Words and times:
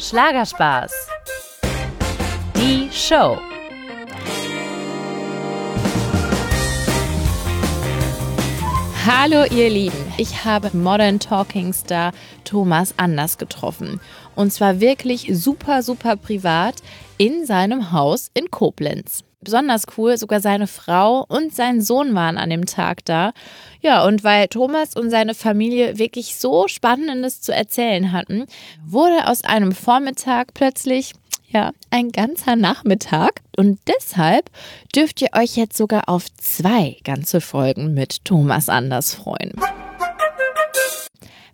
Schlagerspaß. 0.00 0.92
Die 2.56 2.88
Show. 2.90 3.36
Hallo 9.04 9.44
ihr 9.50 9.68
Lieben, 9.68 9.92
ich 10.16 10.46
habe 10.46 10.74
Modern 10.74 11.20
Talking 11.20 11.74
Star 11.74 12.12
Thomas 12.44 12.94
Anders 12.96 13.36
getroffen. 13.36 14.00
Und 14.34 14.54
zwar 14.54 14.80
wirklich 14.80 15.28
super, 15.32 15.82
super 15.82 16.16
privat 16.16 16.76
in 17.18 17.44
seinem 17.44 17.92
Haus 17.92 18.30
in 18.32 18.50
Koblenz. 18.50 19.22
Besonders 19.42 19.86
cool, 19.96 20.18
sogar 20.18 20.40
seine 20.40 20.66
Frau 20.66 21.24
und 21.26 21.54
sein 21.54 21.80
Sohn 21.80 22.14
waren 22.14 22.36
an 22.36 22.50
dem 22.50 22.66
Tag 22.66 23.04
da. 23.06 23.32
Ja, 23.80 24.04
und 24.04 24.22
weil 24.22 24.48
Thomas 24.48 24.94
und 24.94 25.08
seine 25.08 25.34
Familie 25.34 25.98
wirklich 25.98 26.36
so 26.36 26.68
Spannendes 26.68 27.40
zu 27.40 27.54
erzählen 27.54 28.12
hatten, 28.12 28.44
wurde 28.84 29.28
aus 29.28 29.42
einem 29.42 29.72
Vormittag 29.72 30.52
plötzlich 30.52 31.14
ja, 31.48 31.72
ein 31.90 32.10
ganzer 32.12 32.54
Nachmittag. 32.54 33.40
Und 33.56 33.80
deshalb 33.86 34.50
dürft 34.94 35.22
ihr 35.22 35.28
euch 35.34 35.56
jetzt 35.56 35.76
sogar 35.76 36.08
auf 36.10 36.26
zwei 36.36 36.98
ganze 37.02 37.40
Folgen 37.40 37.94
mit 37.94 38.24
Thomas 38.26 38.68
Anders 38.68 39.14
freuen. 39.14 39.52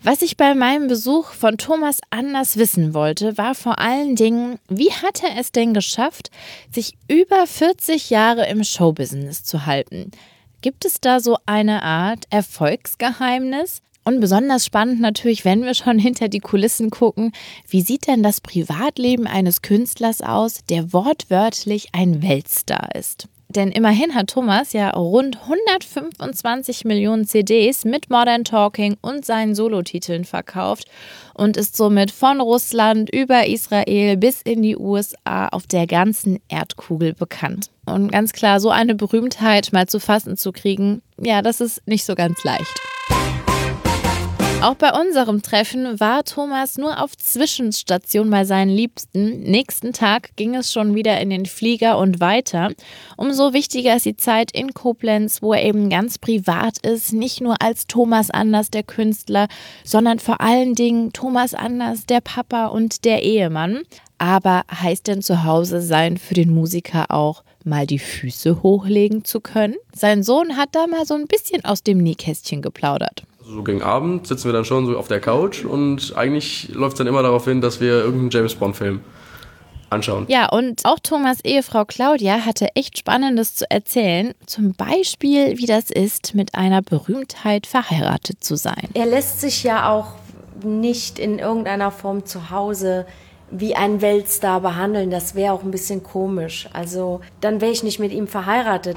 Was 0.09 0.23
ich 0.23 0.37
bei 0.37 0.55
meinem 0.55 0.87
Besuch 0.87 1.33
von 1.33 1.59
Thomas 1.59 1.98
Anders 2.10 2.56
wissen 2.59 2.95
wollte, 2.95 3.37
war 3.38 3.56
vor 3.56 3.80
allen 3.80 4.15
Dingen, 4.15 4.60
wie 4.69 4.92
hat 4.92 5.24
er 5.24 5.37
es 5.37 5.51
denn 5.51 5.74
geschafft, 5.74 6.30
sich 6.70 6.96
über 7.09 7.45
40 7.45 8.09
Jahre 8.09 8.46
im 8.46 8.62
Showbusiness 8.62 9.42
zu 9.42 9.66
halten? 9.66 10.12
Gibt 10.60 10.84
es 10.84 11.01
da 11.01 11.19
so 11.19 11.38
eine 11.45 11.82
Art 11.82 12.27
Erfolgsgeheimnis? 12.30 13.82
Und 14.05 14.20
besonders 14.20 14.65
spannend 14.65 15.01
natürlich, 15.01 15.45
wenn 15.45 15.65
wir 15.65 15.74
schon 15.74 15.98
hinter 15.98 16.29
die 16.29 16.38
Kulissen 16.38 16.91
gucken, 16.91 17.32
wie 17.66 17.80
sieht 17.80 18.07
denn 18.07 18.23
das 18.23 18.41
Privatleben 18.41 19.27
eines 19.27 19.60
Künstlers 19.60 20.21
aus, 20.21 20.60
der 20.68 20.93
wortwörtlich 20.93 21.88
ein 21.90 22.23
Weltstar 22.23 22.95
ist? 22.95 23.27
Denn 23.57 23.73
immerhin 23.73 24.15
hat 24.15 24.29
Thomas 24.29 24.74
ja 24.74 24.90
rund 24.90 25.38
125 25.40 26.85
Millionen 26.85 27.26
CDs 27.26 27.87
mit 27.87 28.10
Modern 28.10 28.45
Talking 28.45 28.99
und 29.01 29.24
seinen 29.24 29.54
Solotiteln 29.54 30.26
verkauft 30.26 30.85
und 31.32 31.57
ist 31.57 31.74
somit 31.74 32.10
von 32.10 32.43
Russland 32.43 33.09
über 33.09 33.46
Israel 33.46 34.18
bis 34.18 34.43
in 34.43 34.60
die 34.60 34.77
USA 34.77 35.49
auf 35.49 35.66
der 35.66 35.87
ganzen 35.87 36.38
Erdkugel 36.49 37.15
bekannt. 37.15 37.71
Und 37.87 38.12
ganz 38.12 38.32
klar, 38.32 38.60
so 38.60 38.68
eine 38.68 38.95
Berühmtheit 38.95 39.73
mal 39.73 39.87
zu 39.87 40.01
fassen 40.01 40.37
zu 40.37 40.52
kriegen, 40.52 41.01
ja, 41.18 41.40
das 41.40 41.62
ist 41.62 41.80
nicht 41.87 42.04
so 42.04 42.15
ganz 42.15 42.45
leicht. 42.45 42.79
Auch 44.62 44.74
bei 44.74 44.99
unserem 44.99 45.43
Treffen 45.43 46.01
war 46.01 46.24
Thomas 46.24 46.79
nur 46.79 47.02
auf 47.02 47.16
Zwischenstation 47.16 48.30
bei 48.30 48.45
seinen 48.45 48.71
Liebsten. 48.71 49.43
Nächsten 49.43 49.93
Tag 49.93 50.30
ging 50.37 50.54
es 50.54 50.73
schon 50.73 50.95
wieder 50.95 51.21
in 51.21 51.29
den 51.29 51.45
Flieger 51.45 51.99
und 51.99 52.21
weiter. 52.21 52.73
Umso 53.18 53.52
wichtiger 53.52 53.95
ist 53.95 54.07
die 54.07 54.16
Zeit 54.16 54.51
in 54.52 54.73
Koblenz, 54.73 55.43
wo 55.43 55.52
er 55.52 55.62
eben 55.62 55.90
ganz 55.90 56.18
privat 56.18 56.79
ist, 56.79 57.12
nicht 57.12 57.43
nur 57.43 57.60
als 57.60 57.87
Thomas 57.87 58.30
Anders, 58.30 58.71
der 58.71 58.82
Künstler, 58.82 59.46
sondern 59.84 60.18
vor 60.18 60.40
allen 60.40 60.74
Dingen 60.74 61.12
Thomas 61.12 61.52
Anders, 61.52 62.07
der 62.07 62.23
Papa 62.23 62.66
und 62.66 63.04
der 63.04 63.23
Ehemann. 63.23 63.82
Aber 64.19 64.62
heißt 64.72 65.06
denn 65.06 65.21
zu 65.21 65.44
Hause 65.44 65.82
sein 65.82 66.16
für 66.16 66.34
den 66.34 66.53
Musiker 66.53 67.10
auch 67.10 67.44
mal 67.62 67.87
die 67.87 67.99
Füße 67.99 68.62
hochlegen 68.62 69.22
zu 69.25 69.41
können? 69.41 69.77
Sein 69.94 70.22
Sohn 70.22 70.56
hat 70.56 70.71
da 70.72 70.87
mal 70.87 71.04
so 71.04 71.15
ein 71.15 71.27
bisschen 71.27 71.65
aus 71.66 71.82
dem 71.82 71.99
Nähkästchen 71.99 72.62
geplaudert. 72.62 73.25
So 73.49 73.62
gegen 73.62 73.81
Abend 73.81 74.27
sitzen 74.27 74.47
wir 74.47 74.53
dann 74.53 74.65
schon 74.65 74.87
so 74.87 74.99
auf 74.99 75.06
der 75.06 75.21
Couch 75.21 75.65
und 75.65 76.15
eigentlich 76.16 76.71
läuft 76.72 76.94
es 76.94 76.99
dann 76.99 77.06
immer 77.06 77.22
darauf 77.22 77.44
hin, 77.44 77.61
dass 77.61 77.81
wir 77.81 77.93
irgendeinen 77.93 78.31
James 78.31 78.56
Bond-Film 78.56 79.03
anschauen. 79.89 80.25
Ja, 80.27 80.49
und 80.49 80.84
auch 80.84 80.99
Thomas 81.00 81.39
Ehefrau 81.44 81.84
Claudia 81.84 82.44
hatte 82.44 82.75
echt 82.75 82.99
Spannendes 82.99 83.55
zu 83.55 83.71
erzählen. 83.71 84.35
Zum 84.47 84.75
Beispiel, 84.75 85.59
wie 85.59 85.67
das 85.67 85.91
ist, 85.91 86.35
mit 86.35 86.56
einer 86.56 86.83
Berühmtheit 86.83 87.69
verheiratet 87.69 88.43
zu 88.43 88.56
sein. 88.56 88.89
Er 88.95 89.06
lässt 89.06 89.41
sich 89.41 89.62
ja 89.62 89.93
auch 89.93 90.15
nicht 90.65 91.21
in 91.21 91.39
irgendeiner 91.39 91.93
Form 91.93 92.27
zu 92.27 92.51
Hause 92.51 93.06
wie 93.53 93.77
ein 93.77 94.03
Weltstar 94.03 94.61
behandeln. 94.61 95.11
Das 95.11 95.37
wäre 95.37 95.53
auch 95.53 95.62
ein 95.62 95.71
bisschen 95.71 96.03
komisch. 96.03 96.69
Also 96.73 97.21
dann 97.41 97.61
wäre 97.61 97.71
ich 97.71 97.85
nicht 97.85 98.01
mit 98.01 98.12
ihm 98.12 98.27
verheiratet. 98.27 98.97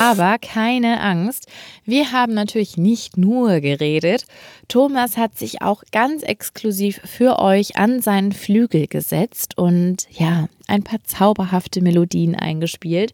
Aber 0.00 0.38
keine 0.38 1.00
Angst, 1.00 1.46
wir 1.84 2.12
haben 2.12 2.34
natürlich 2.34 2.76
nicht 2.76 3.16
nur 3.16 3.60
geredet. 3.60 4.24
Thomas 4.68 5.16
hat 5.16 5.38
sich 5.38 5.62
auch 5.62 5.82
ganz 5.92 6.22
exklusiv 6.22 7.00
für 7.04 7.38
euch 7.38 7.76
an 7.76 8.00
seinen 8.00 8.32
Flügel 8.32 8.86
gesetzt 8.88 9.58
und 9.58 10.08
ja, 10.10 10.48
ein 10.66 10.82
paar 10.82 11.04
zauberhafte 11.04 11.82
Melodien 11.82 12.34
eingespielt. 12.34 13.12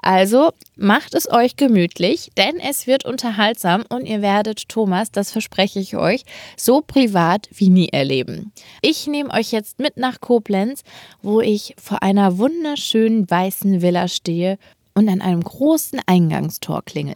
Also 0.00 0.50
macht 0.76 1.14
es 1.14 1.30
euch 1.30 1.56
gemütlich, 1.56 2.30
denn 2.36 2.58
es 2.58 2.86
wird 2.86 3.04
unterhaltsam 3.04 3.84
und 3.88 4.06
ihr 4.06 4.22
werdet 4.22 4.68
Thomas, 4.68 5.10
das 5.10 5.30
verspreche 5.30 5.78
ich 5.80 5.96
euch, 5.96 6.24
so 6.56 6.80
privat 6.80 7.48
wie 7.52 7.70
nie 7.70 7.88
erleben. 7.88 8.52
Ich 8.82 9.06
nehme 9.06 9.32
euch 9.32 9.52
jetzt 9.52 9.78
mit 9.78 9.96
nach 9.96 10.20
Koblenz, 10.20 10.82
wo 11.22 11.40
ich 11.40 11.74
vor 11.82 12.02
einer 12.02 12.38
wunderschönen 12.38 13.28
weißen 13.30 13.82
Villa 13.82 14.08
stehe 14.08 14.58
und 14.96 15.08
an 15.10 15.20
einem 15.20 15.44
großen 15.44 16.00
Eingangstor 16.06 16.82
klingel. 16.82 17.14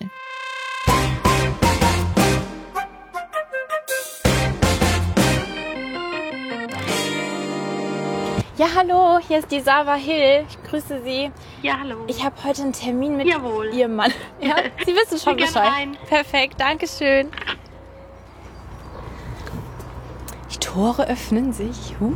Ja, 8.57 8.67
hallo, 8.77 9.19
hier 9.27 9.39
ist 9.39 9.51
die 9.51 9.61
Sava 9.61 9.95
Hill. 9.95 10.45
Ich 10.47 10.63
grüße 10.65 11.03
Sie. 11.03 11.31
Ja, 11.63 11.79
hallo. 11.81 12.05
Ich 12.09 12.23
habe 12.23 12.37
heute 12.45 12.63
einen 12.63 12.75
Termin 12.75 13.17
mit 13.17 13.27
Jawohl. 13.27 13.73
Ihrem 13.73 13.97
Mann. 13.97 14.13
Ja, 14.41 14.57
Sie 14.85 14.93
wissen 14.95 15.19
schon 15.19 15.37
Bescheid. 15.39 15.67
rein. 15.73 15.97
Perfekt, 16.07 16.57
danke 16.61 16.87
schön. 16.87 17.29
Die 20.53 20.59
Tore 20.59 21.09
öffnen 21.09 21.55
sich. 21.55 21.95
Uh. 22.01 22.15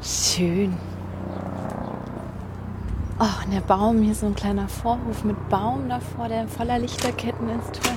Schön. 0.00 0.76
Oh, 3.22 3.44
und 3.44 3.52
der 3.52 3.60
Baum, 3.60 4.00
hier 4.00 4.12
ist 4.12 4.20
so 4.20 4.26
ein 4.26 4.34
kleiner 4.34 4.66
Vorhof 4.68 5.24
mit 5.24 5.48
Baum 5.50 5.88
davor, 5.90 6.28
der 6.28 6.48
voller 6.48 6.78
Lichterketten 6.78 7.50
ist. 7.50 7.82
Toll. 7.82 7.92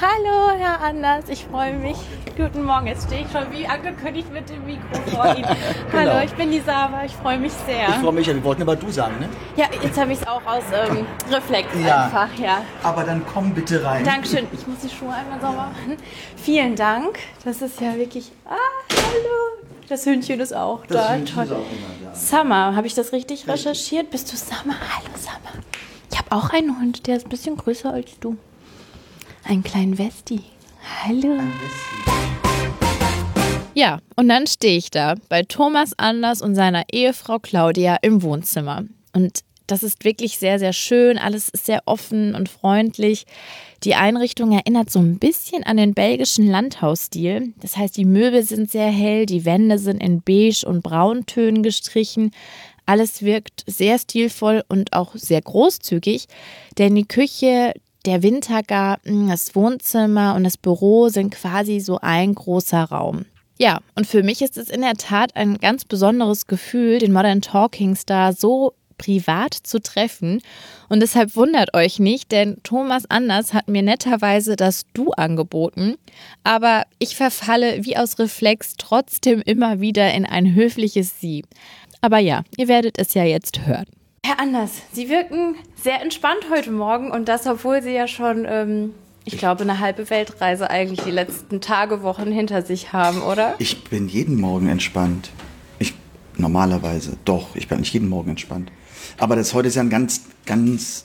Hallo, 0.00 0.50
Herr 0.58 0.82
Anders, 0.82 1.24
ich 1.28 1.44
freue 1.46 1.74
mich. 1.74 1.96
Guten 2.36 2.64
Morgen, 2.64 2.86
jetzt 2.86 3.06
stehe 3.06 3.22
ich 3.24 3.30
schon 3.32 3.50
wie 3.50 3.66
angekündigt 3.66 4.30
mit 4.32 4.48
dem 4.50 4.64
Mikro 4.66 4.94
vor 5.10 5.34
Ihnen. 5.36 5.46
Hallo, 5.92 6.10
Genau. 6.10 6.22
ich 6.24 6.32
bin 6.34 6.50
die 6.50 6.60
Sava, 6.60 7.04
ich 7.04 7.12
freue 7.12 7.38
mich 7.38 7.52
sehr. 7.66 7.88
Ich 7.88 7.94
freue 7.96 8.12
mich, 8.12 8.26
ja, 8.26 8.34
wir 8.34 8.44
wollten 8.44 8.62
aber 8.62 8.76
du 8.76 8.90
sagen, 8.90 9.14
ne? 9.20 9.28
Ja, 9.56 9.66
jetzt 9.82 9.98
habe 9.98 10.12
ich 10.12 10.20
es 10.20 10.26
auch 10.26 10.42
aus 10.46 10.62
ähm, 10.72 11.06
Reflex 11.30 11.68
Ja. 11.86 12.04
einfach, 12.04 12.28
ja. 12.38 12.62
Aber 12.82 13.04
dann 13.04 13.22
komm 13.32 13.52
bitte 13.54 13.82
rein. 13.84 14.04
Dankeschön. 14.04 14.46
Ich 14.52 14.66
muss 14.66 14.78
die 14.80 14.90
Schuhe 14.90 15.12
einmal 15.14 15.40
sauber 15.40 15.68
machen. 15.70 15.96
Vielen 16.36 16.76
Dank. 16.76 17.18
Das 17.44 17.60
ist 17.62 17.80
ja 17.80 17.94
wirklich. 17.96 18.32
Ah, 18.46 18.54
hallo. 18.90 19.65
Das 19.88 20.04
Hündchen 20.04 20.40
ist 20.40 20.52
auch 20.54 20.84
Das 20.86 21.06
da. 21.06 21.14
Hündchen 21.14 21.34
Toll. 21.36 21.44
ist 21.44 21.52
auch 21.52 21.56
immer 21.56 22.10
da. 22.10 22.14
Summer, 22.14 22.74
habe 22.76 22.86
ich 22.86 22.94
das 22.94 23.12
richtig 23.12 23.46
recherchiert? 23.46 24.10
Bist 24.10 24.32
du 24.32 24.36
Summer? 24.36 24.74
Hallo 24.80 25.14
Summer. 25.16 25.62
Ich 26.10 26.18
habe 26.18 26.32
auch 26.32 26.50
einen 26.50 26.78
Hund, 26.80 27.06
der 27.06 27.16
ist 27.18 27.26
ein 27.26 27.30
bisschen 27.30 27.56
größer 27.56 27.92
als 27.92 28.18
du. 28.18 28.36
Einen 29.44 29.62
kleinen 29.62 29.96
Westi. 29.98 30.40
Hallo. 31.04 31.38
Ja, 33.74 33.98
und 34.16 34.28
dann 34.28 34.46
stehe 34.46 34.76
ich 34.78 34.90
da 34.90 35.14
bei 35.28 35.42
Thomas 35.42 35.92
Anders 35.98 36.42
und 36.42 36.54
seiner 36.54 36.84
Ehefrau 36.90 37.38
Claudia 37.38 37.96
im 38.02 38.22
Wohnzimmer. 38.22 38.84
Und 39.14 39.40
das 39.66 39.82
ist 39.82 40.04
wirklich 40.04 40.38
sehr, 40.38 40.58
sehr 40.58 40.72
schön. 40.72 41.18
Alles 41.18 41.48
ist 41.48 41.66
sehr 41.66 41.82
offen 41.86 42.34
und 42.34 42.48
freundlich. 42.48 43.26
Die 43.84 43.94
Einrichtung 43.94 44.52
erinnert 44.52 44.90
so 44.90 44.98
ein 44.98 45.18
bisschen 45.18 45.64
an 45.64 45.76
den 45.76 45.94
belgischen 45.94 46.48
Landhausstil. 46.48 47.52
Das 47.60 47.76
heißt, 47.76 47.96
die 47.96 48.04
Möbel 48.04 48.42
sind 48.42 48.70
sehr 48.70 48.90
hell, 48.90 49.26
die 49.26 49.44
Wände 49.44 49.78
sind 49.78 50.02
in 50.02 50.22
beige 50.22 50.66
und 50.66 50.82
brauntönen 50.82 51.62
gestrichen. 51.62 52.30
Alles 52.86 53.22
wirkt 53.22 53.64
sehr 53.66 53.98
stilvoll 53.98 54.62
und 54.68 54.92
auch 54.92 55.14
sehr 55.14 55.42
großzügig, 55.42 56.26
denn 56.78 56.94
die 56.94 57.06
Küche, 57.06 57.74
der 58.06 58.22
Wintergarten, 58.22 59.28
das 59.28 59.56
Wohnzimmer 59.56 60.36
und 60.36 60.44
das 60.44 60.56
Büro 60.56 61.08
sind 61.08 61.34
quasi 61.34 61.80
so 61.80 61.98
ein 62.00 62.34
großer 62.34 62.84
Raum. 62.84 63.26
Ja, 63.58 63.80
und 63.94 64.06
für 64.06 64.22
mich 64.22 64.42
ist 64.42 64.56
es 64.58 64.68
in 64.68 64.82
der 64.82 64.94
Tat 64.94 65.34
ein 65.34 65.58
ganz 65.58 65.84
besonderes 65.84 66.46
Gefühl, 66.46 66.98
den 66.98 67.12
Modern 67.12 67.40
Talking 67.40 67.96
Star 67.96 68.32
so 68.32 68.74
privat 68.98 69.54
zu 69.54 69.80
treffen. 69.80 70.40
Und 70.88 71.00
deshalb 71.00 71.36
wundert 71.36 71.74
euch 71.74 71.98
nicht, 71.98 72.32
denn 72.32 72.58
Thomas 72.62 73.04
Anders 73.08 73.54
hat 73.54 73.68
mir 73.68 73.82
netterweise 73.82 74.56
das 74.56 74.84
Du 74.92 75.10
angeboten. 75.12 75.96
Aber 76.44 76.84
ich 76.98 77.16
verfalle 77.16 77.84
wie 77.84 77.96
aus 77.96 78.18
Reflex 78.18 78.74
trotzdem 78.78 79.40
immer 79.40 79.80
wieder 79.80 80.12
in 80.14 80.26
ein 80.26 80.54
höfliches 80.54 81.20
Sie. 81.20 81.44
Aber 82.00 82.18
ja, 82.18 82.42
ihr 82.56 82.68
werdet 82.68 82.98
es 82.98 83.14
ja 83.14 83.24
jetzt 83.24 83.66
hören. 83.66 83.86
Herr 84.24 84.40
Anders, 84.40 84.82
Sie 84.92 85.08
wirken 85.08 85.54
sehr 85.80 86.02
entspannt 86.02 86.46
heute 86.50 86.70
Morgen 86.72 87.10
und 87.10 87.28
das, 87.28 87.46
obwohl 87.46 87.82
Sie 87.82 87.92
ja 87.92 88.08
schon 88.08 88.44
ähm, 88.48 88.94
Ich 89.24 89.38
glaube, 89.38 89.62
eine 89.62 89.78
halbe 89.78 90.08
Weltreise 90.10 90.68
eigentlich 90.68 91.00
die 91.02 91.10
letzten 91.12 91.60
Tage, 91.60 92.02
Wochen 92.02 92.30
hinter 92.32 92.62
sich 92.62 92.92
haben, 92.92 93.22
oder? 93.22 93.54
Ich 93.58 93.84
bin 93.84 94.08
jeden 94.08 94.40
Morgen 94.40 94.68
entspannt. 94.68 95.30
Ich 95.78 95.94
normalerweise, 96.36 97.16
doch, 97.24 97.54
ich 97.54 97.68
bin 97.68 97.78
nicht 97.78 97.92
jeden 97.92 98.08
Morgen 98.08 98.30
entspannt. 98.30 98.70
Aber 99.18 99.36
das 99.36 99.54
heute 99.54 99.68
ist 99.68 99.74
ja 99.76 99.82
ein 99.82 99.90
ganz, 99.90 100.22
ganz 100.44 101.04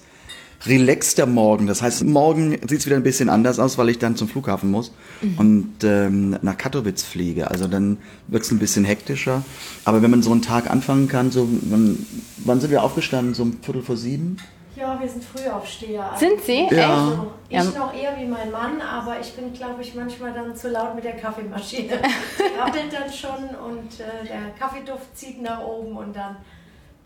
relaxter 0.66 1.25
Morgen. 1.25 1.66
Das 1.68 1.81
heißt, 1.81 2.04
morgen 2.04 2.52
sieht 2.68 2.80
es 2.80 2.86
wieder 2.86 2.96
ein 2.96 3.04
bisschen 3.04 3.30
anders 3.30 3.58
aus, 3.58 3.78
weil 3.78 3.90
ich 3.90 3.98
dann 4.00 4.16
zum 4.16 4.28
Flughafen 4.28 4.69
muss 4.69 4.92
und 5.38 5.74
ähm, 5.84 6.38
nach 6.42 6.58
Katowice 6.58 7.04
fliege. 7.04 7.50
Also 7.50 7.68
dann 7.68 7.98
wird 8.28 8.44
es 8.44 8.52
ein 8.52 8.60
bisschen 8.60 8.86
hektischer. 8.86 9.44
Aber 9.86 10.02
wenn 10.04 10.12
man 10.12 10.22
so 10.22 10.31
einen 10.31 10.42
Tag 10.44 10.69
anfangen 10.69 11.08
kann, 11.08 11.31
so 11.31 11.48
wann, 11.63 12.06
wann 12.38 12.62
sind 12.62 12.69
wir 12.69 12.84
aufgestanden? 12.84 13.34
So 13.34 13.44
um 13.44 13.58
Viertel 13.63 13.81
vor 13.81 13.98
sieben? 13.98 14.38
Ja, 14.75 15.00
wir 15.00 15.10
sind 15.10 15.24
Frühaufsteher. 15.24 16.12
Sind 16.18 16.42
Sie? 16.46 16.68
Ja. 16.72 17.06
Also, 17.06 17.31
ich 17.50 17.56
Ja. 17.57 17.64
noch 17.66 17.94
eher 17.94 18.16
wie 18.18 18.25
mein 18.25 18.52
Mann, 18.52 18.81
aber 18.81 19.19
ich 19.19 19.34
bin, 19.34 19.54
glaube 19.54 19.81
ich, 19.81 19.94
manchmal 19.96 20.34
dann 20.34 20.56
zu 20.56 20.69
laut 20.69 20.96
mit 20.96 21.04
der 21.04 21.18
Kaffeemaschine. 21.18 22.00
Die 22.40 22.60
Rabbelt 22.60 22.92
dann 22.92 23.12
schon 23.12 23.50
und 23.69 24.00
äh, 24.00 24.28
der 24.28 24.52
Kaffeeduft 24.57 25.16
zieht 25.16 25.42
nach 25.42 25.62
oben 25.62 25.98
und 25.98 26.16
dann 26.16 26.38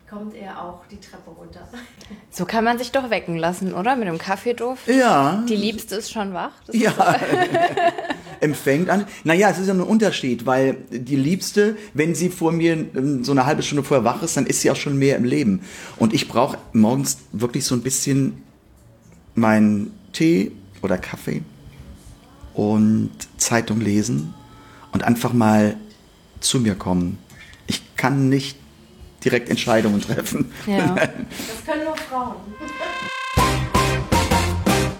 kommt 0.09 0.35
er 0.35 0.61
auch 0.61 0.85
die 0.91 0.99
Treppe 0.99 1.31
runter. 1.31 1.67
So 2.29 2.45
kann 2.45 2.63
man 2.63 2.77
sich 2.77 2.91
doch 2.91 3.09
wecken 3.09 3.37
lassen, 3.37 3.73
oder? 3.73 3.95
Mit 3.95 4.07
dem 4.07 4.17
Kaffeeduft. 4.17 4.87
Ja. 4.87 5.43
Die 5.49 5.55
Liebste 5.55 5.95
ist 5.95 6.11
schon 6.11 6.33
wach. 6.33 6.51
Das 6.67 6.75
Ja. 6.75 6.93
Empfängt 8.39 8.89
an. 8.89 9.07
Naja, 9.23 9.49
es 9.49 9.57
ist 9.57 9.67
ja 9.67 9.73
ein 9.73 9.81
Unterschied, 9.81 10.45
weil 10.45 10.77
die 10.91 11.15
Liebste, 11.15 11.77
wenn 11.93 12.13
sie 12.13 12.29
vor 12.29 12.51
mir 12.51 12.73
ähm, 12.73 13.23
so 13.23 13.31
eine 13.31 13.45
halbe 13.45 13.63
Stunde 13.63 13.83
vorher 13.83 14.03
wach 14.03 14.21
ist, 14.21 14.37
dann 14.37 14.45
ist 14.45 14.61
sie 14.61 14.69
auch 14.69 14.75
schon 14.75 14.97
mehr 14.97 15.15
im 15.17 15.23
Leben. 15.23 15.61
Und 15.97 16.13
ich 16.13 16.27
brauche 16.27 16.57
morgens 16.73 17.17
wirklich 17.31 17.65
so 17.65 17.73
ein 17.73 17.81
bisschen 17.81 18.43
meinen 19.33 19.91
Tee 20.13 20.51
oder 20.81 20.97
Kaffee 20.97 21.41
und 22.53 23.11
Zeitung 23.37 23.81
lesen 23.81 24.33
und 24.91 25.03
einfach 25.03 25.33
mal 25.33 25.75
zu 26.41 26.59
mir 26.59 26.75
kommen. 26.75 27.17
Ich 27.67 27.95
kann 27.95 28.29
nicht 28.29 28.57
direkt 29.25 29.49
Entscheidungen 29.49 29.99
treffen. 30.01 30.51
Ja. 30.67 30.95
Das 30.95 31.65
können 31.65 31.83
nur 31.83 31.97
Frauen. 31.97 32.35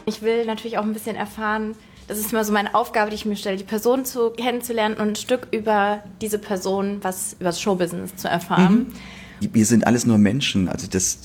Ich 0.08 0.22
will 0.22 0.46
natürlich 0.46 0.78
auch 0.78 0.84
ein 0.84 0.94
bisschen 0.94 1.16
erfahren, 1.16 1.76
das 2.08 2.20
ist 2.20 2.32
immer 2.32 2.44
so 2.44 2.54
meine 2.54 2.76
Aufgabe, 2.76 3.10
die 3.10 3.16
ich 3.16 3.26
mir 3.26 3.36
stelle, 3.36 3.58
die 3.58 3.64
Person 3.64 4.06
zu 4.06 4.30
kennenzulernen 4.30 4.96
und 4.96 5.10
ein 5.10 5.16
Stück 5.16 5.48
über 5.52 6.04
diese 6.22 6.38
Person, 6.38 7.00
was 7.02 7.34
über 7.34 7.46
das 7.46 7.60
Showbusiness 7.60 8.16
zu 8.16 8.28
erfahren. 8.28 8.94
Wir 9.40 9.66
sind 9.66 9.88
alles 9.88 10.06
nur 10.06 10.18
Menschen. 10.18 10.70
Also 10.70 10.88
das, 10.88 11.20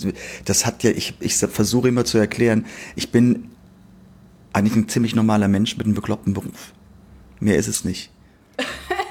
das 0.45 0.65
hat 0.65 0.83
ja, 0.83 0.91
ich, 0.91 1.15
ich 1.21 1.37
versuche 1.37 1.89
immer 1.89 2.05
zu 2.05 2.19
erklären, 2.19 2.65
ich 2.97 3.13
bin 3.13 3.51
eigentlich 4.53 4.77
ein 4.77 4.89
ziemlich 4.89 5.15
normaler 5.15 5.49
Mensch 5.49 5.77
mit 5.77 5.87
einem 5.87 5.95
bekloppten 5.95 6.33
Beruf. 6.33 6.73
Mehr 7.41 7.57
ist 7.57 7.69
es 7.69 7.85
nicht. 7.85 8.11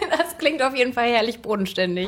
Das 0.09 0.37
klingt 0.37 0.61
auf 0.61 0.73
jeden 0.75 0.93
Fall 0.93 1.09
herrlich 1.09 1.41
bodenständig. 1.41 2.07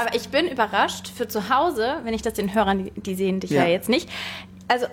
Aber 0.00 0.14
ich 0.14 0.28
bin 0.28 0.48
überrascht 0.48 1.10
für 1.14 1.28
zu 1.28 1.50
Hause, 1.50 1.96
wenn 2.04 2.14
ich 2.14 2.22
das 2.22 2.34
den 2.34 2.54
Hörern, 2.54 2.90
die, 2.96 3.14
sehen 3.14 3.40
dich 3.40 3.50
ja. 3.50 3.64
Ja. 3.64 3.68
jetzt 3.68 3.88
nicht. 3.88 4.08
Also 4.68 4.86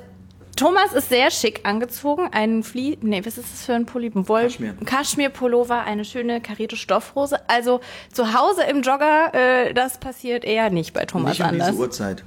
Thomas 0.56 0.92
ist 0.94 1.10
sehr 1.10 1.30
schick 1.30 1.62
angezogen. 1.64 2.30
Ein 2.32 2.64
Flie 2.64 2.98
nee, 3.02 3.22
was 3.24 3.38
ist 3.38 3.54
das 3.54 3.66
für 3.66 3.74
ein 3.74 3.86
Pulli? 3.86 4.12
Ein 4.14 4.28
Woll 4.28 4.44
Kaschmir. 4.44 4.74
Kaschmir-Pullover, 4.84 5.84
eine 5.84 6.04
schöne 6.04 6.42
karierte 6.42 6.76
Stoffhose. 6.76 7.48
Also 7.48 7.80
zu 8.12 8.34
Hause 8.34 8.64
im 8.64 8.82
Jogger, 8.82 9.34
äh, 9.34 9.74
das 9.74 10.00
passiert 10.00 10.44
eher 10.44 10.70
nicht 10.72 10.94
bei 10.94 11.06
Thomas 11.06 11.32
nicht 11.32 11.42
um 11.42 11.48
anders. 11.48 11.70
diese 11.70 11.80
Uhrzeit. 11.80 12.24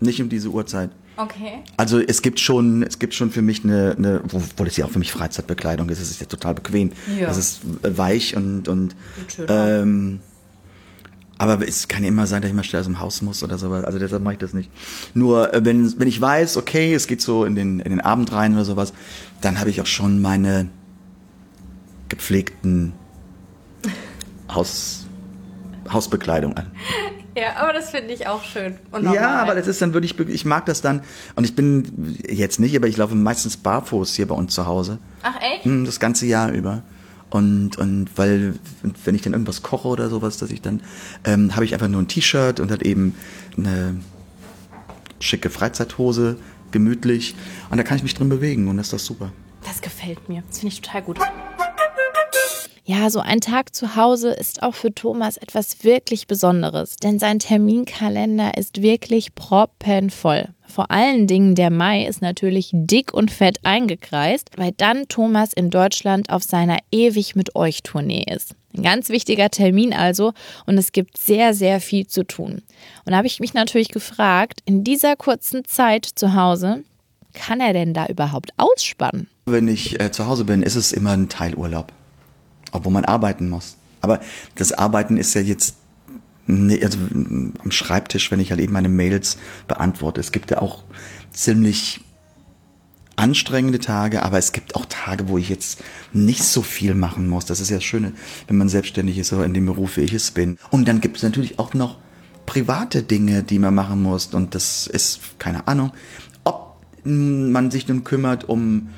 Nicht 0.00 0.20
um 0.20 0.28
diese 0.28 0.48
Uhrzeit. 0.48 0.90
Okay. 1.16 1.64
Also 1.76 1.98
es 1.98 2.22
gibt 2.22 2.38
schon, 2.38 2.84
es 2.84 2.98
gibt 2.98 3.14
schon 3.14 3.30
für 3.30 3.42
mich 3.42 3.64
eine, 3.64 3.94
eine 3.96 4.20
obwohl 4.24 4.68
es 4.68 4.76
ja 4.76 4.84
auch 4.84 4.90
für 4.90 5.00
mich 5.00 5.10
Freizeitbekleidung 5.10 5.88
ist, 5.88 6.00
es 6.00 6.10
ist 6.10 6.20
ja 6.20 6.26
total 6.26 6.54
bequem. 6.54 6.92
Ja. 7.18 7.28
Es 7.28 7.36
ist 7.36 7.60
weich 7.82 8.36
und, 8.36 8.68
und 8.68 8.94
schön 9.28 9.48
an. 9.48 9.68
ähm, 9.82 10.20
aber 11.38 11.66
es 11.66 11.88
kann 11.88 12.02
ja 12.02 12.08
immer 12.08 12.26
sein, 12.26 12.42
dass 12.42 12.50
ich 12.50 12.54
mal 12.56 12.64
schnell 12.64 12.80
aus 12.80 12.86
dem 12.86 12.98
Haus 13.00 13.22
muss 13.22 13.42
oder 13.42 13.58
sowas. 13.58 13.84
Also 13.84 13.98
deshalb 13.98 14.22
mache 14.22 14.34
ich 14.34 14.38
das 14.40 14.52
nicht. 14.54 14.70
Nur 15.14 15.54
äh, 15.54 15.64
wenn, 15.64 15.98
wenn 15.98 16.08
ich 16.08 16.20
weiß, 16.20 16.56
okay, 16.56 16.92
es 16.94 17.06
geht 17.06 17.20
so 17.22 17.44
in 17.44 17.54
den, 17.54 17.80
in 17.80 17.90
den 17.90 18.00
Abend 18.00 18.32
rein 18.32 18.54
oder 18.54 18.64
sowas, 18.64 18.92
dann 19.40 19.60
habe 19.60 19.70
ich 19.70 19.80
auch 19.80 19.86
schon 19.86 20.20
meine 20.20 20.68
gepflegten 22.08 22.92
Haus, 24.52 25.06
Hausbekleidung 25.92 26.56
an. 26.56 26.66
Ja, 27.36 27.54
aber 27.56 27.72
das 27.72 27.90
finde 27.90 28.12
ich 28.14 28.26
auch 28.26 28.42
schön. 28.42 28.76
Und 28.90 29.12
Ja, 29.12 29.40
aber 29.40 29.54
das 29.54 29.68
ist 29.68 29.80
dann 29.80 29.94
wirklich, 29.94 30.18
ich 30.18 30.44
mag 30.44 30.66
das 30.66 30.80
dann. 30.80 31.02
Und 31.36 31.44
ich 31.44 31.54
bin 31.54 32.18
jetzt 32.28 32.58
nicht, 32.58 32.74
aber 32.74 32.88
ich 32.88 32.96
laufe 32.96 33.14
meistens 33.14 33.56
barfuß 33.56 34.14
hier 34.16 34.26
bei 34.26 34.34
uns 34.34 34.54
zu 34.54 34.66
Hause. 34.66 34.98
Ach 35.22 35.36
echt? 35.40 35.64
Hm, 35.64 35.84
Das 35.84 36.00
ganze 36.00 36.26
Jahr 36.26 36.50
über. 36.50 36.82
Und, 37.30 37.76
und 37.76 38.08
weil, 38.16 38.54
wenn 39.04 39.14
ich 39.14 39.22
dann 39.22 39.34
irgendwas 39.34 39.62
koche 39.62 39.88
oder 39.88 40.08
sowas, 40.08 40.38
dass 40.38 40.50
ich 40.50 40.62
dann, 40.62 40.80
ähm, 41.24 41.54
habe 41.54 41.64
ich 41.64 41.74
einfach 41.74 41.88
nur 41.88 42.00
ein 42.00 42.08
T-Shirt 42.08 42.60
und 42.60 42.70
halt 42.70 42.82
eben 42.82 43.14
eine 43.56 43.96
schicke 45.20 45.50
Freizeithose, 45.50 46.36
gemütlich. 46.70 47.34
Und 47.70 47.78
da 47.78 47.82
kann 47.82 47.96
ich 47.96 48.02
mich 48.02 48.14
drin 48.14 48.28
bewegen 48.28 48.68
und 48.68 48.76
das 48.76 48.86
ist 48.86 48.92
doch 48.92 48.98
super. 48.98 49.32
Das 49.64 49.80
gefällt 49.80 50.28
mir. 50.28 50.42
Das 50.48 50.60
finde 50.60 50.74
ich 50.74 50.80
total 50.80 51.02
gut. 51.02 51.18
Ja, 52.90 53.10
so 53.10 53.20
ein 53.20 53.42
Tag 53.42 53.74
zu 53.74 53.96
Hause 53.96 54.30
ist 54.30 54.62
auch 54.62 54.74
für 54.74 54.94
Thomas 54.94 55.36
etwas 55.36 55.84
wirklich 55.84 56.26
Besonderes, 56.26 56.96
denn 56.96 57.18
sein 57.18 57.38
Terminkalender 57.38 58.56
ist 58.56 58.80
wirklich 58.80 59.34
proppenvoll. 59.34 60.48
Vor 60.66 60.90
allen 60.90 61.26
Dingen 61.26 61.54
der 61.54 61.68
Mai 61.68 62.06
ist 62.06 62.22
natürlich 62.22 62.70
dick 62.72 63.12
und 63.12 63.30
fett 63.30 63.58
eingekreist, 63.62 64.52
weil 64.56 64.72
dann 64.74 65.06
Thomas 65.06 65.52
in 65.52 65.68
Deutschland 65.68 66.30
auf 66.30 66.42
seiner 66.42 66.78
Ewig 66.90 67.36
mit 67.36 67.54
euch 67.54 67.82
Tournee 67.82 68.24
ist. 68.26 68.54
Ein 68.74 68.84
ganz 68.84 69.10
wichtiger 69.10 69.50
Termin 69.50 69.92
also 69.92 70.32
und 70.64 70.78
es 70.78 70.92
gibt 70.92 71.18
sehr, 71.18 71.52
sehr 71.52 71.82
viel 71.82 72.06
zu 72.06 72.26
tun. 72.26 72.62
Und 73.04 73.12
da 73.12 73.18
habe 73.18 73.26
ich 73.26 73.38
mich 73.38 73.52
natürlich 73.52 73.90
gefragt, 73.90 74.62
in 74.64 74.82
dieser 74.82 75.14
kurzen 75.14 75.66
Zeit 75.66 76.06
zu 76.06 76.32
Hause, 76.32 76.84
kann 77.34 77.60
er 77.60 77.74
denn 77.74 77.92
da 77.92 78.06
überhaupt 78.06 78.52
ausspannen? 78.56 79.28
Wenn 79.44 79.68
ich 79.68 80.00
äh, 80.00 80.10
zu 80.10 80.26
Hause 80.26 80.46
bin, 80.46 80.62
ist 80.62 80.74
es 80.74 80.92
immer 80.92 81.10
ein 81.10 81.28
Teilurlaub. 81.28 81.92
Obwohl 82.72 82.92
man 82.92 83.04
arbeiten 83.04 83.48
muss. 83.48 83.76
Aber 84.00 84.20
das 84.54 84.72
Arbeiten 84.72 85.16
ist 85.16 85.34
ja 85.34 85.40
jetzt 85.40 85.76
nee, 86.46 86.82
also 86.82 86.98
mm, 86.98 87.54
am 87.62 87.70
Schreibtisch, 87.70 88.30
wenn 88.30 88.40
ich 88.40 88.50
halt 88.50 88.60
eben 88.60 88.72
meine 88.72 88.88
Mails 88.88 89.38
beantworte. 89.68 90.20
Es 90.20 90.32
gibt 90.32 90.50
ja 90.50 90.60
auch 90.60 90.82
ziemlich 91.30 92.00
anstrengende 93.16 93.80
Tage, 93.80 94.22
aber 94.22 94.38
es 94.38 94.52
gibt 94.52 94.76
auch 94.76 94.86
Tage, 94.88 95.28
wo 95.28 95.38
ich 95.38 95.48
jetzt 95.48 95.82
nicht 96.12 96.42
so 96.42 96.62
viel 96.62 96.94
machen 96.94 97.28
muss. 97.28 97.46
Das 97.46 97.60
ist 97.60 97.68
ja 97.68 97.76
das 97.76 97.84
Schöne, 97.84 98.12
wenn 98.46 98.56
man 98.56 98.68
selbstständig 98.68 99.18
ist 99.18 99.32
oder 99.32 99.44
in 99.44 99.54
dem 99.54 99.66
Beruf, 99.66 99.96
wie 99.96 100.02
ich 100.02 100.12
es 100.12 100.30
bin. 100.30 100.56
Und 100.70 100.86
dann 100.86 101.00
gibt 101.00 101.16
es 101.16 101.22
natürlich 101.22 101.58
auch 101.58 101.74
noch 101.74 101.98
private 102.46 103.02
Dinge, 103.02 103.42
die 103.42 103.58
man 103.58 103.74
machen 103.74 104.02
muss. 104.02 104.26
Und 104.34 104.54
das 104.54 104.86
ist, 104.86 105.20
keine 105.38 105.66
Ahnung, 105.66 105.90
ob 106.44 106.76
man 107.04 107.70
sich 107.70 107.88
nun 107.88 108.04
kümmert 108.04 108.48
um, 108.48 108.90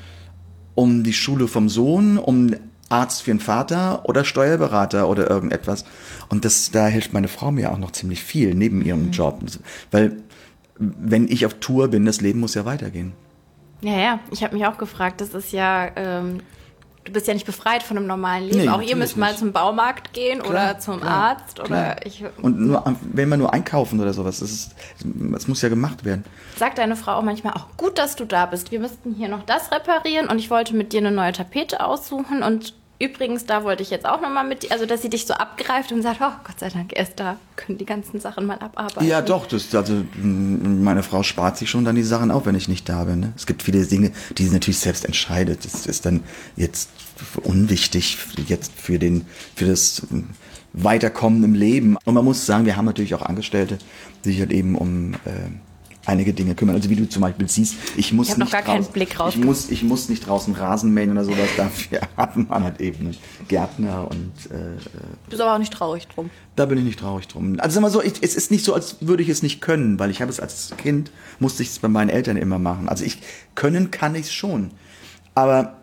um 0.75 1.03
die 1.03 1.13
Schule 1.13 1.47
vom 1.47 1.67
Sohn, 1.67 2.17
um 2.17 2.55
Arzt 2.91 3.23
für 3.23 3.31
den 3.31 3.39
Vater 3.39 4.01
oder 4.05 4.25
Steuerberater 4.25 5.07
oder 5.07 5.29
irgendetwas. 5.29 5.85
Und 6.29 6.45
das, 6.45 6.71
da 6.71 6.87
hilft 6.87 7.13
meine 7.13 7.27
Frau 7.27 7.51
mir 7.51 7.71
auch 7.71 7.77
noch 7.77 7.91
ziemlich 7.91 8.23
viel 8.23 8.53
neben 8.53 8.81
ihrem 8.83 9.11
Job. 9.11 9.39
Weil 9.91 10.17
wenn 10.77 11.27
ich 11.27 11.45
auf 11.45 11.55
Tour 11.55 11.89
bin, 11.89 12.05
das 12.05 12.21
Leben 12.21 12.39
muss 12.39 12.55
ja 12.55 12.65
weitergehen. 12.65 13.13
Ja, 13.81 13.97
ja, 13.97 14.19
ich 14.31 14.43
habe 14.43 14.55
mich 14.55 14.65
auch 14.65 14.77
gefragt, 14.77 15.21
das 15.21 15.33
ist 15.33 15.51
ja, 15.51 15.89
ähm, 15.95 16.41
du 17.03 17.11
bist 17.11 17.27
ja 17.27 17.33
nicht 17.33 17.45
befreit 17.45 17.81
von 17.81 17.97
einem 17.97 18.07
normalen 18.07 18.45
Leben. 18.45 18.59
Nee, 18.59 18.69
auch 18.69 18.81
ihr 18.81 18.95
müsst 18.95 19.17
mal 19.17 19.27
nicht. 19.27 19.39
zum 19.39 19.51
Baumarkt 19.51 20.13
gehen 20.13 20.41
oder 20.41 20.79
zum 20.79 21.01
klar, 21.01 21.37
Arzt 21.39 21.59
oder 21.59 21.67
klar. 21.67 21.95
ich. 22.05 22.23
Und 22.41 22.59
nur, 22.59 22.83
wenn 23.01 23.29
man 23.29 23.39
nur 23.39 23.53
einkaufen 23.53 23.99
oder 23.99 24.13
sowas, 24.13 24.39
das, 24.39 24.51
ist, 24.51 24.75
das 25.03 25.47
muss 25.47 25.61
ja 25.61 25.69
gemacht 25.69 26.05
werden. 26.05 26.23
Sagt 26.57 26.77
deine 26.77 26.95
Frau 26.95 27.13
auch 27.13 27.23
manchmal, 27.23 27.53
auch 27.53 27.67
gut, 27.77 27.97
dass 27.97 28.15
du 28.15 28.25
da 28.25 28.45
bist. 28.45 28.71
Wir 28.71 28.79
müssten 28.79 29.15
hier 29.15 29.29
noch 29.29 29.43
das 29.43 29.71
reparieren 29.71 30.27
und 30.27 30.37
ich 30.37 30.49
wollte 30.49 30.75
mit 30.75 30.93
dir 30.93 30.99
eine 30.99 31.11
neue 31.11 31.31
Tapete 31.31 31.83
aussuchen 31.83 32.43
und 32.43 32.75
übrigens, 33.01 33.45
da 33.45 33.63
wollte 33.63 33.83
ich 33.83 33.89
jetzt 33.89 34.05
auch 34.05 34.21
nochmal 34.21 34.47
mit 34.47 34.63
dir, 34.63 34.71
also 34.71 34.85
dass 34.85 35.01
sie 35.01 35.09
dich 35.09 35.25
so 35.25 35.33
abgreift 35.33 35.91
und 35.91 36.01
sagt, 36.01 36.21
oh 36.21 36.31
Gott 36.43 36.59
sei 36.59 36.69
Dank, 36.69 36.93
er 36.93 37.03
ist 37.03 37.19
da, 37.19 37.37
können 37.55 37.77
die 37.77 37.85
ganzen 37.85 38.19
Sachen 38.19 38.45
mal 38.45 38.59
abarbeiten. 38.59 39.07
Ja, 39.07 39.21
doch, 39.21 39.45
das, 39.45 39.73
also 39.73 40.03
meine 40.23 41.03
Frau 41.03 41.23
spart 41.23 41.57
sich 41.57 41.69
schon 41.69 41.85
dann 41.85 41.95
die 41.95 42.03
Sachen 42.03 42.31
auf, 42.31 42.45
wenn 42.45 42.55
ich 42.55 42.67
nicht 42.67 42.87
da 42.87 43.03
bin. 43.03 43.19
Ne? 43.19 43.33
Es 43.35 43.45
gibt 43.45 43.63
viele 43.63 43.85
Dinge, 43.85 44.11
die 44.37 44.45
sie 44.45 44.53
natürlich 44.53 44.79
selbst 44.79 45.05
entscheidet. 45.05 45.65
Das 45.65 45.85
ist 45.85 46.05
dann 46.05 46.23
jetzt 46.55 46.89
unwichtig 47.43 48.17
jetzt 48.47 48.71
für 48.75 48.99
den, 48.99 49.25
für 49.55 49.65
das 49.65 50.03
Weiterkommen 50.73 51.43
im 51.43 51.53
Leben. 51.53 51.97
Und 52.05 52.13
man 52.13 52.25
muss 52.25 52.45
sagen, 52.45 52.65
wir 52.65 52.77
haben 52.77 52.85
natürlich 52.85 53.15
auch 53.15 53.21
Angestellte, 53.21 53.77
die 54.23 54.31
sich 54.31 54.39
halt 54.39 54.51
eben 54.51 54.75
um 54.75 55.13
äh, 55.25 55.49
einige 56.05 56.33
Dinge 56.33 56.55
kümmern. 56.55 56.75
Also 56.75 56.89
wie 56.89 56.95
du 56.95 57.07
zum 57.07 57.21
Beispiel 57.21 57.47
siehst, 57.47 57.75
ich 57.95 58.11
muss 58.13 58.27
Ich 58.27 58.31
hab 58.31 58.39
noch 58.39 58.45
nicht 58.45 58.51
gar 58.53 58.61
keinen 58.63 58.83
draußen- 58.83 58.91
Blick 58.93 59.19
raus- 59.19 59.33
Ich 59.35 59.43
muss, 59.43 59.69
ich 59.69 59.83
muss 59.83 60.09
nicht 60.09 60.25
draußen 60.27 60.55
Rasen 60.55 60.93
mähen 60.93 61.11
oder 61.11 61.23
sowas. 61.23 61.47
Dafür 61.57 62.01
hat 62.17 62.35
man 62.37 62.63
halt 62.63 62.81
eben 62.81 63.07
einen 63.07 63.17
Gärtner 63.47 64.09
und 64.09 64.31
äh, 64.51 64.77
Du 65.25 65.29
bist 65.29 65.41
aber 65.41 65.53
auch 65.53 65.59
nicht 65.59 65.73
traurig 65.73 66.07
drum. 66.07 66.29
da 66.55 66.65
bin 66.65 66.77
ich 66.79 66.83
nicht 66.83 66.99
traurig 66.99 67.27
drum. 67.27 67.57
Also 67.59 67.75
sag 67.75 67.81
mal 67.81 67.91
so, 67.91 68.01
ich, 68.01 68.13
es 68.21 68.35
ist 68.35 68.49
nicht 68.51 68.65
so, 68.65 68.73
als 68.73 68.97
würde 69.01 69.21
ich 69.23 69.29
es 69.29 69.43
nicht 69.43 69.61
können, 69.61 69.99
weil 69.99 70.09
ich 70.09 70.21
habe 70.21 70.31
es 70.31 70.39
als 70.39 70.71
Kind, 70.77 71.11
musste 71.39 71.61
ich 71.63 71.69
es 71.69 71.79
bei 71.79 71.87
meinen 71.87 72.09
Eltern 72.09 72.35
immer 72.37 72.57
machen. 72.59 72.89
Also 72.89 73.03
ich, 73.05 73.21
können 73.55 73.91
kann 73.91 74.15
ich 74.15 74.23
es 74.27 74.33
schon. 74.33 74.71
Aber 75.35 75.77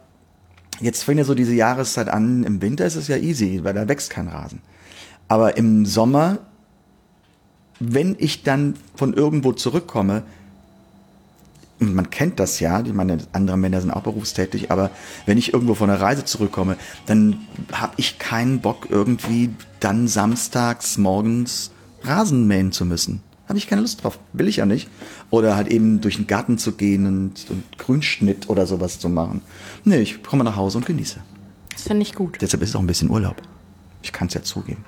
jetzt 0.80 1.04
fängt 1.04 1.18
ja 1.18 1.25
so 1.25 1.34
diese 1.34 1.54
Jahreszeit 1.54 2.08
an. 2.08 2.42
Im 2.44 2.60
Winter 2.60 2.84
ist 2.87 2.96
es 2.96 3.08
ja 3.08 3.16
easy, 3.16 3.60
weil 3.62 3.75
da 3.75 3.87
wächst 3.88 4.10
kein 4.10 4.28
Rasen. 4.28 4.60
Aber 5.28 5.56
im 5.56 5.87
Sommer, 5.87 6.38
wenn 7.80 8.16
ich 8.18 8.42
dann 8.42 8.75
von 8.94 9.14
irgendwo 9.14 9.52
zurückkomme, 9.52 10.23
und 11.80 11.94
man 11.94 12.11
kennt 12.11 12.40
das 12.40 12.58
ja, 12.58 12.80
ich 12.80 12.92
meine, 12.92 13.18
andere 13.32 13.56
Männer 13.56 13.80
sind 13.80 13.92
auch 13.92 14.02
berufstätig, 14.02 14.70
aber 14.73 14.90
wenn 15.26 15.38
ich 15.38 15.52
irgendwo 15.52 15.75
von 15.75 15.88
einer 15.88 16.00
Reise 16.00 16.25
zurückkomme, 16.25 16.76
dann 17.06 17.38
habe 17.73 17.92
ich 17.97 18.18
keinen 18.18 18.61
Bock 18.61 18.88
irgendwie 18.90 19.50
dann 19.78 20.08
samstags 20.08 20.99
morgens 20.99 21.70
Rasen 22.02 22.49
mähen 22.49 22.73
zu 22.73 22.85
müssen. 22.85 23.23
Habe 23.49 23.58
ich 23.58 23.66
keine 23.66 23.80
Lust 23.80 24.02
drauf, 24.02 24.18
will 24.35 24.49
ich 24.49 24.56
ja 24.56 24.66
nicht. 24.66 24.88
Oder 25.30 25.56
halt 25.56 25.68
eben 25.68 26.00
durch 26.00 26.16
den 26.16 26.26
Garten 26.26 26.58
zu 26.58 26.73
gehen 26.73 27.06
und, 27.06 27.47
und 27.49 27.78
Grünschnitt 27.78 28.50
oder 28.50 28.66
sowas 28.66 28.99
zu 28.99 29.08
machen. 29.08 29.40
Nee, 29.85 30.00
ich 30.00 30.23
komme 30.23 30.44
nach 30.44 30.56
Hause 30.56 30.78
und 30.78 30.87
genieße. 30.87 31.20
Das 31.73 31.82
finde 31.85 32.02
ich 32.02 32.14
gut. 32.14 32.38
Deshalb 32.40 32.62
ist 32.62 32.70
es 32.70 32.76
auch 32.76 32.80
ein 32.80 32.87
bisschen 32.87 33.08
Urlaub. 33.08 33.40
Ich 34.02 34.12
kann 34.12 34.28
es 34.28 34.35
ja 34.35 34.42
zugeben. 34.42 34.85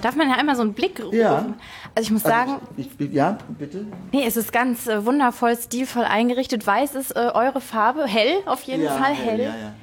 Darf 0.00 0.16
man 0.16 0.28
ja 0.28 0.36
einmal 0.36 0.56
so 0.56 0.62
einen 0.62 0.74
Blick 0.74 1.02
rufen? 1.02 1.18
Ja. 1.18 1.54
Also 1.94 2.06
ich 2.06 2.10
muss 2.10 2.22
sagen, 2.22 2.56
Ich, 2.76 2.88
ich, 2.98 3.12
ja, 3.12 3.38
bitte? 3.58 3.86
nee, 4.12 4.24
es 4.26 4.36
ist 4.36 4.52
ganz 4.52 4.86
äh, 4.86 5.04
wundervoll, 5.04 5.56
stilvoll 5.56 6.04
eingerichtet. 6.04 6.66
Weiß 6.66 6.94
ist 6.94 7.16
äh, 7.16 7.30
eure 7.34 7.60
Farbe, 7.60 8.06
hell 8.06 8.36
auf 8.46 8.62
jeden 8.62 8.84
ja, 8.84 8.92
Fall, 8.92 9.14
hell. 9.14 9.40
Ja, 9.40 9.46
ja. 9.46 9.74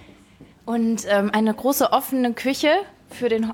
Und 0.66 1.04
ähm, 1.10 1.30
eine 1.32 1.54
große 1.54 1.92
offene 1.92 2.34
Küche 2.34 2.70
für 3.10 3.30
den 3.30 3.50
Ho 3.50 3.54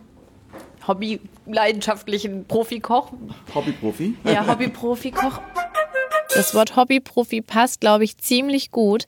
Hobby-leidenschaftlichen 0.88 2.46
Profikoch. 2.46 3.12
Hobbyprofi. 3.54 4.16
Ja, 4.24 4.48
Hobby-Profikoch. 4.52 5.40
Das 6.34 6.56
Wort 6.56 6.76
Hobbyprofi 6.76 7.42
passt, 7.42 7.82
glaube 7.82 8.04
ich, 8.04 8.18
ziemlich 8.18 8.72
gut, 8.72 9.06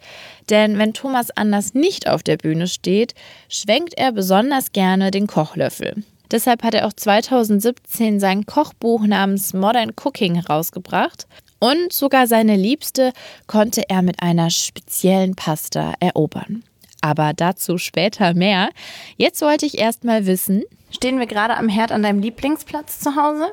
denn 0.50 0.78
wenn 0.78 0.94
Thomas 0.94 1.32
Anders 1.32 1.74
nicht 1.74 2.08
auf 2.08 2.22
der 2.22 2.38
Bühne 2.38 2.68
steht, 2.68 3.16
schwenkt 3.48 3.94
er 3.98 4.12
besonders 4.12 4.72
gerne 4.72 5.10
den 5.10 5.26
Kochlöffel. 5.26 6.04
Deshalb 6.34 6.64
hat 6.64 6.74
er 6.74 6.88
auch 6.88 6.94
2017 6.94 8.20
sein 8.20 8.48
Kochbuch 8.48 9.06
namens 9.06 9.54
Modern 9.54 9.92
Cooking 9.92 10.34
herausgebracht 10.34 11.28
und 11.60 11.94
sogar 11.94 12.26
seine 12.26 12.56
Liebste 12.56 13.14
konnte 13.46 13.88
er 13.88 14.02
mit 14.02 14.24
einer 14.24 14.50
speziellen 14.50 15.36
Pasta 15.36 15.94
erobern. 16.00 16.64
Aber 17.02 17.34
dazu 17.34 17.78
später 17.78 18.34
mehr. 18.34 18.70
Jetzt 19.16 19.44
wollte 19.44 19.68
ich 19.68 19.78
erst 19.78 20.06
mal 20.06 20.26
wissen, 20.26 20.64
stehen 20.90 21.20
wir 21.20 21.28
gerade 21.28 21.56
am 21.56 21.70
Herd 21.70 21.92
an 21.92 22.02
deinem 22.02 22.20
Lieblingsplatz 22.20 23.00
zu 23.00 23.16
Hause? 23.16 23.52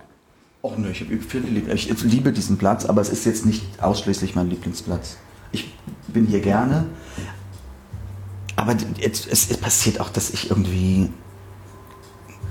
Och 0.62 0.78
nö, 0.78 0.90
ich 0.90 1.04
viele 1.28 1.74
Ich 1.74 2.02
liebe 2.02 2.32
diesen 2.32 2.56
Platz, 2.56 2.86
aber 2.86 3.02
es 3.02 3.10
ist 3.10 3.26
jetzt 3.26 3.44
nicht 3.44 3.62
ausschließlich 3.82 4.34
mein 4.34 4.48
Lieblingsplatz. 4.48 5.18
Ich 5.52 5.70
bin 6.08 6.26
hier 6.26 6.40
gerne. 6.40 6.86
Aber 8.56 8.74
jetzt, 8.98 9.26
es, 9.30 9.50
es 9.50 9.56
passiert 9.58 10.00
auch, 10.00 10.10
dass 10.10 10.30
ich 10.30 10.50
irgendwie, 10.50 11.10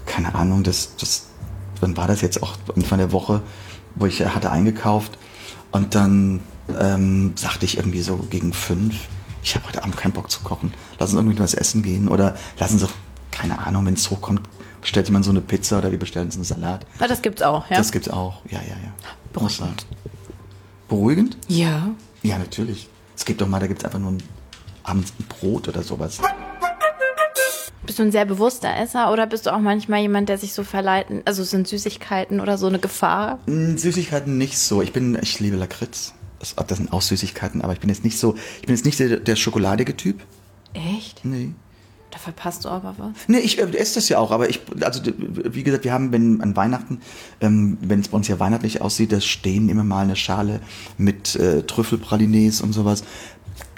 keine 0.09 0.35
Ahnung, 0.35 0.63
das, 0.63 0.95
das, 0.97 1.27
wann 1.79 1.95
war 1.95 2.07
das 2.07 2.21
jetzt 2.21 2.43
auch 2.43 2.57
Anfang 2.75 2.97
der 2.97 3.13
Woche, 3.13 3.41
wo 3.95 4.05
ich 4.05 4.25
hatte 4.25 4.51
eingekauft 4.51 5.17
und 5.71 5.95
dann 5.95 6.41
ähm, 6.77 7.33
sagte 7.35 7.65
ich 7.65 7.77
irgendwie 7.77 8.01
so 8.01 8.17
gegen 8.17 8.51
fünf, 8.51 8.95
ich 9.41 9.55
habe 9.55 9.67
heute 9.67 9.83
Abend 9.83 9.95
keinen 9.95 10.11
Bock 10.11 10.29
zu 10.29 10.41
kochen. 10.41 10.73
Lass 10.99 11.11
uns 11.11 11.19
irgendwie 11.19 11.39
was 11.39 11.53
essen 11.53 11.81
gehen 11.81 12.09
oder 12.09 12.35
lassen 12.57 12.77
Sie, 12.77 12.87
keine 13.31 13.59
Ahnung, 13.59 13.85
wenn 13.85 13.93
es 13.93 14.09
hochkommt, 14.09 14.41
bestellt 14.81 15.07
jemand 15.07 15.23
so 15.25 15.31
eine 15.31 15.41
Pizza 15.41 15.77
oder 15.77 15.91
wir 15.91 15.99
bestellen 15.99 16.25
uns 16.25 16.35
einen 16.35 16.43
Salat. 16.43 16.85
Ah, 16.99 17.07
das 17.07 17.21
gibt's 17.21 17.41
auch, 17.41 17.69
ja. 17.69 17.77
Das 17.77 17.91
gibt's 17.91 18.09
auch, 18.09 18.41
ja, 18.49 18.59
ja, 18.59 18.75
ja. 18.83 18.93
Beruhigend. 19.31 19.85
Beruhigend? 20.87 21.37
ja. 21.47 21.91
Ja, 22.21 22.37
natürlich. 22.37 22.89
Es 23.15 23.23
gibt 23.23 23.39
doch 23.39 23.47
mal, 23.47 23.61
da 23.61 23.67
gibt's 23.67 23.85
einfach 23.85 23.99
nur 23.99 24.11
ein, 24.11 24.23
abends 24.83 25.13
ein 25.17 25.25
Brot 25.25 25.69
oder 25.69 25.83
sowas. 25.83 26.19
Bist 27.89 27.97
du 27.97 28.03
ein 28.03 28.11
sehr 28.11 28.25
bewusster 28.25 28.69
Esser 28.77 29.11
oder 29.11 29.25
bist 29.25 29.47
du 29.47 29.49
auch 29.51 29.57
manchmal 29.57 30.01
jemand, 30.01 30.29
der 30.29 30.37
sich 30.37 30.53
so 30.53 30.63
verleiten, 30.63 31.23
also 31.25 31.43
sind 31.43 31.67
Süßigkeiten 31.67 32.39
oder 32.39 32.59
so 32.59 32.67
eine 32.67 32.77
Gefahr? 32.77 33.39
Mm, 33.47 33.77
Süßigkeiten 33.77 34.37
nicht 34.37 34.59
so. 34.59 34.83
Ich 34.83 34.93
bin, 34.93 35.17
ich 35.19 35.39
liebe 35.39 35.57
Lakritz. 35.57 36.13
Das, 36.37 36.53
das 36.55 36.77
sind 36.77 36.93
auch 36.93 37.01
Süßigkeiten, 37.01 37.63
aber 37.63 37.73
ich 37.73 37.79
bin 37.79 37.89
jetzt 37.89 38.03
nicht 38.03 38.19
so, 38.19 38.35
ich 38.61 38.67
bin 38.67 38.75
jetzt 38.75 38.85
nicht 38.85 38.99
der, 38.99 39.17
der 39.17 39.35
schokoladige 39.35 39.97
Typ. 39.97 40.21
Echt? 40.75 41.25
Nee. 41.25 41.49
Da 42.11 42.17
verpasst 42.19 42.65
du 42.65 42.69
aber 42.69 42.93
was. 42.97 43.27
Nee, 43.27 43.39
ich 43.39 43.57
äh, 43.59 43.63
esse 43.75 43.95
das 43.95 44.07
ja 44.07 44.19
auch, 44.19 44.29
aber 44.29 44.49
ich, 44.49 44.61
also 44.81 45.01
wie 45.27 45.63
gesagt, 45.63 45.83
wir 45.83 45.91
haben, 45.91 46.11
wenn 46.11 46.41
an 46.41 46.55
Weihnachten, 46.55 47.01
ähm, 47.41 47.79
wenn 47.81 48.01
es 48.01 48.09
bei 48.09 48.17
uns 48.17 48.27
ja 48.27 48.39
weihnachtlich 48.39 48.81
aussieht, 48.81 49.11
da 49.11 49.19
stehen 49.19 49.67
immer 49.67 49.83
mal 49.83 50.03
eine 50.03 50.15
Schale 50.15 50.59
mit 50.99 51.35
äh, 51.35 51.63
Trüffelpralines 51.63 52.61
und 52.61 52.73
sowas. 52.73 53.03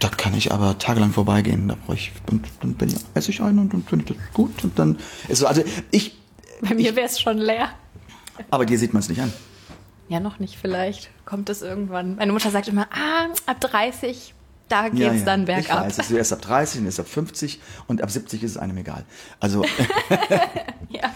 Da 0.01 0.09
kann 0.09 0.33
ich 0.33 0.51
aber 0.51 0.77
tagelang 0.79 1.11
vorbeigehen. 1.13 1.67
Da 1.67 1.75
brauche 1.85 1.95
ich, 1.95 2.11
und 2.31 2.45
dann 2.61 2.73
bin 2.73 2.89
ich, 2.89 2.95
esse 3.13 3.29
ich 3.31 3.39
einen 3.41 3.59
und 3.59 3.71
dann 3.73 3.83
finde 3.83 4.05
ich 4.11 4.17
das 4.17 4.33
gut 4.33 4.63
und 4.63 4.77
dann 4.79 4.97
ist 5.27 5.37
so, 5.39 5.47
also 5.47 5.63
ich, 5.91 6.17
Bei 6.61 6.73
mir 6.73 6.95
wäre 6.95 7.05
es 7.05 7.19
schon 7.21 7.37
leer. 7.37 7.69
aber 8.49 8.65
dir 8.65 8.77
sieht 8.79 8.93
man 8.93 9.01
es 9.01 9.09
nicht 9.09 9.21
an. 9.21 9.31
Ja, 10.09 10.19
noch 10.19 10.39
nicht 10.39 10.57
vielleicht. 10.59 11.09
Kommt 11.23 11.49
es 11.49 11.61
irgendwann. 11.61 12.15
Meine 12.17 12.33
Mutter 12.33 12.49
sagt 12.51 12.67
immer, 12.67 12.87
ah, 12.91 13.27
ab 13.45 13.61
30, 13.61 14.33
da 14.69 14.89
geht's 14.89 14.99
Ja, 14.99 15.13
ja. 15.13 15.23
dann 15.23 15.41
Ich 15.41 15.45
bergab. 15.45 15.85
weiß, 15.85 15.99
es 15.99 16.09
ist 16.09 16.17
erst 16.17 16.33
ab 16.33 16.41
30 16.41 16.79
und 16.81 16.85
erst 16.87 16.99
ab 16.99 17.07
50 17.07 17.61
und 17.87 18.01
ab 18.01 18.09
70 18.11 18.41
ist 18.43 18.51
es 18.51 18.57
einem 18.57 18.77
egal. 18.77 19.05
Also, 19.39 19.63
ja. 20.89 21.11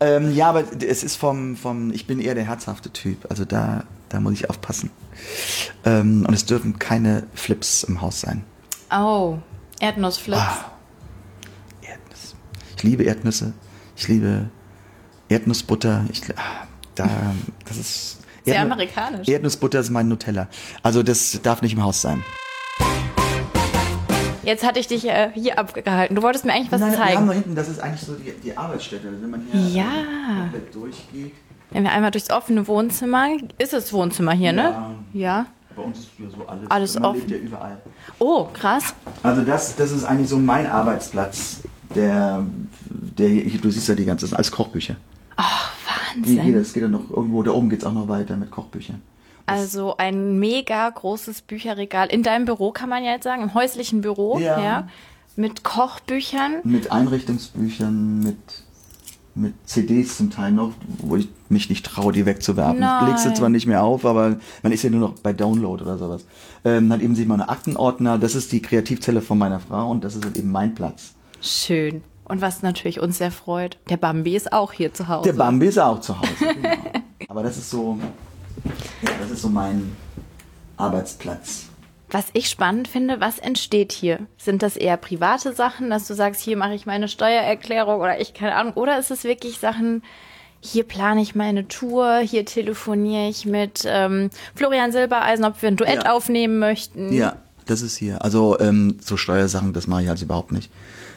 Ähm, 0.00 0.34
ja, 0.34 0.48
aber 0.50 0.64
es 0.82 1.02
ist 1.02 1.16
vom, 1.16 1.56
vom, 1.56 1.92
ich 1.92 2.06
bin 2.06 2.20
eher 2.20 2.34
der 2.34 2.44
herzhafte 2.44 2.90
Typ. 2.92 3.26
Also 3.30 3.44
da, 3.44 3.84
da 4.08 4.20
muss 4.20 4.32
ich 4.34 4.48
aufpassen. 4.50 4.90
Ähm, 5.84 6.24
und 6.26 6.34
es 6.34 6.44
dürfen 6.46 6.78
keine 6.78 7.24
Flips 7.34 7.82
im 7.84 8.00
Haus 8.00 8.20
sein. 8.20 8.44
Oh, 8.90 9.38
Erdnussflips. 9.80 10.40
Ah. 10.40 10.72
Erdnüsse. 11.82 12.34
Ich 12.76 12.82
liebe 12.82 13.02
Erdnüsse. 13.04 13.52
Ich 13.96 14.08
liebe 14.08 14.48
Erdnussbutter. 15.28 16.04
Ich, 16.12 16.22
ah, 16.36 16.66
da, 16.94 17.08
das 17.66 17.76
ist 17.76 18.18
Sehr 18.44 18.56
Erdnu- 18.56 18.62
amerikanisch. 18.72 19.28
Erdnussbutter 19.28 19.80
ist 19.80 19.90
mein 19.90 20.08
Nutella. 20.08 20.48
Also 20.82 21.02
das 21.02 21.40
darf 21.42 21.62
nicht 21.62 21.72
im 21.74 21.82
Haus 21.82 22.00
sein. 22.02 22.22
Jetzt 24.44 24.64
hatte 24.64 24.78
ich 24.80 24.86
dich 24.86 25.06
äh, 25.08 25.30
hier 25.34 25.58
abgehalten. 25.58 26.14
Du 26.16 26.22
wolltest 26.22 26.44
mir 26.44 26.52
eigentlich 26.52 26.70
was 26.72 26.80
Nein, 26.80 26.92
wir 26.92 26.98
haben 26.98 27.08
zeigen. 27.08 27.26
da 27.26 27.32
hinten, 27.32 27.54
das 27.54 27.68
ist 27.68 27.80
eigentlich 27.80 28.00
so 28.02 28.14
die, 28.14 28.32
die 28.42 28.56
Arbeitsstätte. 28.56 29.08
Wenn 29.20 29.30
man 29.30 29.42
hier 29.52 29.82
Ja. 29.82 29.84
äh, 29.84 30.40
komplett 30.40 30.74
durchgeht. 30.74 31.32
Wenn 31.70 31.82
wir 31.84 31.92
einmal 31.92 32.10
durchs 32.10 32.30
offene 32.30 32.66
Wohnzimmer, 32.68 33.28
ist 33.58 33.72
es 33.74 33.92
Wohnzimmer 33.92 34.32
hier, 34.32 34.52
ne? 34.52 34.94
Ja. 35.12 35.46
Bei 35.74 35.82
uns 35.82 35.98
ist 35.98 36.08
hier 36.16 36.30
so 36.30 36.46
alles, 36.46 36.70
Alles 36.70 36.94
man 36.94 37.04
offen. 37.06 37.18
lebt 37.20 37.30
ja 37.32 37.36
überall. 37.38 37.78
Oh, 38.20 38.44
krass. 38.52 38.94
Also 39.24 39.42
das, 39.42 39.74
das 39.74 39.90
ist 39.90 40.04
eigentlich 40.04 40.28
so 40.28 40.38
mein 40.38 40.66
Arbeitsplatz. 40.66 41.62
Der, 41.94 42.44
der 42.90 43.28
hier, 43.28 43.60
du 43.60 43.70
siehst 43.70 43.88
ja 43.88 43.94
die 43.94 44.04
ganze, 44.04 44.22
das 44.22 44.30
sind 44.30 44.36
alles 44.36 44.50
Kochbücher. 44.52 44.96
Wie 46.16 46.20
Wahnsinn. 46.22 46.42
hier, 46.42 46.58
das 46.60 46.72
geht 46.72 46.82
ja 46.84 46.88
noch 46.88 47.10
irgendwo, 47.10 47.42
da 47.42 47.50
oben 47.50 47.68
geht 47.70 47.80
es 47.80 47.84
auch 47.84 47.92
noch 47.92 48.06
weiter 48.08 48.36
mit 48.36 48.50
Kochbüchern. 48.52 49.02
Also 49.46 49.96
ein 49.96 50.38
mega 50.38 50.88
großes 50.88 51.42
Bücherregal 51.42 52.08
in 52.08 52.22
deinem 52.22 52.44
Büro, 52.44 52.72
kann 52.72 52.88
man 52.88 53.04
ja 53.04 53.12
jetzt 53.12 53.24
sagen, 53.24 53.42
im 53.42 53.54
häuslichen 53.54 54.00
Büro, 54.00 54.38
ja. 54.38 54.60
Ja. 54.60 54.88
Mit 55.36 55.64
Kochbüchern. 55.64 56.60
Mit 56.62 56.92
Einrichtungsbüchern, 56.92 58.20
mit, 58.20 58.36
mit 59.34 59.54
CDs 59.66 60.16
zum 60.16 60.30
Teil 60.30 60.52
noch, 60.52 60.72
wo 60.98 61.16
ich 61.16 61.28
mich 61.48 61.68
nicht 61.68 61.84
traue, 61.84 62.12
die 62.12 62.24
wegzuwerfen. 62.24 62.78
Nein. 62.78 63.02
Ich 63.02 63.08
leg 63.08 63.18
sie 63.18 63.34
zwar 63.34 63.48
nicht 63.48 63.66
mehr 63.66 63.82
auf, 63.82 64.06
aber 64.06 64.36
man 64.62 64.72
ist 64.72 64.84
ja 64.84 64.90
nur 64.90 65.00
noch 65.00 65.14
bei 65.18 65.32
Download 65.32 65.82
oder 65.82 65.98
sowas. 65.98 66.24
Ähm, 66.64 66.88
dann 66.88 67.00
eben 67.00 67.16
sieht 67.16 67.26
man 67.26 67.40
einen 67.40 67.50
Aktenordner, 67.50 68.16
das 68.18 68.34
ist 68.34 68.52
die 68.52 68.62
Kreativzelle 68.62 69.20
von 69.20 69.36
meiner 69.36 69.58
Frau 69.60 69.90
und 69.90 70.04
das 70.04 70.14
ist 70.14 70.24
halt 70.24 70.36
eben 70.36 70.52
mein 70.52 70.74
Platz. 70.74 71.14
Schön. 71.40 72.02
Und 72.26 72.40
was 72.40 72.62
natürlich 72.62 73.00
uns 73.00 73.18
sehr 73.18 73.30
freut, 73.30 73.78
der 73.90 73.98
Bambi 73.98 74.34
ist 74.34 74.52
auch 74.52 74.72
hier 74.72 74.94
zu 74.94 75.08
Hause. 75.08 75.30
Der 75.30 75.36
Bambi 75.36 75.66
ist 75.66 75.78
auch 75.78 76.00
zu 76.00 76.18
Hause. 76.18 76.28
Genau. 77.24 77.40
Aber 77.40 77.42
das 77.42 77.56
ist 77.56 77.70
so, 77.70 77.98
das 79.20 79.30
ist 79.30 79.42
so 79.42 79.48
mein 79.48 79.94
Arbeitsplatz. 80.76 81.66
Was 82.10 82.26
ich 82.32 82.48
spannend 82.48 82.86
finde, 82.86 83.20
was 83.20 83.38
entsteht 83.38 83.90
hier? 83.92 84.20
Sind 84.38 84.62
das 84.62 84.76
eher 84.76 84.96
private 84.96 85.52
Sachen, 85.52 85.90
dass 85.90 86.06
du 86.06 86.14
sagst, 86.14 86.40
hier 86.40 86.56
mache 86.56 86.74
ich 86.74 86.86
meine 86.86 87.08
Steuererklärung 87.08 88.00
oder 88.00 88.20
ich 88.20 88.34
keine 88.34 88.54
Ahnung, 88.54 88.74
oder 88.74 88.98
ist 88.98 89.10
es 89.10 89.24
wirklich 89.24 89.58
Sachen, 89.58 90.02
hier 90.60 90.84
plane 90.84 91.20
ich 91.20 91.34
meine 91.34 91.66
Tour, 91.68 92.18
hier 92.18 92.44
telefoniere 92.46 93.28
ich 93.28 93.46
mit 93.46 93.82
ähm, 93.86 94.30
Florian 94.54 94.92
Silbereisen, 94.92 95.44
ob 95.44 95.60
wir 95.60 95.68
ein 95.68 95.76
Duett 95.76 96.04
Ja. 96.04 96.12
aufnehmen 96.12 96.58
möchten. 96.58 97.12
Ja, 97.12 97.36
das 97.66 97.82
ist 97.82 97.96
hier. 97.96 98.22
Also 98.22 98.58
ähm, 98.60 98.98
so 99.00 99.16
Steuersachen, 99.16 99.72
das 99.72 99.86
mache 99.86 100.04
ich 100.04 100.08
also 100.08 100.24
überhaupt 100.24 100.52
nicht. 100.52 100.70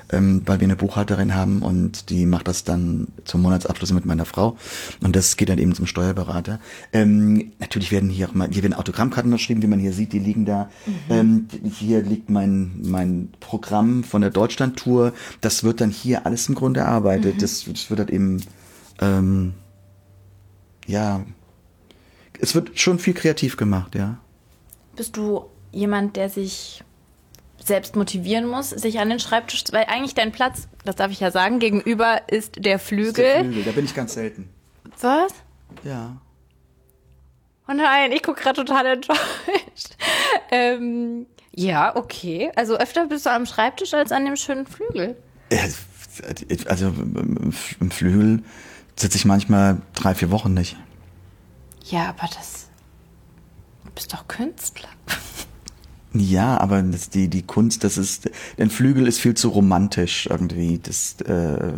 Ähm, 0.09 0.43
weil 0.45 0.61
wir 0.61 0.65
eine 0.65 0.77
Buchhalterin 0.77 1.35
haben 1.35 1.61
und 1.61 2.09
die 2.09 2.25
macht 2.25 2.47
das 2.47 2.63
dann 2.63 3.09
zum 3.25 3.41
Monatsabschluss 3.41 3.91
mit 3.91 4.05
meiner 4.05 4.23
Frau 4.23 4.55
und 5.03 5.17
das 5.17 5.35
geht 5.35 5.49
dann 5.49 5.57
eben 5.57 5.75
zum 5.75 5.85
Steuerberater. 5.85 6.61
Ähm, 6.93 7.51
natürlich 7.59 7.91
werden 7.91 8.09
hier 8.09 8.29
auch 8.29 8.33
mal, 8.33 8.47
hier 8.49 8.63
werden 8.63 8.73
Autogrammkarten 8.73 9.31
geschrieben, 9.31 9.61
wie 9.63 9.67
man 9.67 9.79
hier 9.79 9.91
sieht, 9.91 10.13
die 10.13 10.19
liegen 10.19 10.45
da. 10.45 10.69
Ähm, 11.09 11.47
hier 11.77 12.01
liegt 12.03 12.29
mein 12.29 12.79
mein 12.83 13.29
Programm 13.41 14.05
von 14.05 14.21
der 14.21 14.31
Deutschlandtour. 14.31 15.11
Das 15.41 15.65
wird 15.65 15.81
dann 15.81 15.89
hier 15.89 16.25
alles 16.25 16.47
im 16.47 16.55
Grunde 16.55 16.79
erarbeitet. 16.79 17.41
Das, 17.41 17.65
das 17.65 17.89
wird 17.89 17.99
halt 17.99 18.09
eben 18.09 18.41
ähm, 19.01 19.55
ja, 20.87 21.25
es 22.39 22.55
wird 22.55 22.79
schon 22.79 22.99
viel 22.99 23.13
kreativ 23.13 23.57
gemacht, 23.57 23.95
ja. 23.95 24.17
Bist 24.95 25.17
du 25.17 25.45
jemand, 25.71 26.15
der 26.15 26.29
sich 26.29 26.83
selbst 27.67 27.95
motivieren 27.95 28.47
muss, 28.47 28.69
sich 28.69 28.99
an 28.99 29.09
den 29.09 29.19
Schreibtisch, 29.19 29.63
weil 29.71 29.85
eigentlich 29.85 30.15
dein 30.15 30.31
Platz, 30.31 30.67
das 30.85 30.95
darf 30.95 31.11
ich 31.11 31.19
ja 31.19 31.31
sagen, 31.31 31.59
gegenüber 31.59 32.21
ist 32.27 32.55
der 32.57 32.79
Flügel. 32.79 33.07
Ist 33.07 33.17
der 33.17 33.43
Flügel, 33.43 33.63
da 33.63 33.71
bin 33.71 33.85
ich 33.85 33.93
ganz 33.93 34.13
selten. 34.13 34.49
Was? 35.01 35.33
Ja. 35.83 36.17
Oh 37.67 37.73
nein, 37.73 38.11
ich 38.11 38.23
gucke 38.23 38.41
gerade 38.41 38.63
total 38.63 38.85
enttäuscht. 38.85 39.19
ähm, 40.51 41.27
ja, 41.53 41.95
okay. 41.95 42.51
Also 42.55 42.77
öfter 42.77 43.07
bist 43.07 43.25
du 43.25 43.31
am 43.31 43.45
Schreibtisch 43.45 43.93
als 43.93 44.11
an 44.11 44.25
dem 44.25 44.35
schönen 44.35 44.65
Flügel. 44.65 45.17
Also 46.67 46.87
im 46.87 47.91
Flügel 47.91 48.43
sitze 48.95 49.17
ich 49.17 49.25
manchmal 49.25 49.81
drei, 49.93 50.15
vier 50.15 50.31
Wochen 50.31 50.53
nicht. 50.53 50.77
Ja, 51.85 52.09
aber 52.09 52.27
das. 52.35 52.69
Du 53.85 53.91
bist 53.91 54.13
doch 54.13 54.27
Künstler. 54.27 54.89
Ja, 56.19 56.57
aber 56.59 56.81
das, 56.81 57.09
die, 57.09 57.27
die 57.27 57.43
Kunst, 57.43 57.83
das 57.83 57.97
ist. 57.97 58.29
Ein 58.57 58.69
Flügel 58.69 59.07
ist 59.07 59.19
viel 59.19 59.33
zu 59.33 59.49
romantisch 59.49 60.27
irgendwie. 60.29 60.79
Das, 60.81 61.19
äh, 61.21 61.73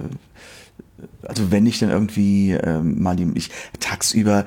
also 1.23 1.51
wenn 1.51 1.65
ich 1.65 1.79
dann 1.79 1.89
irgendwie 1.89 2.51
äh, 2.51 2.79
mal 2.79 3.15
die. 3.15 3.29
Ich, 3.35 3.49
tagsüber 3.79 4.45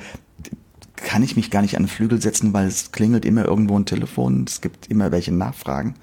kann 0.97 1.23
ich 1.23 1.37
mich 1.37 1.51
gar 1.51 1.63
nicht 1.63 1.77
an 1.77 1.85
den 1.85 1.89
Flügel 1.89 2.21
setzen, 2.23 2.53
weil 2.53 2.67
es 2.67 2.93
klingelt 2.93 3.25
immer 3.25 3.45
irgendwo 3.45 3.79
ein 3.79 3.87
Telefon, 3.87 4.45
es 4.47 4.61
gibt 4.61 4.87
immer 4.87 5.11
welche 5.11 5.33
Nachfragen, 5.33 5.95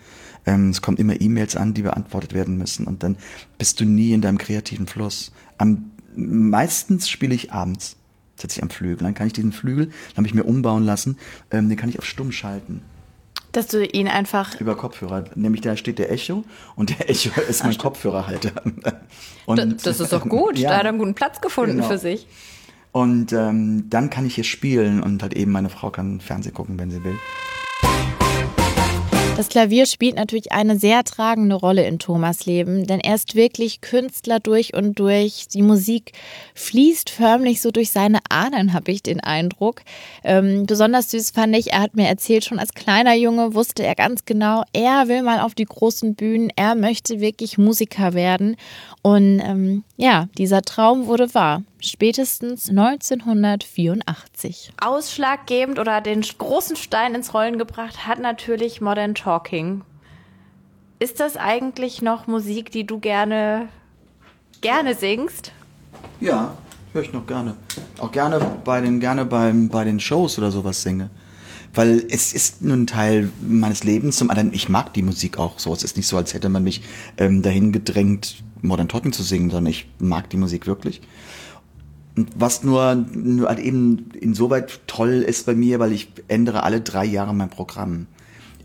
ähm, 0.46 0.70
es 0.70 0.82
kommt 0.82 1.00
immer 1.00 1.20
E-Mails 1.20 1.56
an, 1.56 1.74
die 1.74 1.84
beantwortet 1.84 2.34
werden 2.34 2.58
müssen 2.58 2.86
und 2.86 3.02
dann 3.02 3.16
bist 3.58 3.80
du 3.80 3.86
nie 3.86 4.12
in 4.12 4.22
deinem 4.22 4.38
kreativen 4.38 4.88
Fluss. 4.88 5.32
Am 5.58 5.92
meistens 6.16 7.08
spiele 7.10 7.36
ich 7.36 7.54
abends, 7.54 7.96
setze 8.36 8.58
ich 8.58 8.64
am 8.64 8.70
Flügel, 8.70 9.06
dann 9.06 9.14
kann 9.14 9.28
ich 9.28 9.34
diesen 9.34 9.54
Flügel, 9.54 9.86
den 9.86 10.18
habe 10.18 10.28
ich 10.28 10.34
mir 10.34 10.44
umbauen 10.44 10.84
lassen, 10.84 11.18
ähm, 11.52 11.70
den 11.70 11.78
kann 11.78 11.90
ich 11.90 12.00
auf 12.00 12.06
stumm 12.06 12.32
schalten. 12.32 12.82
Dass 13.52 13.68
du 13.68 13.86
ihn 13.86 14.08
einfach. 14.08 14.60
Über 14.60 14.76
Kopfhörer. 14.76 15.26
Nämlich 15.36 15.62
da 15.62 15.76
steht 15.76 16.00
der 16.00 16.12
Echo 16.12 16.44
und 16.76 16.92
der 16.92 17.10
Echo 17.10 17.40
ist 17.42 17.64
mein 17.64 17.78
Kopfhörerhalter. 17.78 18.52
Und 19.46 19.86
das 19.86 20.00
ist 20.00 20.14
doch 20.14 20.28
gut. 20.28 20.58
Ja, 20.60 20.72
da 20.72 20.78
hat 20.78 20.84
er 20.84 20.90
einen 20.90 20.98
guten 20.98 21.16
Platz 21.16 21.42
gefunden 21.42 21.78
genau. 21.78 21.88
für 21.88 21.98
sich. 21.98 22.28
Und 22.92 23.34
ähm, 23.34 23.90
dann 23.90 24.10
kann 24.10 24.26
ich 24.26 24.36
hier 24.36 24.44
spielen 24.44 25.02
und 25.02 25.22
halt 25.22 25.36
eben 25.36 25.52
meine 25.52 25.70
Frau 25.70 25.90
kann 25.90 26.20
Fernsehen 26.22 26.54
gucken, 26.54 26.80
wenn 26.80 26.92
sie 26.92 27.04
will. 27.04 27.16
Das 29.40 29.48
Klavier 29.48 29.86
spielt 29.86 30.18
natürlich 30.18 30.52
eine 30.52 30.78
sehr 30.78 31.06
tragende 31.06 31.56
Rolle 31.56 31.88
in 31.88 31.98
Thomas 31.98 32.46
Leben, 32.46 32.86
denn 32.86 33.00
er 33.00 33.16
ist 33.16 33.36
wirklich 33.36 33.80
Künstler 33.80 34.42
durch 34.42 34.74
und 34.74 35.00
durch. 35.00 35.48
Die 35.48 35.62
Musik 35.62 36.12
fließt 36.56 37.10
förmlich 37.10 37.62
so 37.62 37.72
durch 37.72 37.90
seine 37.90 38.20
Adern, 38.30 38.74
habe 38.74 38.92
ich 38.92 39.02
den 39.02 39.22
Eindruck. 39.22 39.80
Ähm, 40.26 40.66
besonders 40.66 41.12
süß 41.12 41.32
fand 41.32 41.56
ich, 41.56 41.72
er 41.72 41.84
hat 41.84 41.96
mir 41.96 42.10
erzählt, 42.10 42.44
schon 42.44 42.60
als 42.60 42.74
kleiner 42.74 43.16
Junge 43.16 43.54
wusste 43.54 43.86
er 43.86 43.96
ganz 43.96 44.26
genau, 44.26 44.66
er 44.74 45.08
will 45.08 45.24
mal 45.24 45.40
auf 45.40 45.56
die 45.56 45.64
großen 45.64 46.16
Bühnen, 46.16 46.52
er 46.58 46.76
möchte 46.76 47.22
wirklich 47.22 47.58
Musiker 47.58 48.14
werden. 48.14 48.58
Und 49.04 49.40
ähm, 49.40 49.86
ja, 49.96 50.28
dieser 50.38 50.64
Traum 50.64 51.08
wurde 51.08 51.34
wahr 51.34 51.64
spätestens 51.82 52.70
1984. 52.70 54.72
Ausschlaggebend 54.82 55.80
oder 55.80 56.02
den 56.02 56.20
großen 56.22 56.76
Stein 56.76 57.16
ins 57.16 57.34
Rollen 57.34 57.58
gebracht 57.58 58.06
hat 58.08 58.20
natürlich 58.20 58.82
Modern 58.82 59.16
Talking. 59.16 59.29
Ist 61.00 61.20
das 61.20 61.38
eigentlich 61.38 62.02
noch 62.02 62.28
Musik, 62.28 62.72
die 62.72 62.86
du 62.86 63.00
gerne 63.00 63.70
gerne 64.62 64.96
singst? 64.96 65.52
Ja, 66.20 66.58
höre 66.94 67.04
ich 67.04 67.14
noch 67.14 67.26
gerne. 67.26 67.56
Auch 68.00 68.12
gerne 68.12 68.40
bei 68.66 68.82
den 68.82 69.00
gerne 69.00 69.26
beim 69.26 69.70
bei 69.70 69.84
den 69.84 70.00
Shows 70.00 70.38
oder 70.38 70.52
sowas 70.52 70.82
singe. 70.82 71.10
Weil 71.74 72.06
es 72.10 72.34
ist 72.34 72.64
nun 72.64 72.84
ein 72.84 72.88
Teil 72.88 73.30
meines 73.42 73.84
Lebens. 73.84 74.18
Zum 74.18 74.30
anderen, 74.30 74.54
ich 74.54 74.70
mag 74.70 74.94
die 74.94 75.04
Musik 75.04 75.38
auch 75.38 75.60
so. 75.60 75.72
Es 75.72 75.84
ist 75.84 75.98
nicht 75.98 76.08
so, 76.08 76.18
als 76.18 76.34
hätte 76.34 76.50
man 76.50 76.64
mich 76.64 76.82
ähm, 77.18 77.44
dahin 77.44 77.72
gedrängt, 77.72 78.44
Modern 78.62 78.88
Talking 78.88 79.14
zu 79.14 79.24
singen, 79.24 79.52
sondern 79.52 79.72
ich 79.72 79.88
mag 80.00 80.30
die 80.32 80.38
Musik 80.38 80.66
wirklich. 80.66 81.02
Was 82.36 82.64
nur, 82.64 82.96
nur 82.96 83.48
halt 83.48 83.60
eben 83.60 84.10
insoweit 84.20 84.82
toll 84.88 85.24
ist 85.26 85.46
bei 85.46 85.54
mir, 85.54 85.80
weil 85.80 85.92
ich 85.92 86.12
ändere 86.28 86.64
alle 86.64 86.82
drei 86.82 87.06
Jahre 87.06 87.34
mein 87.34 87.50
Programm. 87.50 88.08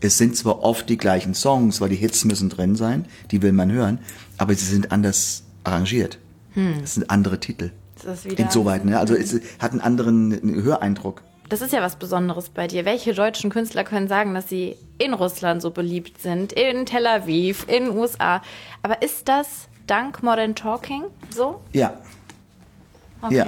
Es 0.01 0.17
sind 0.17 0.35
zwar 0.35 0.63
oft 0.63 0.89
die 0.89 0.97
gleichen 0.97 1.33
Songs, 1.33 1.81
weil 1.81 1.89
die 1.89 1.95
Hits 1.95 2.25
müssen 2.25 2.49
drin 2.49 2.75
sein, 2.75 3.05
die 3.31 3.41
will 3.41 3.51
man 3.51 3.71
hören, 3.71 3.99
aber 4.37 4.53
sie 4.53 4.65
sind 4.65 4.91
anders 4.91 5.43
arrangiert. 5.63 6.19
Hm. 6.53 6.75
Es 6.83 6.95
sind 6.95 7.09
andere 7.09 7.39
Titel. 7.39 7.71
Das 8.03 8.25
ist 8.25 8.39
Insoweit, 8.39 8.85
ne? 8.85 8.99
Also 8.99 9.15
es 9.15 9.39
hat 9.59 9.71
einen 9.71 9.81
anderen 9.81 10.63
Höreindruck. 10.63 11.21
Das 11.47 11.61
ist 11.61 11.73
ja 11.73 11.81
was 11.81 11.95
Besonderes 11.95 12.49
bei 12.49 12.67
dir. 12.67 12.85
Welche 12.85 13.13
deutschen 13.13 13.49
Künstler 13.49 13.83
können 13.83 14.07
sagen, 14.07 14.33
dass 14.33 14.49
sie 14.49 14.75
in 14.97 15.13
Russland 15.13 15.61
so 15.61 15.71
beliebt 15.71 16.21
sind, 16.21 16.53
in 16.53 16.85
Tel 16.85 17.05
Aviv, 17.05 17.65
in 17.67 17.85
den 17.85 17.97
USA? 17.97 18.41
Aber 18.81 19.01
ist 19.01 19.27
das 19.27 19.67
dank 19.87 20.23
Modern 20.23 20.55
Talking 20.55 21.03
so? 21.29 21.61
Ja, 21.71 21.93
Okay. 23.25 23.35
Ja. 23.37 23.47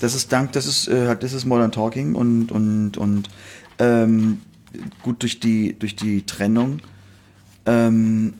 Das 0.00 0.14
ist 0.14 0.32
dank, 0.32 0.52
das 0.52 0.66
ist, 0.66 0.88
äh, 0.88 1.16
das 1.16 1.32
ist 1.32 1.44
Modern 1.44 1.70
Talking 1.70 2.14
und, 2.14 2.50
und, 2.50 2.96
und 2.96 3.28
ähm, 3.78 4.42
gut 5.02 5.22
durch 5.22 5.40
die, 5.40 5.78
durch 5.78 5.96
die 5.96 6.24
Trennung 6.24 6.80
ähm, 7.66 8.34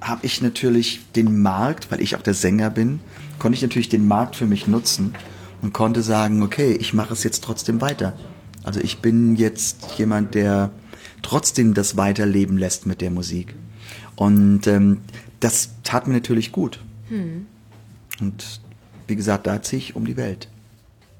habe 0.00 0.24
ich 0.24 0.42
natürlich 0.42 1.00
den 1.16 1.40
Markt, 1.40 1.90
weil 1.90 2.00
ich 2.00 2.16
auch 2.16 2.22
der 2.22 2.34
Sänger 2.34 2.70
bin, 2.70 3.00
konnte 3.38 3.56
ich 3.56 3.62
natürlich 3.62 3.88
den 3.88 4.06
Markt 4.06 4.36
für 4.36 4.46
mich 4.46 4.66
nutzen 4.66 5.14
und 5.62 5.72
konnte 5.72 6.02
sagen, 6.02 6.42
okay, 6.42 6.72
ich 6.72 6.94
mache 6.94 7.12
es 7.12 7.24
jetzt 7.24 7.42
trotzdem 7.42 7.80
weiter. 7.80 8.16
Also 8.62 8.80
ich 8.80 8.98
bin 8.98 9.36
jetzt 9.36 9.98
jemand, 9.98 10.34
der 10.34 10.70
trotzdem 11.22 11.74
das 11.74 11.96
weiterleben 11.96 12.58
lässt 12.58 12.86
mit 12.86 13.00
der 13.00 13.10
Musik. 13.10 13.54
Und 14.14 14.66
ähm, 14.66 15.00
das 15.40 15.70
tat 15.84 16.06
mir 16.06 16.14
natürlich 16.14 16.52
gut. 16.52 16.80
Hm. 17.08 17.46
Und 18.20 18.60
wie 19.06 19.16
gesagt, 19.16 19.46
da 19.46 19.62
ziehe 19.62 19.80
ich 19.80 19.96
um 19.96 20.04
die 20.04 20.16
Welt. 20.16 20.48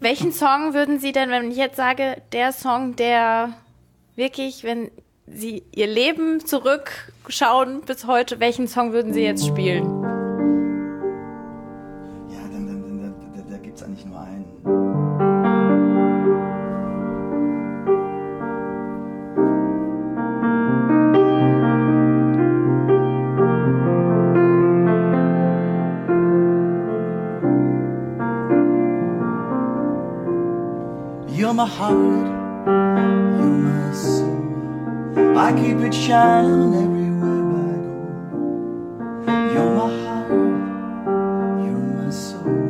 Welchen 0.00 0.32
Song 0.32 0.74
würden 0.74 1.00
Sie 1.00 1.12
denn, 1.12 1.30
wenn 1.30 1.50
ich 1.50 1.56
jetzt 1.56 1.76
sage, 1.76 2.22
der 2.32 2.52
Song, 2.52 2.94
der 2.96 3.54
wirklich, 4.18 4.64
wenn 4.64 4.90
Sie 5.26 5.62
Ihr 5.74 5.87
Leben 5.87 6.44
zurückschauen 6.44 7.83
bis 7.83 8.07
heute, 8.07 8.40
welchen 8.40 8.66
Song 8.66 8.92
würden 8.92 9.12
Sie 9.14 9.22
jetzt 9.22 9.46
spielen? 9.46 9.85
Ja, 12.31 12.40
dann, 12.50 12.66
dann, 12.66 13.00
da, 13.00 13.42
da, 13.42 13.50
da 13.50 13.59
gibt 13.59 13.76
es 13.76 13.83
eigentlich 13.83 14.04
nur 14.04 14.20
einen. 14.20 14.44
You're 31.31 31.54
my 31.54 31.66
heart. 31.66 33.17
I 35.40 35.53
keep 35.53 35.79
it 35.79 35.94
shining 35.94 36.74
everywhere 36.74 37.38
I 37.62 37.79
go. 37.87 39.33
You're 39.53 39.72
my 39.79 39.88
heart, 40.03 40.31
you're 41.64 41.87
my 41.96 42.11
soul. 42.11 42.66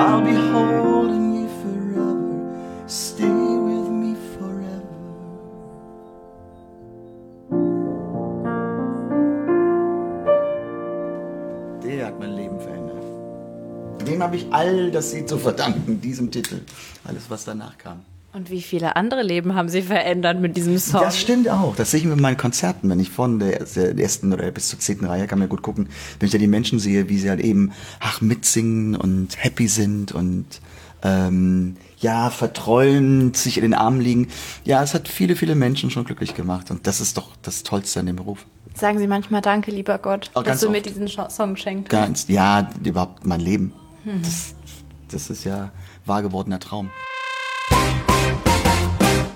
I'll 0.00 0.22
be 0.22 0.32
holding 0.32 1.34
you 1.34 1.48
forever. 1.60 2.88
Stay 2.88 3.26
with 3.68 3.88
me 3.90 4.16
forever. 4.34 4.96
Der 11.82 12.06
hat 12.06 12.18
mein 12.18 12.32
Leben 12.32 12.58
verändert. 12.58 13.04
Dem 14.06 14.22
habe 14.22 14.36
ich 14.36 14.46
all 14.50 14.90
das 14.90 15.10
zu 15.10 15.36
verdanken, 15.36 16.00
diesem 16.00 16.30
Titel. 16.30 16.62
Alles, 17.04 17.28
was 17.28 17.44
danach 17.44 17.76
kam. 17.76 18.06
Und 18.38 18.50
wie 18.50 18.62
viele 18.62 18.94
andere 18.94 19.24
Leben 19.24 19.56
haben 19.56 19.68
Sie 19.68 19.82
verändert 19.82 20.40
mit 20.40 20.56
diesem 20.56 20.78
Song? 20.78 21.00
Das 21.00 21.18
stimmt 21.18 21.48
auch. 21.48 21.74
Das 21.74 21.90
sehe 21.90 21.98
ich 21.98 22.06
mit 22.06 22.20
meinen 22.20 22.36
Konzerten. 22.36 22.88
Wenn 22.88 23.00
ich 23.00 23.10
von 23.10 23.40
der, 23.40 23.58
ersten 23.98 24.32
oder 24.32 24.48
bis 24.52 24.68
zur 24.68 24.78
zehnten 24.78 25.06
Reihe 25.06 25.26
kann 25.26 25.40
man 25.40 25.48
gut 25.48 25.62
gucken, 25.62 25.88
wenn 26.20 26.26
ich 26.26 26.30
da 26.30 26.38
die 26.38 26.46
Menschen 26.46 26.78
sehe, 26.78 27.08
wie 27.08 27.18
sie 27.18 27.30
halt 27.30 27.40
eben 27.40 27.72
ach 27.98 28.20
mitsingen 28.20 28.94
und 28.94 29.42
happy 29.42 29.66
sind 29.66 30.12
und 30.12 30.46
ähm, 31.02 31.76
ja 31.98 32.30
verträumt 32.30 33.36
sich 33.36 33.56
in 33.56 33.62
den 33.62 33.74
Armen 33.74 34.00
liegen. 34.00 34.28
Ja, 34.64 34.84
es 34.84 34.94
hat 34.94 35.08
viele, 35.08 35.34
viele 35.34 35.56
Menschen 35.56 35.90
schon 35.90 36.04
glücklich 36.04 36.36
gemacht 36.36 36.70
und 36.70 36.86
das 36.86 37.00
ist 37.00 37.16
doch 37.16 37.32
das 37.42 37.64
Tollste 37.64 37.98
an 37.98 38.06
dem 38.06 38.14
Beruf. 38.14 38.46
Sagen 38.74 39.00
Sie 39.00 39.08
manchmal 39.08 39.40
Danke, 39.40 39.72
lieber 39.72 39.98
Gott, 39.98 40.30
auch 40.34 40.44
dass 40.44 40.60
du 40.60 40.66
oft. 40.66 40.76
mir 40.76 40.82
diesen 40.82 41.08
Song 41.08 41.56
schenkst. 41.56 41.88
Ganz, 41.88 42.28
ja, 42.28 42.70
überhaupt 42.84 43.26
mein 43.26 43.40
Leben. 43.40 43.72
Mhm. 44.04 44.22
Das, 44.22 44.54
das 45.10 45.28
ist 45.28 45.42
ja 45.42 45.72
wahr 46.06 46.22
gewordener 46.22 46.60
Traum. 46.60 46.90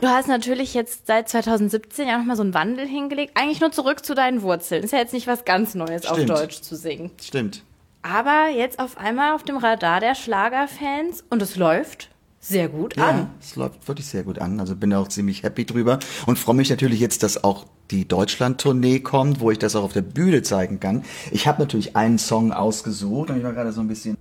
Du 0.02 0.08
hast 0.08 0.26
natürlich 0.26 0.74
jetzt 0.74 1.06
seit 1.06 1.28
2017 1.28 2.08
ja 2.08 2.18
nochmal 2.18 2.34
so 2.34 2.42
einen 2.42 2.54
Wandel 2.54 2.88
hingelegt. 2.88 3.34
Eigentlich 3.36 3.60
nur 3.60 3.70
zurück 3.70 4.04
zu 4.04 4.16
deinen 4.16 4.42
Wurzeln. 4.42 4.82
Ist 4.82 4.92
ja 4.92 4.98
jetzt 4.98 5.12
nicht 5.12 5.28
was 5.28 5.44
ganz 5.44 5.76
Neues, 5.76 6.04
Stimmt. 6.04 6.28
auf 6.32 6.40
Deutsch 6.40 6.60
zu 6.60 6.74
singen. 6.74 7.12
Stimmt. 7.22 7.62
Aber 8.02 8.48
jetzt 8.52 8.80
auf 8.80 8.98
einmal 8.98 9.32
auf 9.32 9.44
dem 9.44 9.58
Radar 9.58 10.00
der 10.00 10.16
Schlagerfans 10.16 11.22
und 11.30 11.40
es 11.40 11.54
läuft. 11.54 12.10
sehr 12.40 12.68
gut 12.68 12.98
an. 12.98 13.16
Ja, 13.16 13.28
es 13.40 13.54
läuft 13.54 13.86
wirklich 13.86 14.08
sehr 14.08 14.24
gut 14.24 14.40
an. 14.40 14.58
Also 14.58 14.74
bin 14.74 14.92
auch 14.92 15.06
ziemlich 15.06 15.44
happy 15.44 15.64
drüber 15.64 16.00
und 16.26 16.36
freue 16.36 16.56
mich 16.56 16.68
natürlich 16.68 16.98
jetzt, 16.98 17.22
dass 17.22 17.44
auch 17.44 17.64
die 17.92 18.08
Deutschland-Tournee 18.08 18.98
kommt, 18.98 19.38
wo 19.38 19.52
ich 19.52 19.60
das 19.60 19.76
auch 19.76 19.84
auf 19.84 19.92
der 19.92 20.02
Bühne 20.02 20.42
zeigen 20.42 20.80
kann. 20.80 21.04
Ich 21.30 21.46
habe 21.46 21.62
natürlich 21.62 21.94
einen 21.94 22.18
Song 22.18 22.52
ausgesucht 22.52 23.30
und 23.30 23.36
ich 23.36 23.44
war 23.44 23.52
gerade 23.52 23.70
so 23.70 23.80
ein 23.80 23.86
bisschen. 23.86 24.16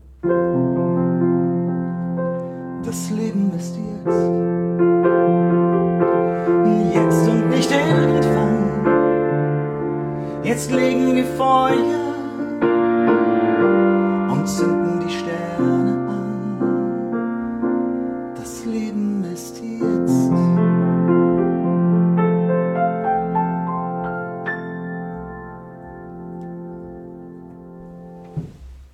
Das 2.84 3.10
Leben 3.10 3.52
ist 3.58 3.76
jetzt. 4.06 5.41
Nicht 7.52 7.72
irgendwann. 7.72 8.58
Jetzt 10.44 10.72
legen 10.72 11.16
wir 11.16 11.26
Feuer 11.38 12.16
und 14.32 14.48
zünden 14.48 15.00
die 15.06 15.14
Sterne 15.14 15.92
an. 16.10 16.72
Das 18.36 18.66
Leben 18.66 19.24
ist 19.32 19.58
jetzt. 19.62 20.32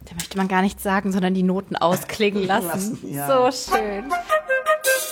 Da 0.05 0.13
möchte 0.15 0.37
man 0.37 0.47
gar 0.47 0.61
nichts 0.61 0.83
sagen, 0.83 1.11
sondern 1.11 1.33
die 1.33 1.43
Noten 1.43 1.75
ausklingen 1.77 2.45
lassen. 2.45 2.67
lassen, 2.67 2.99
ja. 3.13 3.27
So 3.27 3.71
schön. 3.73 4.05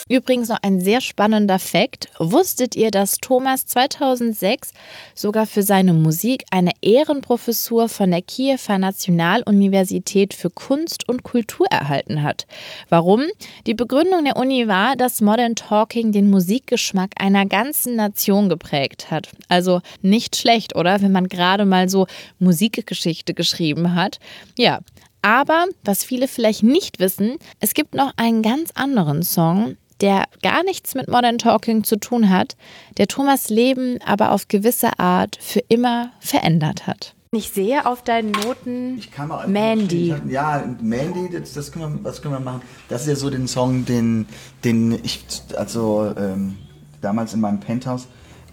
Übrigens 0.07 0.49
noch 0.49 0.59
ein 0.61 0.81
sehr 0.81 1.01
spannender 1.01 1.57
Fakt. 1.57 2.09
Wusstet 2.19 2.75
ihr, 2.75 2.91
dass 2.91 3.17
Thomas 3.17 3.65
2006 3.65 4.71
sogar 5.15 5.47
für 5.47 5.63
seine 5.63 5.93
Musik 5.93 6.43
eine 6.51 6.73
Ehrenprofessur 6.81 7.89
von 7.89 8.11
der 8.11 8.21
Kiewer 8.21 8.77
Nationaluniversität 8.77 10.35
für 10.35 10.51
Kunst 10.51 11.09
und 11.09 11.23
Kultur 11.23 11.65
erhalten 11.71 12.21
hat? 12.21 12.45
Warum? 12.89 13.23
Die 13.65 13.73
Begründung 13.73 14.25
der 14.25 14.37
Uni 14.37 14.67
war, 14.67 14.95
dass 14.95 15.21
Modern 15.21 15.55
Talking 15.55 16.11
den 16.11 16.29
Musikgeschmack 16.29 17.15
einer 17.17 17.47
ganzen 17.47 17.95
Nation 17.95 18.47
geprägt 18.47 19.09
hat. 19.09 19.29
Also 19.47 19.81
nicht 20.03 20.35
schlecht, 20.35 20.75
oder? 20.75 21.01
Wenn 21.01 21.13
man 21.13 21.29
gerade 21.29 21.65
mal 21.65 21.89
so 21.89 22.05
Musikgeschichte 22.37 23.33
geschrieben 23.33 23.95
hat. 23.95 24.19
Ja, 24.55 24.81
aber 25.25 25.65
was 25.83 26.03
viele 26.03 26.27
vielleicht 26.27 26.61
nicht 26.61 26.99
wissen, 26.99 27.37
es 27.59 27.73
gibt 27.73 27.95
noch 27.95 28.13
einen 28.15 28.43
ganz 28.43 28.69
anderen 28.75 29.23
Song, 29.23 29.75
der 29.99 30.25
gar 30.43 30.63
nichts 30.63 30.93
mit 30.93 31.07
Modern 31.07 31.39
Talking 31.39 31.83
zu 31.83 31.95
tun 31.97 32.29
hat, 32.29 32.55
der 32.97 33.07
Thomas 33.07 33.49
Leben 33.49 33.97
aber 34.05 34.31
auf 34.31 34.47
gewisse 34.47 34.99
Art 34.99 35.39
für 35.41 35.61
immer 35.67 36.11
verändert 36.19 36.85
hat. 36.85 37.15
Ich 37.31 37.49
sehe 37.49 37.87
auf 37.87 38.03
deinen 38.03 38.31
Noten 38.31 38.99
Ich 38.99 39.11
kann 39.11 39.29
mal 39.29 39.47
Mandy. 39.47 40.13
Ja, 40.29 40.63
Mandy, 40.79 41.29
das, 41.31 41.53
das 41.53 41.71
können 41.71 41.95
wir, 41.95 42.03
was 42.03 42.21
können 42.21 42.35
wir 42.35 42.39
machen? 42.39 42.61
Das 42.87 43.01
ist 43.01 43.07
ja 43.07 43.15
so 43.15 43.31
den 43.31 43.47
Song, 43.47 43.83
den, 43.83 44.27
den 44.63 44.91
ich 45.03 45.25
also 45.57 46.13
ähm, 46.17 46.55
damals 47.01 47.33
in 47.33 47.41
meinem 47.41 47.59
Penthouse 47.59 48.07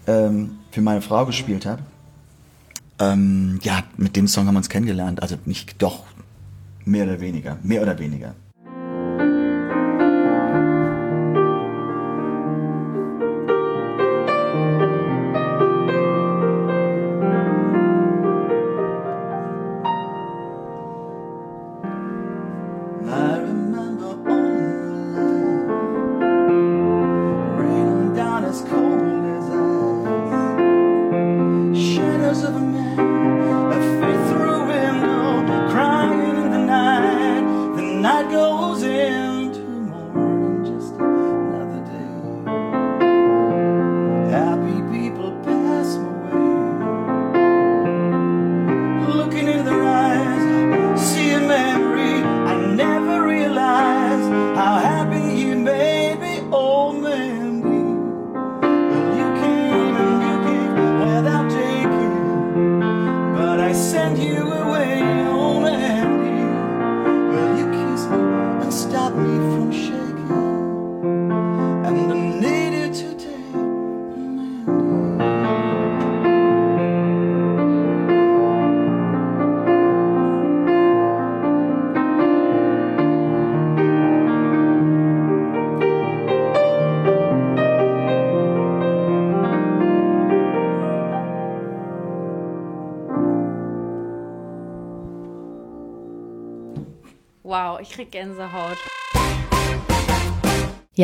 ähm, 0.07 0.57
für 0.71 0.81
meine 0.81 1.03
Frau 1.03 1.27
gespielt 1.27 1.67
habe. 1.67 1.83
Ähm, 2.97 3.59
ja, 3.61 3.83
mit 3.95 4.15
dem 4.15 4.27
Song 4.27 4.47
haben 4.47 4.55
wir 4.55 4.59
uns 4.59 4.69
kennengelernt. 4.69 5.21
Also 5.21 5.35
nicht 5.45 5.81
doch 5.81 6.03
mehr 6.85 7.05
oder 7.05 7.19
weniger, 7.19 7.57
mehr 7.63 7.81
oder 7.81 7.97
weniger. 7.97 8.35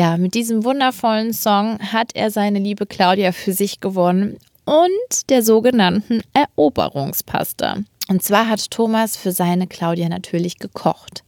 Ja, 0.00 0.16
mit 0.16 0.32
diesem 0.32 0.64
wundervollen 0.64 1.34
Song 1.34 1.78
hat 1.78 2.12
er 2.14 2.30
seine 2.30 2.58
liebe 2.58 2.86
Claudia 2.86 3.32
für 3.32 3.52
sich 3.52 3.80
gewonnen 3.80 4.38
und 4.64 5.28
der 5.28 5.42
sogenannten 5.42 6.22
Eroberungspasta. 6.32 7.80
Und 8.08 8.22
zwar 8.22 8.48
hat 8.48 8.70
Thomas 8.70 9.18
für 9.18 9.30
seine 9.30 9.66
Claudia 9.66 10.08
natürlich 10.08 10.56
gekocht. 10.58 11.22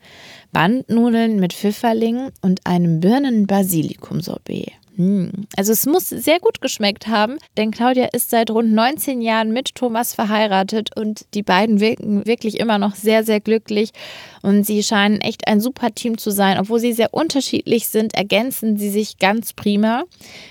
Bandnudeln 0.52 1.38
mit 1.38 1.52
Pfifferlingen 1.52 2.30
und 2.40 2.66
einem 2.66 3.00
Birnen-Basilikum-Sorbet. 3.00 4.72
Hm. 4.96 5.30
Also 5.54 5.72
es 5.72 5.84
muss 5.84 6.08
sehr 6.08 6.40
gut 6.40 6.62
geschmeckt 6.62 7.08
haben, 7.08 7.36
denn 7.58 7.72
Claudia 7.72 8.06
ist 8.06 8.30
seit 8.30 8.50
rund 8.50 8.72
19 8.72 9.20
Jahren 9.20 9.52
mit 9.52 9.74
Thomas 9.74 10.14
verheiratet 10.14 10.96
und 10.96 11.26
die 11.34 11.42
beiden 11.42 11.80
wirken 11.80 12.24
wirklich 12.24 12.58
immer 12.58 12.78
noch 12.78 12.94
sehr, 12.94 13.22
sehr 13.22 13.40
glücklich 13.40 13.92
und 14.42 14.66
sie 14.66 14.82
scheinen 14.82 15.20
echt 15.20 15.46
ein 15.46 15.60
super 15.60 15.94
Team 15.94 16.18
zu 16.18 16.30
sein. 16.30 16.58
Obwohl 16.58 16.80
sie 16.80 16.92
sehr 16.92 17.14
unterschiedlich 17.14 17.88
sind, 17.88 18.14
ergänzen 18.14 18.76
sie 18.76 18.90
sich 18.90 19.18
ganz 19.18 19.52
prima. 19.52 20.04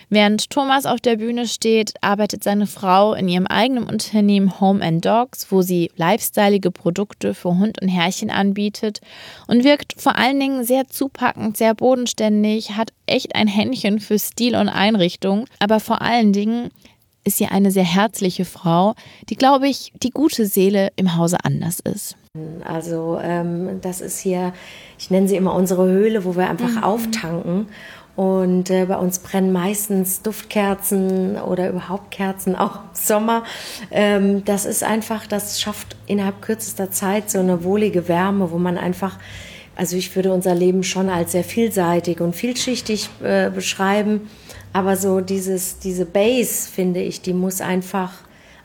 Während 0.10 0.50
Thomas 0.50 0.86
auf 0.86 1.00
der 1.00 1.18
Bühne 1.18 1.48
steht, 1.48 1.94
arbeitet 2.02 2.44
seine 2.44 2.68
Frau 2.68 3.14
in 3.14 3.28
ihrem 3.28 3.48
eigenen 3.48 3.84
Unternehmen 3.84 4.60
Home 4.60 4.84
and 4.84 5.06
Dogs, 5.06 5.52
wo 5.52 5.62
sie 5.62 5.92
lifestyleige 5.96 6.72
Produkte 6.72 7.34
für 7.34 7.58
Hund 7.58 7.82
und 7.82 7.90
Herrchen 7.90 8.30
anbietet 8.30 9.02
und 9.48 9.64
wirkt 9.64 9.96
vor 9.98 10.18
allen 10.18 10.40
Dingen 10.40 10.64
sehr 10.64 10.88
zupackend, 10.88 11.58
sehr 11.58 11.76
bodenständig, 11.76 12.72
hat 12.72 12.94
echt 13.06 13.36
ein 13.36 13.48
Händchen 13.48 14.00
für 14.00 14.18
Stil 14.18 14.56
und 14.56 14.70
Einrichtung, 14.70 15.46
aber 15.60 15.80
vor 15.80 16.02
allen 16.02 16.34
Dingen 16.34 16.72
ist 17.24 17.38
sie 17.38 17.46
eine 17.46 17.72
sehr 17.72 17.84
herzliche 17.84 18.46
Frau, 18.46 18.96
die, 19.30 19.36
glaube 19.36 19.68
ich, 19.68 19.94
die 20.02 20.12
gute 20.12 20.46
Seele 20.46 20.90
im 20.96 21.16
Hause 21.18 21.38
anders 21.44 21.80
ist. 21.80 22.16
Also 22.64 23.20
ähm, 23.22 23.82
das 23.82 24.00
ist 24.00 24.20
hier, 24.20 24.54
ich 24.98 25.10
nenne 25.12 25.28
sie 25.28 25.36
immer 25.36 25.54
unsere 25.54 25.86
Höhle, 25.86 26.24
wo 26.24 26.36
wir 26.36 26.50
einfach 26.50 26.82
auftanken. 26.84 27.68
Und 28.16 28.70
äh, 28.70 28.86
bei 28.86 28.98
uns 28.98 29.20
brennen 29.20 29.52
meistens 29.52 30.22
Duftkerzen 30.22 31.38
oder 31.38 31.70
überhaupt 31.70 32.12
Kerzen, 32.12 32.56
auch 32.56 32.76
im 32.76 32.90
Sommer. 32.94 33.44
Ähm, 33.90 34.44
das 34.44 34.66
ist 34.66 34.84
einfach, 34.84 35.28
das 35.28 35.62
schafft 35.62 35.96
innerhalb 36.08 36.42
kürzester 36.42 36.92
Zeit 36.92 37.32
so 37.32 37.40
eine 37.40 37.64
wohlige 37.64 38.08
Wärme, 38.08 38.52
wo 38.52 38.58
man 38.58 38.78
einfach, 38.78 39.18
also 39.76 39.96
ich 39.96 40.14
würde 40.16 40.34
unser 40.34 40.54
Leben 40.54 40.84
schon 40.84 41.10
als 41.10 41.32
sehr 41.32 41.46
vielseitig 41.46 42.20
und 42.20 42.36
vielschichtig 42.36 43.10
äh, 43.24 43.50
beschreiben. 43.50 44.30
Aber 44.74 44.96
so 44.96 45.22
dieses, 45.22 45.80
diese 45.80 46.06
Base, 46.06 46.70
finde 46.70 47.02
ich, 47.02 47.22
die 47.22 47.34
muss 47.34 47.62
einfach 47.62 48.12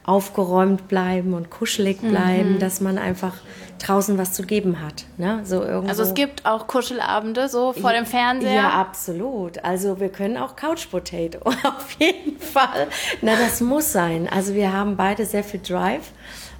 aufgeräumt 0.05 0.87
bleiben 0.87 1.35
und 1.35 1.51
kuschelig 1.51 2.01
bleiben, 2.01 2.61
dass 2.61 2.81
man 2.81 2.97
einfach 2.97 3.35
draußen 3.79 4.16
was 4.19 4.33
zu 4.33 4.45
geben 4.45 4.81
hat. 4.81 5.05
Ne? 5.16 5.40
So 5.45 5.62
irgendwo. 5.62 5.88
Also 5.88 6.05
es 6.05 6.14
gibt 6.14 6.47
auch 6.47 6.69
Kuschelabende 6.69 7.49
so 7.49 7.73
vor 7.73 7.92
dem 7.92 8.07
Fernseher. 8.07 8.53
Ja, 8.55 8.71
absolut. 8.71 9.62
Also 9.64 9.99
wir 9.99 10.09
können 10.09 10.37
auch 10.37 10.55
Couch 10.55 10.88
Potato, 10.90 11.38
auf 11.45 11.97
jeden 11.99 12.38
Fall. 12.38 12.87
Na, 13.21 13.33
das 13.37 13.61
muss 13.61 13.92
sein. 13.92 14.29
Also 14.29 14.55
wir 14.55 14.73
haben 14.73 14.97
beide 14.97 15.27
sehr 15.27 15.42
viel 15.42 15.61
Drive 15.61 16.12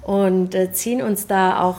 und 0.03 0.53
äh, 0.53 0.71
ziehen 0.73 1.01
uns 1.01 1.25
da 1.25 1.61
auch 1.61 1.77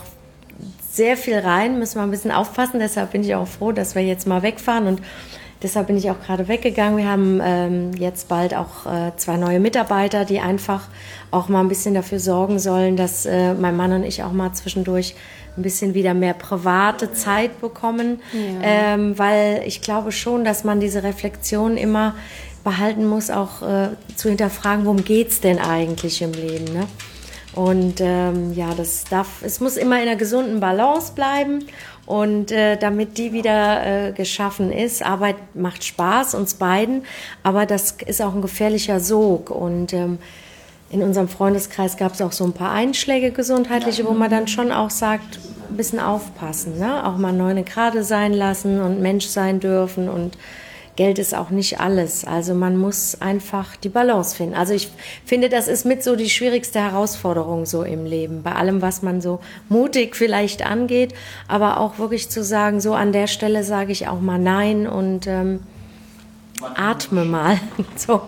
sehr 0.90 1.16
viel 1.16 1.38
rein, 1.38 1.78
müssen 1.78 1.96
wir 1.96 2.02
ein 2.02 2.10
bisschen 2.10 2.32
aufpassen. 2.32 2.80
Deshalb 2.80 3.12
bin 3.12 3.22
ich 3.22 3.34
auch 3.34 3.46
froh, 3.46 3.72
dass 3.72 3.94
wir 3.94 4.02
jetzt 4.02 4.26
mal 4.26 4.42
wegfahren 4.42 4.86
und 4.86 5.02
deshalb 5.62 5.88
bin 5.88 5.96
ich 5.96 6.10
auch 6.10 6.20
gerade 6.20 6.48
weggegangen. 6.48 6.96
Wir 6.98 7.08
haben 7.08 7.40
ähm, 7.42 7.90
jetzt 7.98 8.28
bald 8.28 8.54
auch 8.54 8.86
äh, 8.86 9.12
zwei 9.16 9.36
neue 9.36 9.60
Mitarbeiter, 9.60 10.24
die 10.24 10.40
einfach 10.40 10.88
auch 11.30 11.48
mal 11.48 11.60
ein 11.60 11.68
bisschen 11.68 11.94
dafür 11.94 12.20
sorgen 12.20 12.58
sollen, 12.58 12.96
dass 12.96 13.26
äh, 13.26 13.54
mein 13.54 13.76
Mann 13.76 13.92
und 13.92 14.04
ich 14.04 14.22
auch 14.22 14.32
mal 14.32 14.52
zwischendurch 14.52 15.14
ein 15.56 15.62
bisschen 15.62 15.94
wieder 15.94 16.14
mehr 16.14 16.34
private 16.34 17.12
Zeit 17.12 17.60
bekommen, 17.60 18.20
ja. 18.32 18.94
ähm, 18.94 19.18
weil 19.18 19.62
ich 19.66 19.82
glaube 19.82 20.12
schon, 20.12 20.44
dass 20.44 20.64
man 20.64 20.78
diese 20.80 21.02
Reflexion 21.02 21.76
immer 21.76 22.14
behalten 22.64 23.06
muss, 23.06 23.30
auch 23.30 23.62
äh, 23.62 23.88
zu 24.14 24.28
hinterfragen, 24.28 24.84
worum 24.84 25.04
geht 25.04 25.30
es 25.30 25.40
denn 25.40 25.58
eigentlich 25.58 26.22
im 26.22 26.32
Leben. 26.32 26.64
Ne? 26.66 26.86
Und 27.54 28.00
ähm, 28.00 28.52
ja, 28.54 28.74
das 28.74 29.04
darf, 29.04 29.42
es 29.42 29.60
muss 29.60 29.76
immer 29.76 29.96
in 29.96 30.08
einer 30.08 30.16
gesunden 30.16 30.60
Balance 30.60 31.12
bleiben. 31.14 31.64
Und 32.08 32.52
äh, 32.52 32.78
damit 32.78 33.18
die 33.18 33.34
wieder 33.34 33.84
äh, 34.08 34.12
geschaffen 34.12 34.72
ist, 34.72 35.04
Arbeit 35.04 35.36
macht 35.54 35.84
Spaß 35.84 36.34
uns 36.36 36.54
beiden, 36.54 37.02
aber 37.42 37.66
das 37.66 37.96
ist 38.06 38.22
auch 38.22 38.34
ein 38.34 38.40
gefährlicher 38.40 38.98
Sog. 38.98 39.50
Und 39.50 39.92
ähm, 39.92 40.18
in 40.88 41.02
unserem 41.02 41.28
Freundeskreis 41.28 41.98
gab 41.98 42.14
es 42.14 42.22
auch 42.22 42.32
so 42.32 42.44
ein 42.44 42.54
paar 42.54 42.72
Einschläge 42.72 43.30
gesundheitliche, 43.30 44.06
wo 44.06 44.12
man 44.12 44.30
dann 44.30 44.48
schon 44.48 44.72
auch 44.72 44.88
sagt, 44.88 45.38
ein 45.68 45.76
bisschen 45.76 46.00
aufpassen, 46.00 46.78
ne? 46.78 47.06
auch 47.06 47.18
mal 47.18 47.34
neune 47.34 47.62
Grade 47.62 48.02
sein 48.02 48.32
lassen 48.32 48.80
und 48.80 49.02
Mensch 49.02 49.26
sein 49.26 49.60
dürfen 49.60 50.08
und 50.08 50.38
Geld 50.98 51.20
ist 51.20 51.32
auch 51.32 51.50
nicht 51.50 51.78
alles. 51.78 52.24
Also 52.24 52.54
man 52.54 52.76
muss 52.76 53.20
einfach 53.20 53.76
die 53.76 53.88
Balance 53.88 54.34
finden. 54.34 54.56
Also 54.56 54.74
ich 54.74 54.90
finde, 55.24 55.48
das 55.48 55.68
ist 55.68 55.86
mit 55.86 56.02
so 56.02 56.16
die 56.16 56.28
schwierigste 56.28 56.80
Herausforderung 56.80 57.66
so 57.66 57.84
im 57.84 58.04
Leben. 58.04 58.42
Bei 58.42 58.56
allem, 58.56 58.82
was 58.82 59.00
man 59.00 59.20
so 59.20 59.38
mutig 59.68 60.16
vielleicht 60.16 60.66
angeht, 60.66 61.14
aber 61.46 61.78
auch 61.78 62.00
wirklich 62.00 62.30
zu 62.30 62.42
sagen, 62.42 62.80
so 62.80 62.94
an 62.94 63.12
der 63.12 63.28
Stelle 63.28 63.62
sage 63.62 63.92
ich 63.92 64.08
auch 64.08 64.20
mal 64.20 64.40
Nein 64.40 64.88
und 64.88 65.28
ähm, 65.28 65.60
atme 66.74 67.24
mal. 67.24 67.60
so 67.96 68.22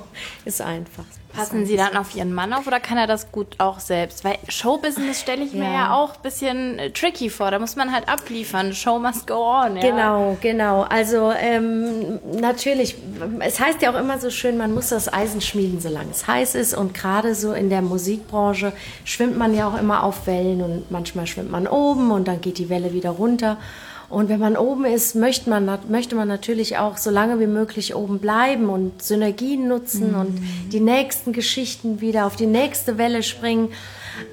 ist 0.45 0.63
einfach. 0.63 1.05
Passen 1.41 1.67
Sie 1.67 1.77
dann 1.77 1.97
auf 1.97 2.15
Ihren 2.15 2.33
Mann 2.33 2.53
auf 2.53 2.67
oder 2.67 2.81
kann 2.81 2.99
er 2.99 3.07
das 3.07 3.33
gut 3.33 3.57
auch 3.59 3.81
selbst? 3.81 4.25
Weil 4.25 4.39
Showbusiness 4.49 5.21
stelle 5.21 5.45
ich 5.45 5.53
ja. 5.53 5.65
mir 5.65 5.73
ja 5.73 5.95
auch 5.95 6.15
ein 6.15 6.23
bisschen 6.23 6.79
äh, 6.79 6.91
tricky 6.91 7.31
vor. 7.31 7.51
Da 7.51 7.59
muss 7.59 7.77
man 7.77 7.93
halt 7.93 8.09
abliefern. 8.09 8.75
Show 8.75 8.99
must 8.99 9.27
go 9.27 9.35
on. 9.35 9.77
Ja. 9.77 9.83
Genau, 9.83 10.37
genau. 10.41 10.83
Also 10.83 11.33
ähm, 11.33 12.19
natürlich, 12.41 12.97
es 13.41 13.59
heißt 13.59 13.83
ja 13.83 13.93
auch 13.93 13.99
immer 13.99 14.19
so 14.19 14.31
schön, 14.31 14.59
man 14.59 14.75
muss 14.75 14.91
das 14.91 15.13
Eisen 15.13 15.41
schmieden, 15.41 15.81
solange 15.81 16.11
es 16.11 16.27
heiß 16.27 16.55
ist. 16.55 16.75
Und 16.75 16.95
gerade 16.95 17.35
so 17.35 17.53
in 17.53 17.71
der 17.71 17.83
Musikbranche 17.83 18.73
schwimmt 19.05 19.37
man 19.37 19.55
ja 19.55 19.69
auch 19.69 19.79
immer 19.79 20.03
auf 20.03 20.27
Wellen 20.27 20.63
und 20.63 20.91
manchmal 20.91 21.27
schwimmt 21.27 21.51
man 21.51 21.67
oben 21.67 22.11
und 22.11 22.29
dann 22.29 22.41
geht 22.41 22.59
die 22.59 22.69
Welle 22.69 22.93
wieder 22.93 23.11
runter. 23.11 23.57
Und 24.11 24.29
wenn 24.29 24.41
man 24.41 24.57
oben 24.57 24.85
ist, 24.85 25.15
möchte 25.15 25.49
man, 25.49 25.71
möchte 25.89 26.17
man 26.17 26.27
natürlich 26.27 26.79
auch 26.79 26.97
so 26.97 27.11
lange 27.11 27.39
wie 27.39 27.47
möglich 27.47 27.95
oben 27.95 28.19
bleiben 28.19 28.69
und 28.69 29.01
Synergien 29.03 29.69
nutzen 29.69 30.13
mhm. 30.13 30.21
und 30.21 30.43
die 30.73 30.81
nächsten 30.81 31.33
Geschichten 31.33 32.01
wieder 32.01 32.27
auf 32.27 32.35
die 32.35 32.47
nächste 32.47 32.99
Welle 32.99 33.23
springen. 33.23 33.69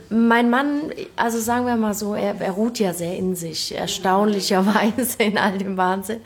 Mein 0.10 0.50
Mann, 0.50 0.92
also 1.16 1.40
sagen 1.40 1.68
wir 1.68 1.76
mal 1.76 1.94
so, 1.94 2.16
er, 2.16 2.42
er 2.42 2.52
ruht 2.52 2.80
ja 2.80 2.92
sehr 2.92 3.16
in 3.16 3.36
sich, 3.36 3.76
erstaunlicherweise 3.76 5.22
in 5.22 5.38
all 5.38 5.60
dem 5.60 5.78
Wahnsinn. 5.78 6.22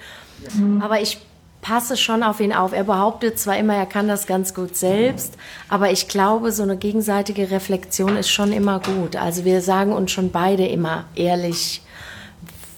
Mhm. 0.56 0.82
Aber 0.82 1.02
ich 1.02 1.20
passe 1.62 1.98
schon 1.98 2.24
auf 2.24 2.40
ihn 2.40 2.54
auf. 2.54 2.72
Er 2.72 2.86
behauptet 2.86 3.38
zwar 3.38 3.58
immer, 3.58 3.76
er 3.76 3.86
kann 3.86 4.08
das 4.08 4.28
ganz 4.28 4.54
gut 4.54 4.78
selbst, 4.78 5.36
aber 5.70 5.92
ich 5.92 6.08
glaube, 6.08 6.54
so 6.54 6.64
eine 6.64 6.78
gegenseitige 6.78 7.52
Reflexion 7.52 8.16
ist 8.16 8.30
schon 8.30 8.54
immer 8.54 8.80
gut. 8.80 9.18
Also 9.18 9.44
wir 9.44 9.62
sagen 9.62 9.92
uns 9.92 10.12
schon 10.12 10.32
beide 10.32 10.66
immer 10.66 11.06
ehrlich, 11.16 11.82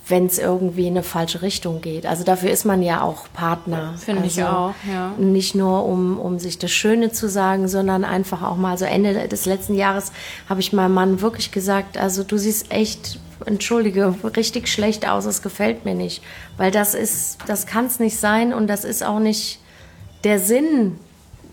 wenn 0.07 0.25
es 0.25 0.37
irgendwie 0.37 0.87
in 0.87 0.93
eine 0.93 1.03
falsche 1.03 1.41
Richtung 1.41 1.79
geht. 1.79 2.05
Also 2.05 2.23
dafür 2.23 2.51
ist 2.51 2.65
man 2.65 2.81
ja 2.81 3.01
auch 3.01 3.27
Partner. 3.33 3.93
Finde 3.97 4.23
also 4.23 4.41
ich 4.41 4.45
auch, 4.45 4.73
ja. 4.91 5.13
Nicht 5.17 5.55
nur, 5.55 5.85
um, 5.85 6.19
um 6.19 6.39
sich 6.39 6.59
das 6.59 6.71
Schöne 6.71 7.11
zu 7.11 7.29
sagen, 7.29 7.69
sondern 7.69 8.03
einfach 8.03 8.41
auch 8.41 8.57
mal, 8.57 8.77
so 8.77 8.83
Ende 8.83 9.27
des 9.29 9.45
letzten 9.45 9.75
Jahres 9.75 10.11
habe 10.49 10.59
ich 10.59 10.73
meinem 10.73 10.93
Mann 10.93 11.21
wirklich 11.21 11.51
gesagt, 11.51 11.97
also 11.97 12.23
du 12.23 12.37
siehst 12.37 12.71
echt, 12.71 13.19
entschuldige, 13.45 14.13
richtig 14.35 14.67
schlecht 14.67 15.07
aus, 15.07 15.25
es 15.25 15.41
gefällt 15.41 15.85
mir 15.85 15.95
nicht. 15.95 16.21
Weil 16.57 16.71
das 16.71 16.95
ist, 16.95 17.37
das 17.47 17.65
kann 17.65 17.85
es 17.85 17.99
nicht 17.99 18.17
sein 18.17 18.53
und 18.53 18.67
das 18.67 18.83
ist 18.83 19.03
auch 19.03 19.19
nicht 19.19 19.59
der 20.25 20.39
Sinn 20.39 20.97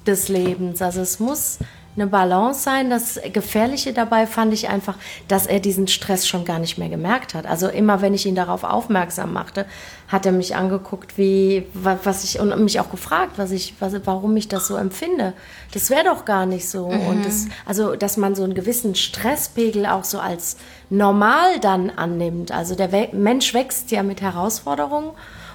des 0.07 0.29
Lebens. 0.29 0.83
Also 0.83 1.03
es 1.03 1.21
muss 1.21 1.59
eine 1.96 2.07
Balance 2.07 2.62
sein. 2.62 2.90
Das 2.90 3.20
Gefährliche 3.33 3.92
dabei 3.92 4.26
fand 4.26 4.55
ich 4.55 4.68
einfach, 4.68 4.94
dass 5.29 5.46
er 5.46 5.61
diesen 5.61 5.88
Stress 5.88 6.26
schon 6.26 6.44
gar 6.44 6.59
nicht 6.59 6.79
mehr 6.79 6.88
gemerkt 6.88 7.35
hat. 7.35 7.46
Also 7.46 7.68
immer, 7.68 8.00
wenn 8.00 8.14
ich 8.14 8.26
ihn 8.26 8.35
darauf 8.35 8.64
aufmerksam 8.64 9.33
machte, 9.33 9.66
hat 10.09 10.26
er 10.26 10.33
mich 10.33 10.57
angeguckt, 10.57 11.18
wie 11.18 11.66
was 11.74 12.24
ich 12.24 12.40
und 12.40 12.59
mich 12.62 12.81
auch 12.81 12.90
gefragt, 12.90 13.33
was 13.37 13.50
ich, 13.50 13.74
was, 13.81 13.94
warum 14.05 14.37
ich 14.37 14.48
das 14.48 14.66
so 14.66 14.76
empfinde. 14.76 15.33
Das 15.72 15.90
wäre 15.90 16.05
doch 16.05 16.24
gar 16.24 16.46
nicht 16.46 16.68
so. 16.68 16.88
Mhm. 16.88 17.07
Und 17.07 17.26
das, 17.26 17.46
also, 17.66 17.96
dass 17.96 18.16
man 18.16 18.35
so 18.35 18.44
einen 18.44 18.55
gewissen 18.55 18.94
Stresspegel 18.94 19.87
auch 19.87 20.05
so 20.05 20.18
als 20.18 20.57
normal 20.90 21.61
dann 21.61 21.90
annimmt. 21.90 22.53
Also 22.53 22.74
der 22.74 22.88
Mensch 23.12 23.55
wächst 23.55 23.90
ja 23.90 24.03
mit 24.03 24.20
Herausforderungen. 24.20 25.11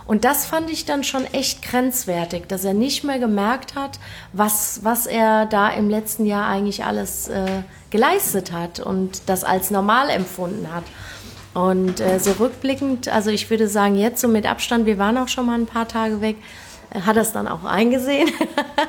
Und 0.07 0.23
das 0.23 0.45
fand 0.45 0.69
ich 0.69 0.85
dann 0.85 1.03
schon 1.03 1.25
echt 1.25 1.63
grenzwertig, 1.63 2.47
dass 2.47 2.63
er 2.63 2.73
nicht 2.73 3.03
mehr 3.03 3.17
gemerkt 3.17 3.75
hat, 3.75 3.99
was, 4.33 4.81
was 4.83 5.07
er 5.07 5.47
da 5.47 5.69
im 5.69 5.89
letzten 5.89 6.25
Jahr 6.25 6.47
eigentlich 6.47 6.83
alles 6.85 7.27
äh, 7.27 7.63
geleistet 7.89 8.51
hat 8.51 8.79
und 8.79 9.23
das 9.27 9.43
als 9.43 9.71
normal 9.71 10.09
empfunden 10.09 10.67
hat. 10.73 10.83
Und 11.55 12.01
äh, 12.01 12.19
so 12.19 12.33
rückblickend, 12.33 13.07
also 13.07 13.31
ich 13.31 13.49
würde 13.49 13.67
sagen, 13.67 13.95
jetzt 13.95 14.21
so 14.21 14.27
mit 14.27 14.45
Abstand, 14.45 14.85
wir 14.85 14.97
waren 14.97 15.17
auch 15.17 15.29
schon 15.29 15.45
mal 15.45 15.57
ein 15.57 15.65
paar 15.65 15.87
Tage 15.87 16.21
weg, 16.21 16.35
hat 17.05 17.17
es 17.17 17.31
dann 17.31 17.47
auch 17.47 17.63
eingesehen 17.63 18.29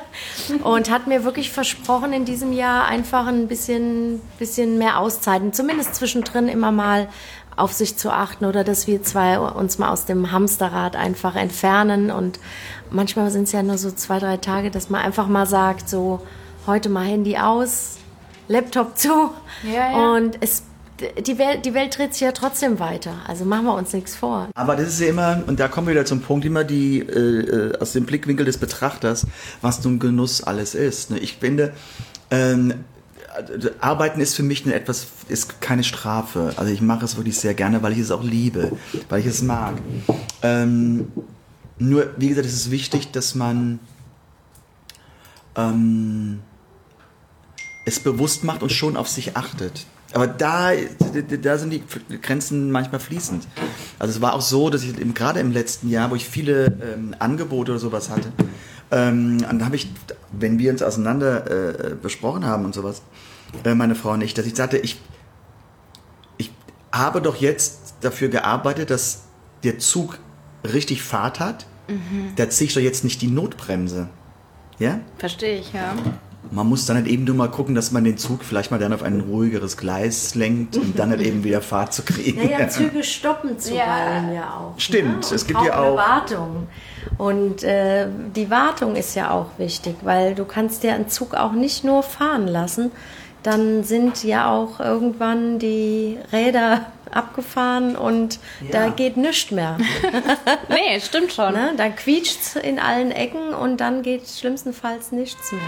und 0.64 0.90
hat 0.90 1.06
mir 1.06 1.24
wirklich 1.24 1.50
versprochen, 1.50 2.12
in 2.12 2.24
diesem 2.24 2.52
Jahr 2.52 2.86
einfach 2.86 3.26
ein 3.26 3.48
bisschen, 3.48 4.20
bisschen 4.38 4.78
mehr 4.78 4.98
Auszeiten, 4.98 5.52
zumindest 5.52 5.94
zwischendrin 5.94 6.48
immer 6.48 6.72
mal 6.72 7.08
auf 7.56 7.72
sich 7.72 7.96
zu 7.96 8.10
achten 8.10 8.44
oder 8.44 8.64
dass 8.64 8.86
wir 8.86 9.02
zwei 9.02 9.38
uns 9.38 9.78
mal 9.78 9.90
aus 9.90 10.04
dem 10.04 10.30
Hamsterrad 10.30 10.94
einfach 10.94 11.34
entfernen. 11.34 12.10
Und 12.10 12.38
manchmal 12.90 13.30
sind 13.30 13.44
es 13.44 13.52
ja 13.52 13.62
nur 13.62 13.78
so 13.78 13.90
zwei, 13.90 14.18
drei 14.18 14.36
Tage, 14.36 14.70
dass 14.70 14.90
man 14.90 15.00
einfach 15.00 15.26
mal 15.26 15.46
sagt, 15.46 15.88
so 15.88 16.20
heute 16.66 16.88
mal 16.88 17.06
Handy 17.06 17.38
aus, 17.38 17.96
Laptop 18.48 18.98
zu. 18.98 19.30
Ja, 19.64 19.90
ja. 19.90 20.14
Und 20.14 20.38
es 20.40 20.62
die 21.26 21.38
Welt, 21.38 21.66
die 21.66 21.74
Welt 21.74 21.98
dreht 21.98 22.14
sich 22.14 22.22
ja 22.22 22.32
trotzdem 22.32 22.78
weiter. 22.78 23.16
Also 23.26 23.44
machen 23.44 23.66
wir 23.66 23.74
uns 23.74 23.92
nichts 23.92 24.16
vor. 24.16 24.48
Aber 24.54 24.76
das 24.76 24.88
ist 24.88 25.00
ja 25.00 25.08
immer, 25.08 25.42
und 25.46 25.60
da 25.60 25.68
kommen 25.68 25.86
wir 25.86 25.92
wieder 25.92 26.06
zum 26.06 26.22
Punkt, 26.22 26.44
immer 26.46 26.64
die 26.64 27.00
äh, 27.00 27.10
äh 27.10 27.78
aus 27.78 27.92
dem 27.92 28.06
Blickwinkel 28.06 28.46
des 28.46 28.58
Betrachters, 28.58 29.26
was 29.60 29.84
nun 29.84 29.98
Genuss 29.98 30.42
alles 30.42 30.74
ist. 30.74 31.10
Ne? 31.10 31.18
Ich 31.18 31.36
finde, 31.36 31.74
ähm, 32.30 32.84
Arbeiten 33.80 34.20
ist 34.20 34.34
für 34.34 34.42
mich 34.42 34.66
etwas, 34.66 35.06
ist 35.28 35.60
keine 35.60 35.84
Strafe. 35.84 36.54
Also 36.56 36.72
ich 36.72 36.80
mache 36.80 37.04
es 37.04 37.16
wirklich 37.16 37.38
sehr 37.38 37.54
gerne, 37.54 37.82
weil 37.82 37.92
ich 37.92 37.98
es 37.98 38.10
auch 38.10 38.22
liebe, 38.22 38.72
weil 39.08 39.20
ich 39.20 39.26
es 39.26 39.42
mag. 39.42 39.74
Ähm, 40.42 41.12
nur, 41.78 42.14
wie 42.16 42.28
gesagt, 42.28 42.46
es 42.46 42.54
ist 42.54 42.70
wichtig, 42.70 43.12
dass 43.12 43.34
man 43.34 43.78
ähm, 45.56 46.40
es 47.84 48.00
bewusst 48.00 48.44
macht 48.44 48.62
und 48.62 48.72
schon 48.72 48.96
auf 48.96 49.08
sich 49.08 49.36
achtet. 49.36 49.86
Aber 50.12 50.26
da, 50.26 50.70
da 51.42 51.58
sind 51.58 51.70
die 51.70 51.82
Grenzen 52.22 52.70
manchmal 52.70 53.00
fließend. 53.00 53.46
Also 53.98 54.14
es 54.14 54.20
war 54.22 54.34
auch 54.34 54.40
so, 54.40 54.70
dass 54.70 54.82
ich 54.82 54.94
gerade 55.14 55.40
im 55.40 55.52
letzten 55.52 55.90
Jahr, 55.90 56.10
wo 56.10 56.14
ich 56.14 56.26
viele 56.26 56.66
ähm, 56.66 57.14
Angebote 57.18 57.72
oder 57.72 57.80
sowas 57.80 58.08
hatte, 58.08 58.32
ähm, 58.90 59.44
und 59.50 59.58
da 59.58 59.66
habe 59.66 59.76
ich, 59.76 59.88
wenn 60.32 60.58
wir 60.58 60.70
uns 60.70 60.82
auseinander 60.82 61.90
äh, 61.90 61.94
besprochen 61.94 62.44
haben 62.44 62.64
und 62.64 62.74
sowas, 62.74 63.02
äh, 63.64 63.74
meine 63.74 63.94
Frau 63.94 64.10
und 64.12 64.20
ich, 64.20 64.34
dass 64.34 64.46
ich 64.46 64.54
sagte, 64.54 64.78
ich, 64.78 65.00
ich 66.38 66.50
habe 66.92 67.20
doch 67.20 67.36
jetzt 67.36 67.94
dafür 68.00 68.28
gearbeitet, 68.28 68.90
dass 68.90 69.24
der 69.64 69.78
Zug 69.78 70.18
richtig 70.64 71.02
Fahrt 71.02 71.40
hat. 71.40 71.66
Mhm. 71.88 72.32
Da 72.36 72.48
ziehe 72.50 72.68
ich 72.68 72.74
doch 72.74 72.80
jetzt 72.80 73.04
nicht 73.04 73.22
die 73.22 73.28
Notbremse. 73.28 74.08
Ja? 74.78 75.00
Verstehe 75.18 75.58
ich, 75.58 75.72
ja. 75.72 75.94
Man 76.50 76.68
muss 76.68 76.86
dann 76.86 76.96
halt 76.96 77.08
eben 77.08 77.24
nur 77.24 77.34
mal 77.34 77.50
gucken, 77.50 77.74
dass 77.74 77.90
man 77.90 78.04
den 78.04 78.18
Zug 78.18 78.44
vielleicht 78.44 78.70
mal 78.70 78.78
dann 78.78 78.92
auf 78.92 79.02
ein 79.02 79.20
ruhigeres 79.20 79.76
Gleis 79.76 80.36
lenkt 80.36 80.76
und 80.76 80.96
dann 80.96 81.10
halt 81.10 81.20
eben 81.20 81.42
wieder 81.42 81.60
Fahrt 81.60 81.92
zu 81.92 82.02
kriegen. 82.02 82.40
Naja, 82.40 82.68
Züge 82.68 83.02
stoppen 83.02 83.58
zu 83.58 83.74
ja. 83.74 84.32
ja 84.32 84.54
auch. 84.54 84.78
Stimmt, 84.78 85.28
ne? 85.28 85.34
es 85.34 85.46
gibt 85.46 85.60
ja 85.62 85.78
auch. 85.78 85.96
Wartung. 85.96 86.68
Und 87.18 87.62
äh, 87.62 88.08
die 88.34 88.50
Wartung 88.50 88.96
ist 88.96 89.14
ja 89.14 89.30
auch 89.30 89.46
wichtig, 89.58 89.96
weil 90.02 90.34
du 90.34 90.44
kannst 90.44 90.84
ja 90.84 90.94
einen 90.94 91.08
Zug 91.08 91.34
auch 91.34 91.52
nicht 91.52 91.84
nur 91.84 92.02
fahren 92.02 92.46
lassen, 92.46 92.90
dann 93.42 93.84
sind 93.84 94.24
ja 94.24 94.50
auch 94.50 94.80
irgendwann 94.80 95.58
die 95.58 96.18
Räder 96.32 96.86
abgefahren 97.12 97.94
und 97.96 98.40
ja. 98.60 98.70
da 98.72 98.88
geht 98.88 99.16
nichts 99.16 99.52
mehr. 99.52 99.78
nee, 100.68 101.00
stimmt 101.00 101.32
schon. 101.32 101.52
Ne? 101.54 101.74
Dann 101.76 101.94
quietscht 101.94 102.40
es 102.40 102.56
in 102.56 102.80
allen 102.80 103.12
Ecken 103.12 103.54
und 103.54 103.78
dann 103.78 104.02
geht 104.02 104.28
schlimmstenfalls 104.28 105.12
nichts 105.12 105.52
mehr. 105.52 105.62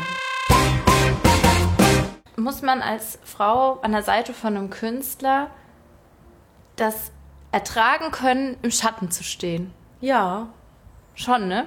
Muss 2.37 2.63
man 2.63 2.83
als 2.83 3.19
Frau 3.25 3.79
an 3.83 3.93
der 3.93 4.03
Seite 4.03 4.33
von 4.33 4.57
einem 4.57 4.71
Künstler 4.71 5.49
das 6.77 7.13
ertragen 7.53 8.11
können, 8.11 8.57
im 8.63 8.71
Schatten 8.71 9.11
zu 9.11 9.23
stehen? 9.25 9.73
Ja. 10.01 10.49
Schon, 11.19 11.49
ne? 11.49 11.67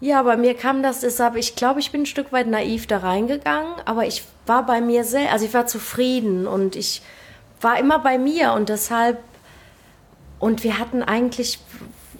Ja, 0.00 0.22
bei 0.22 0.36
mir 0.36 0.54
kam 0.54 0.82
das 0.82 1.00
deshalb, 1.00 1.36
ich 1.36 1.56
glaube, 1.56 1.80
ich 1.80 1.90
bin 1.90 2.02
ein 2.02 2.06
Stück 2.06 2.32
weit 2.32 2.46
naiv 2.46 2.86
da 2.86 2.98
reingegangen, 2.98 3.72
aber 3.86 4.06
ich 4.06 4.24
war 4.44 4.64
bei 4.64 4.82
mir 4.82 5.04
sehr, 5.04 5.32
also 5.32 5.46
ich 5.46 5.54
war 5.54 5.66
zufrieden 5.66 6.46
und 6.46 6.76
ich 6.76 7.00
war 7.62 7.78
immer 7.78 7.98
bei 7.98 8.18
mir 8.18 8.52
und 8.52 8.68
deshalb, 8.68 9.18
und 10.38 10.64
wir 10.64 10.78
hatten 10.78 11.02
eigentlich, 11.02 11.60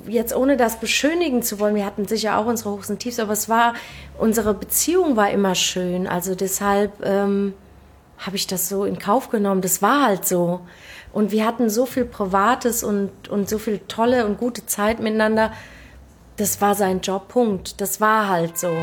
jetzt 0.06 0.34
ohne 0.34 0.56
das 0.56 0.80
beschönigen 0.80 1.42
zu 1.42 1.58
wollen, 1.58 1.74
wir 1.74 1.84
hatten 1.84 2.06
sicher 2.06 2.38
auch 2.38 2.46
unsere 2.46 2.70
Hochs 2.70 2.88
und 2.88 2.98
Tiefs, 2.98 3.18
aber 3.18 3.32
es 3.34 3.50
war, 3.50 3.74
unsere 4.18 4.54
Beziehung 4.54 5.16
war 5.16 5.30
immer 5.30 5.54
schön, 5.54 6.06
also 6.06 6.34
deshalb 6.34 7.04
ähm, 7.04 7.52
habe 8.18 8.36
ich 8.36 8.46
das 8.46 8.70
so 8.70 8.86
in 8.86 8.98
Kauf 8.98 9.28
genommen, 9.28 9.60
das 9.60 9.82
war 9.82 10.06
halt 10.06 10.26
so. 10.26 10.60
Und 11.12 11.30
wir 11.30 11.46
hatten 11.46 11.68
so 11.68 11.84
viel 11.86 12.04
Privates 12.06 12.82
und, 12.84 13.28
und 13.28 13.48
so 13.50 13.58
viel 13.58 13.80
tolle 13.88 14.26
und 14.26 14.38
gute 14.38 14.64
Zeit 14.64 15.00
miteinander, 15.00 15.52
das 16.40 16.58
war 16.62 16.74
sein 16.74 17.00
Job, 17.02 17.28
Punkt. 17.28 17.80
Das 17.82 18.00
war 18.00 18.28
halt 18.28 18.58
so. 18.58 18.74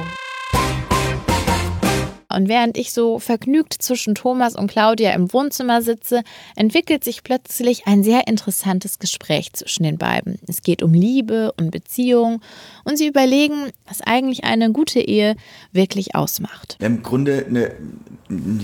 Und 2.30 2.50
während 2.50 2.78
ich 2.78 2.94
so 2.94 3.18
vergnügt 3.18 3.74
zwischen 3.74 4.14
Thomas 4.14 4.56
und 4.56 4.70
Claudia 4.70 5.12
im 5.14 5.34
Wohnzimmer 5.34 5.82
sitze, 5.82 6.22
entwickelt 6.56 7.04
sich 7.04 7.24
plötzlich 7.24 7.88
ein 7.88 8.04
sehr 8.04 8.28
interessantes 8.28 9.00
Gespräch 9.00 9.54
zwischen 9.54 9.84
den 9.84 9.98
beiden. 9.98 10.38
Es 10.48 10.62
geht 10.62 10.84
um 10.84 10.94
Liebe 10.94 11.52
und 11.58 11.72
Beziehung 11.72 12.42
und 12.84 12.98
sie 12.98 13.08
überlegen, 13.08 13.72
was 13.88 14.02
eigentlich 14.02 14.44
eine 14.44 14.72
gute 14.72 15.00
Ehe 15.00 15.36
wirklich 15.72 16.14
ausmacht. 16.14 16.78
Im 16.80 17.02
Grunde 17.02 17.46
eine, 17.48 17.72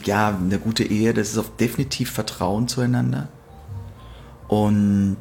ja, 0.05 0.37
eine 0.37 0.59
gute 0.59 0.83
Ehe, 0.83 1.15
das 1.15 1.29
ist 1.29 1.39
auch 1.39 1.49
definitiv 1.57 2.11
Vertrauen 2.11 2.67
zueinander 2.67 3.29
und 4.49 5.17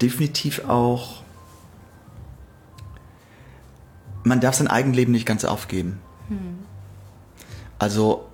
definitiv 0.00 0.68
auch 0.68 1.25
man 4.26 4.40
darf 4.40 4.56
sein 4.56 4.66
Eigenleben 4.66 5.12
nicht 5.12 5.24
ganz 5.24 5.44
aufgeben. 5.44 6.00
Hm. 6.28 6.58
Also 7.78 8.26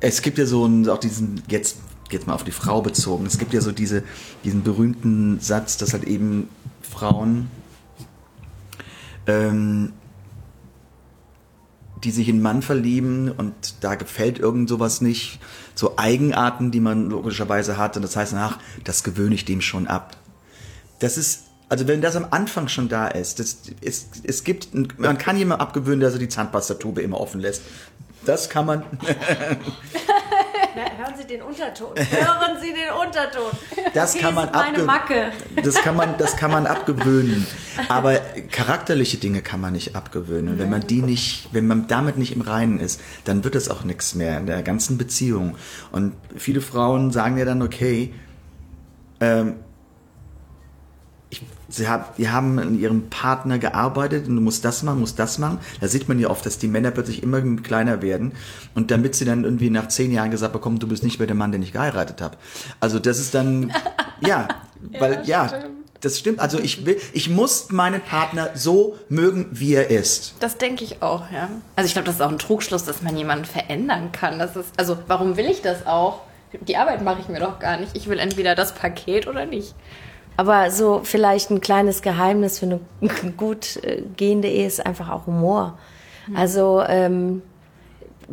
es 0.00 0.22
gibt 0.22 0.38
ja 0.38 0.46
so 0.46 0.64
einen, 0.64 0.88
auch 0.88 0.98
diesen, 0.98 1.42
jetzt, 1.48 1.78
jetzt 2.10 2.26
mal 2.26 2.34
auf 2.34 2.44
die 2.44 2.52
Frau 2.52 2.82
bezogen, 2.82 3.26
es 3.26 3.38
gibt 3.38 3.54
ja 3.54 3.60
so 3.60 3.72
diese, 3.72 4.02
diesen 4.44 4.62
berühmten 4.62 5.40
Satz, 5.40 5.76
dass 5.78 5.92
halt 5.92 6.04
eben 6.04 6.48
Frauen, 6.82 7.50
ähm, 9.26 9.92
die 12.04 12.10
sich 12.10 12.28
in 12.28 12.36
einen 12.36 12.42
Mann 12.42 12.62
verlieben 12.62 13.32
und 13.32 13.82
da 13.82 13.94
gefällt 13.94 14.38
irgend 14.38 14.68
sowas 14.68 15.00
nicht, 15.00 15.40
so 15.74 15.94
Eigenarten, 15.96 16.70
die 16.70 16.80
man 16.80 17.08
logischerweise 17.08 17.76
hat 17.76 17.96
und 17.96 18.02
das 18.02 18.14
heißt, 18.14 18.34
ach, 18.34 18.58
das 18.84 19.02
gewöhne 19.02 19.34
ich 19.34 19.44
dem 19.44 19.62
schon 19.62 19.86
ab. 19.86 20.16
Das 21.00 21.16
ist 21.16 21.47
also 21.68 21.86
wenn 21.86 22.00
das 22.00 22.16
am 22.16 22.26
Anfang 22.30 22.68
schon 22.68 22.88
da 22.88 23.08
ist, 23.08 23.38
das, 23.40 23.58
es, 23.82 24.08
es 24.24 24.44
gibt, 24.44 24.68
man 24.98 25.18
kann 25.18 25.36
jemand 25.36 25.60
abgewöhnen, 25.60 26.00
dass 26.00 26.14
er 26.14 26.18
die 26.18 26.28
Zahnpastatube 26.28 27.02
immer 27.02 27.20
offen 27.20 27.40
lässt. 27.40 27.62
Das 28.24 28.48
kann 28.48 28.66
man. 28.66 28.84
hören 30.74 31.14
Sie 31.16 31.26
den 31.26 31.42
Unterton. 31.42 31.94
Hören 31.96 32.56
Sie 32.60 32.72
den 32.72 32.90
Unterton. 32.90 33.50
Das 33.94 34.16
kann 34.16 34.34
man 34.34 34.48
abgewöhnen. 34.48 35.32
Das 35.62 35.76
kann 35.76 35.96
man, 35.96 36.16
das 36.18 36.36
kann 36.36 36.50
man 36.50 36.66
abgewöhnen. 36.66 37.46
Aber 37.88 38.16
charakterliche 38.50 39.18
Dinge 39.18 39.42
kann 39.42 39.60
man 39.60 39.72
nicht 39.72 39.96
abgewöhnen. 39.96 40.58
wenn 40.58 40.70
man 40.70 40.86
die 40.86 41.02
nicht, 41.02 41.48
wenn 41.52 41.66
man 41.66 41.86
damit 41.86 42.18
nicht 42.18 42.34
im 42.34 42.40
Reinen 42.40 42.80
ist, 42.80 43.00
dann 43.24 43.44
wird 43.44 43.54
es 43.54 43.68
auch 43.70 43.84
nichts 43.84 44.14
mehr 44.14 44.38
in 44.38 44.46
der 44.46 44.62
ganzen 44.62 44.98
Beziehung. 44.98 45.56
Und 45.92 46.14
viele 46.36 46.60
Frauen 46.60 47.10
sagen 47.10 47.38
ja 47.38 47.44
dann, 47.44 47.62
okay, 47.62 48.14
ähm, 49.20 49.56
Sie 51.68 51.86
haben, 51.86 52.04
die 52.16 52.30
haben 52.30 52.58
an 52.58 52.78
ihrem 52.78 53.10
Partner 53.10 53.58
gearbeitet 53.58 54.26
und 54.26 54.36
du 54.36 54.40
musst 54.40 54.64
das 54.64 54.82
machen, 54.82 55.00
musst 55.00 55.18
das 55.18 55.38
machen. 55.38 55.58
Da 55.80 55.88
sieht 55.88 56.08
man 56.08 56.18
ja 56.18 56.30
oft, 56.30 56.46
dass 56.46 56.58
die 56.58 56.68
Männer 56.68 56.90
plötzlich 56.90 57.22
immer 57.22 57.42
kleiner 57.56 58.00
werden 58.00 58.32
und 58.74 58.90
damit 58.90 59.14
sie 59.14 59.26
dann 59.26 59.44
irgendwie 59.44 59.68
nach 59.68 59.88
zehn 59.88 60.10
Jahren 60.10 60.30
gesagt 60.30 60.54
bekommen, 60.54 60.78
du 60.78 60.88
bist 60.88 61.04
nicht 61.04 61.18
mehr 61.18 61.26
der 61.26 61.36
Mann, 61.36 61.52
den 61.52 61.62
ich 61.62 61.72
geheiratet 61.72 62.22
habe. 62.22 62.38
Also 62.80 62.98
das 62.98 63.18
ist 63.18 63.34
dann, 63.34 63.72
ja, 64.20 64.48
weil, 64.98 65.22
ja, 65.26 65.46
ja 65.46 65.64
das 66.00 66.18
stimmt. 66.18 66.40
Also 66.40 66.58
ich 66.58 66.86
will, 66.86 67.00
ich 67.12 67.28
muss 67.28 67.70
meinen 67.70 68.00
Partner 68.00 68.50
so 68.54 68.96
mögen, 69.08 69.48
wie 69.50 69.74
er 69.74 69.90
ist. 69.90 70.34
Das 70.40 70.56
denke 70.56 70.84
ich 70.84 71.02
auch, 71.02 71.30
ja. 71.30 71.50
Also 71.76 71.86
ich 71.86 71.92
glaube, 71.92 72.06
das 72.06 72.16
ist 72.16 72.20
auch 72.20 72.30
ein 72.30 72.38
Trugschluss, 72.38 72.84
dass 72.84 73.02
man 73.02 73.16
jemanden 73.16 73.44
verändern 73.44 74.12
kann. 74.12 74.38
Das 74.38 74.56
ist, 74.56 74.68
also 74.76 74.98
warum 75.06 75.36
will 75.36 75.46
ich 75.46 75.62
das 75.62 75.86
auch? 75.86 76.22
Die 76.66 76.76
Arbeit 76.76 77.02
mache 77.02 77.20
ich 77.20 77.28
mir 77.28 77.40
doch 77.40 77.58
gar 77.58 77.78
nicht. 77.78 77.96
Ich 77.96 78.08
will 78.08 78.18
entweder 78.18 78.54
das 78.54 78.74
Paket 78.74 79.26
oder 79.26 79.44
nicht. 79.44 79.74
Aber 80.38 80.70
so 80.70 81.00
vielleicht 81.02 81.50
ein 81.50 81.60
kleines 81.60 82.00
Geheimnis 82.00 82.60
für 82.60 82.66
eine 82.66 82.80
gut 83.36 83.76
äh, 83.82 84.04
gehende 84.16 84.46
Ehe 84.46 84.68
ist 84.68 84.86
einfach 84.86 85.10
auch 85.10 85.26
Humor. 85.26 85.76
Mhm. 86.28 86.36
Also 86.36 86.80
ähm, 86.86 87.42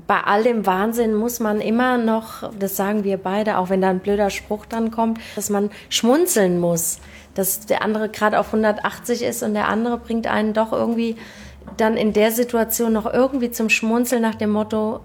bei 0.06 0.22
all 0.22 0.44
dem 0.44 0.68
Wahnsinn 0.68 1.16
muss 1.16 1.40
man 1.40 1.60
immer 1.60 1.98
noch, 1.98 2.52
das 2.60 2.76
sagen 2.76 3.04
wir 3.04 3.18
beide, 3.18 3.58
auch 3.58 3.72
wenn 3.72 3.82
da 3.82 3.90
ein 3.90 4.02
blöder 4.02 4.30
Spruch 4.30 4.68
dann 4.68 4.92
kommt, 4.92 5.20
dass 5.36 5.50
man 5.50 5.72
schmunzeln 5.90 6.60
muss. 6.60 7.00
Dass 7.34 7.66
der 7.66 7.82
andere 7.82 8.08
gerade 8.10 8.40
auf 8.40 8.48
180 8.48 9.24
ist 9.24 9.42
und 9.42 9.56
der 9.56 9.68
andere 9.68 9.98
bringt 9.98 10.28
einen 10.28 10.54
doch 10.54 10.74
irgendwie 10.74 11.16
dann 11.78 11.98
in 11.98 12.14
der 12.14 12.32
Situation 12.32 12.94
noch 12.94 13.12
irgendwie 13.12 13.50
zum 13.50 13.70
Schmunzeln 13.70 14.22
nach 14.22 14.36
dem 14.36 14.52
Motto, 14.52 15.00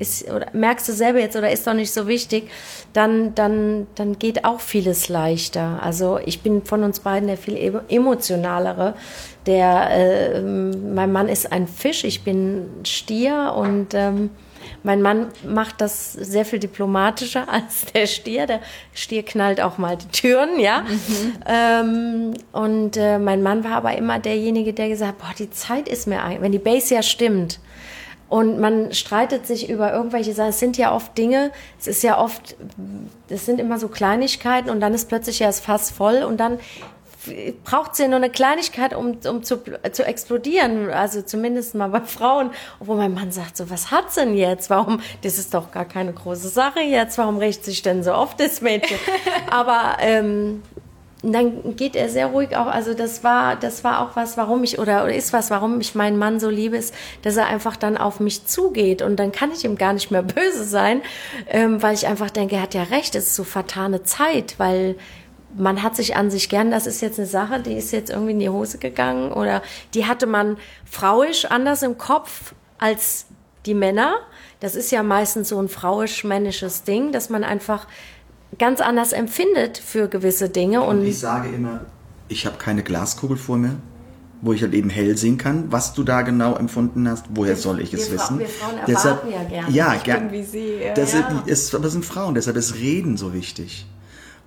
ist, 0.00 0.28
oder 0.30 0.46
merkst 0.52 0.88
du 0.88 0.92
selber 0.92 1.20
jetzt 1.20 1.36
oder 1.36 1.50
ist 1.50 1.66
doch 1.66 1.74
nicht 1.74 1.92
so 1.92 2.08
wichtig, 2.08 2.50
dann, 2.92 3.34
dann, 3.34 3.86
dann 3.94 4.18
geht 4.18 4.44
auch 4.44 4.60
vieles 4.60 5.08
leichter. 5.08 5.80
Also 5.82 6.18
ich 6.24 6.40
bin 6.42 6.64
von 6.64 6.82
uns 6.82 7.00
beiden 7.00 7.28
der 7.28 7.36
viel 7.36 7.82
emotionalere. 7.88 8.94
Der, 9.46 9.90
äh, 9.90 10.40
mein 10.40 11.12
Mann 11.12 11.28
ist 11.28 11.52
ein 11.52 11.68
Fisch, 11.68 12.04
ich 12.04 12.24
bin 12.24 12.68
Stier 12.84 13.54
und 13.56 13.94
ähm, 13.94 14.30
mein 14.82 15.02
Mann 15.02 15.28
macht 15.46 15.80
das 15.80 16.12
sehr 16.12 16.44
viel 16.44 16.58
diplomatischer 16.58 17.48
als 17.52 17.86
der 17.92 18.06
Stier. 18.06 18.46
Der 18.46 18.60
Stier 18.94 19.22
knallt 19.22 19.60
auch 19.60 19.78
mal 19.78 19.96
die 19.96 20.08
Türen, 20.08 20.58
ja. 20.58 20.82
Mhm. 20.82 21.32
Ähm, 21.46 22.34
und 22.52 22.96
äh, 22.96 23.18
mein 23.18 23.42
Mann 23.42 23.64
war 23.64 23.72
aber 23.72 23.96
immer 23.96 24.18
derjenige, 24.18 24.72
der 24.72 24.88
gesagt 24.88 25.12
hat, 25.12 25.18
boah, 25.18 25.34
die 25.38 25.50
Zeit 25.50 25.88
ist 25.88 26.06
mir, 26.06 26.20
wenn 26.40 26.52
die 26.52 26.58
Base 26.58 26.94
ja 26.94 27.02
stimmt, 27.02 27.60
und 28.30 28.60
man 28.60 28.94
streitet 28.94 29.46
sich 29.46 29.68
über 29.68 29.92
irgendwelche 29.92 30.32
Sachen. 30.32 30.50
Es 30.50 30.60
sind 30.60 30.78
ja 30.78 30.94
oft 30.94 31.18
Dinge, 31.18 31.50
es 31.78 31.86
ist 31.86 32.02
ja 32.02 32.18
oft, 32.18 32.56
es 33.28 33.44
sind 33.44 33.60
immer 33.60 33.78
so 33.78 33.88
Kleinigkeiten 33.88 34.70
und 34.70 34.80
dann 34.80 34.94
ist 34.94 35.08
plötzlich 35.08 35.40
ja 35.40 35.48
das 35.48 35.60
Fass 35.60 35.90
voll 35.90 36.22
und 36.22 36.38
dann 36.38 36.58
braucht 37.64 37.92
es 37.92 37.98
ja 37.98 38.08
nur 38.08 38.16
eine 38.16 38.30
Kleinigkeit, 38.30 38.94
um, 38.94 39.18
um 39.28 39.42
zu, 39.42 39.58
zu 39.92 40.06
explodieren. 40.06 40.90
Also 40.90 41.22
zumindest 41.22 41.74
mal 41.74 41.88
bei 41.88 42.00
Frauen. 42.00 42.50
Obwohl 42.78 42.96
mein 42.96 43.12
Mann 43.12 43.32
sagt 43.32 43.56
so, 43.56 43.68
was 43.68 43.90
hat's 43.90 44.14
denn 44.14 44.34
jetzt? 44.34 44.70
Warum? 44.70 45.00
Das 45.22 45.36
ist 45.36 45.52
doch 45.52 45.70
gar 45.70 45.84
keine 45.84 46.12
große 46.12 46.48
Sache 46.48 46.80
jetzt. 46.80 47.18
Warum 47.18 47.36
rächt 47.36 47.64
sich 47.64 47.82
denn 47.82 48.02
so 48.02 48.14
oft 48.14 48.40
das 48.40 48.62
Mädchen? 48.62 48.96
Aber 49.50 49.96
ähm, 50.00 50.62
und 51.22 51.32
dann 51.32 51.76
geht 51.76 51.96
er 51.96 52.08
sehr 52.08 52.28
ruhig 52.28 52.56
auch. 52.56 52.66
Also 52.66 52.94
das 52.94 53.22
war, 53.22 53.56
das 53.56 53.84
war 53.84 54.00
auch 54.00 54.16
was, 54.16 54.36
warum 54.36 54.64
ich 54.64 54.78
oder, 54.78 55.04
oder 55.04 55.14
ist 55.14 55.32
was, 55.32 55.50
warum 55.50 55.80
ich 55.80 55.94
meinen 55.94 56.16
Mann 56.16 56.40
so 56.40 56.48
liebe, 56.48 56.76
ist, 56.76 56.94
dass 57.22 57.36
er 57.36 57.46
einfach 57.46 57.76
dann 57.76 57.98
auf 57.98 58.20
mich 58.20 58.46
zugeht 58.46 59.02
und 59.02 59.16
dann 59.16 59.30
kann 59.30 59.52
ich 59.52 59.64
ihm 59.64 59.76
gar 59.76 59.92
nicht 59.92 60.10
mehr 60.10 60.22
böse 60.24 60.64
sein, 60.64 61.02
ähm, 61.48 61.82
weil 61.82 61.94
ich 61.94 62.06
einfach 62.06 62.30
denke, 62.30 62.56
er 62.56 62.62
hat 62.62 62.74
ja 62.74 62.84
recht, 62.84 63.14
es 63.14 63.28
ist 63.28 63.36
so 63.36 63.44
vertane 63.44 64.02
Zeit, 64.02 64.54
weil 64.58 64.96
man 65.56 65.82
hat 65.82 65.96
sich 65.96 66.16
an 66.16 66.30
sich 66.30 66.48
gern, 66.48 66.70
das 66.70 66.86
ist 66.86 67.02
jetzt 67.02 67.18
eine 67.18 67.26
Sache, 67.26 67.60
die 67.60 67.74
ist 67.74 67.90
jetzt 67.90 68.10
irgendwie 68.10 68.32
in 68.32 68.38
die 68.38 68.48
Hose 68.48 68.78
gegangen 68.78 69.32
oder 69.32 69.62
die 69.94 70.06
hatte 70.06 70.26
man 70.26 70.56
frauisch 70.84 71.44
anders 71.44 71.82
im 71.82 71.98
Kopf 71.98 72.54
als 72.78 73.26
die 73.66 73.74
Männer. 73.74 74.14
Das 74.60 74.74
ist 74.74 74.90
ja 74.90 75.02
meistens 75.02 75.48
so 75.48 75.60
ein 75.60 75.68
frauisch-männisches 75.68 76.84
Ding, 76.84 77.12
dass 77.12 77.30
man 77.30 77.44
einfach 77.44 77.86
ganz 78.60 78.80
anders 78.80 79.12
empfindet 79.12 79.78
für 79.78 80.06
gewisse 80.06 80.48
Dinge. 80.50 80.82
Und, 80.82 81.00
und 81.00 81.06
ich 81.06 81.18
sage 81.18 81.48
immer, 81.48 81.80
ich 82.28 82.46
habe 82.46 82.58
keine 82.58 82.84
Glaskugel 82.84 83.36
vor 83.36 83.56
mir, 83.56 83.76
wo 84.42 84.52
ich 84.52 84.62
halt 84.62 84.74
eben 84.74 84.90
hell 84.90 85.16
sehen 85.16 85.38
kann, 85.38 85.72
was 85.72 85.94
du 85.94 86.04
da 86.04 86.22
genau 86.22 86.54
empfunden 86.54 87.08
hast. 87.08 87.24
Woher 87.30 87.56
soll 87.56 87.80
ich 87.80 87.92
es 87.92 88.10
wir 88.10 88.18
wissen? 88.18 88.38
wir 88.38 88.46
Frauen 88.46 88.74
erwarten 88.74 88.92
deshalb, 88.92 89.30
ja 89.30 89.42
gerne. 89.44 89.70
Ja, 89.74 89.94
gern. 89.96 90.30
Wie 90.30 90.44
sie, 90.44 90.74
ja. 90.84 90.94
Das 90.94 91.14
ja. 91.14 91.42
Ist, 91.46 91.74
aber 91.74 91.88
sind 91.88 92.04
Frauen, 92.04 92.34
deshalb 92.34 92.56
ist 92.56 92.76
Reden 92.76 93.16
so 93.16 93.32
wichtig. 93.32 93.86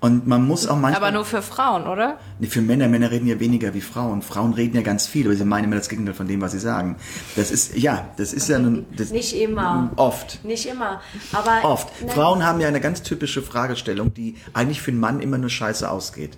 Und 0.03 0.27
man 0.27 0.45
muss 0.45 0.67
auch 0.67 0.75
manchmal. 0.75 1.01
Aber 1.01 1.11
nur 1.11 1.23
für 1.23 1.41
Frauen, 1.41 1.87
oder? 1.87 2.17
Nee, 2.37 2.47
für 2.47 2.61
Männer. 2.61 2.89
Männer 2.89 3.09
reden 3.09 3.25
ja 3.25 3.39
weniger 3.39 3.73
wie 3.73 3.79
Frauen. 3.79 4.21
Frauen 4.21 4.51
reden 4.51 4.75
ja 4.75 4.81
ganz 4.81 5.07
viel, 5.07 5.25
aber 5.27 5.35
sie 5.37 5.45
meinen 5.45 5.63
immer 5.63 5.77
das 5.77 5.87
Gegenteil 5.87 6.13
von 6.13 6.27
dem, 6.27 6.41
was 6.41 6.51
sie 6.51 6.59
sagen. 6.59 6.97
Das 7.37 7.51
ist, 7.51 7.77
ja, 7.77 8.09
das 8.17 8.33
ist 8.33 8.49
ja 8.49 8.59
nun. 8.59 8.85
Das, 8.97 9.11
Nicht 9.11 9.33
immer. 9.33 9.91
Oft. 9.95 10.43
Nicht 10.43 10.65
immer. 10.65 10.99
Aber. 11.31 11.63
Oft. 11.63 11.87
Nein. 12.01 12.09
Frauen 12.09 12.45
haben 12.45 12.59
ja 12.59 12.67
eine 12.67 12.81
ganz 12.81 13.01
typische 13.03 13.41
Fragestellung, 13.41 14.13
die 14.13 14.35
eigentlich 14.51 14.81
für 14.81 14.91
einen 14.91 14.99
Mann 14.99 15.21
immer 15.21 15.37
nur 15.37 15.49
scheiße 15.49 15.89
ausgeht. 15.89 16.37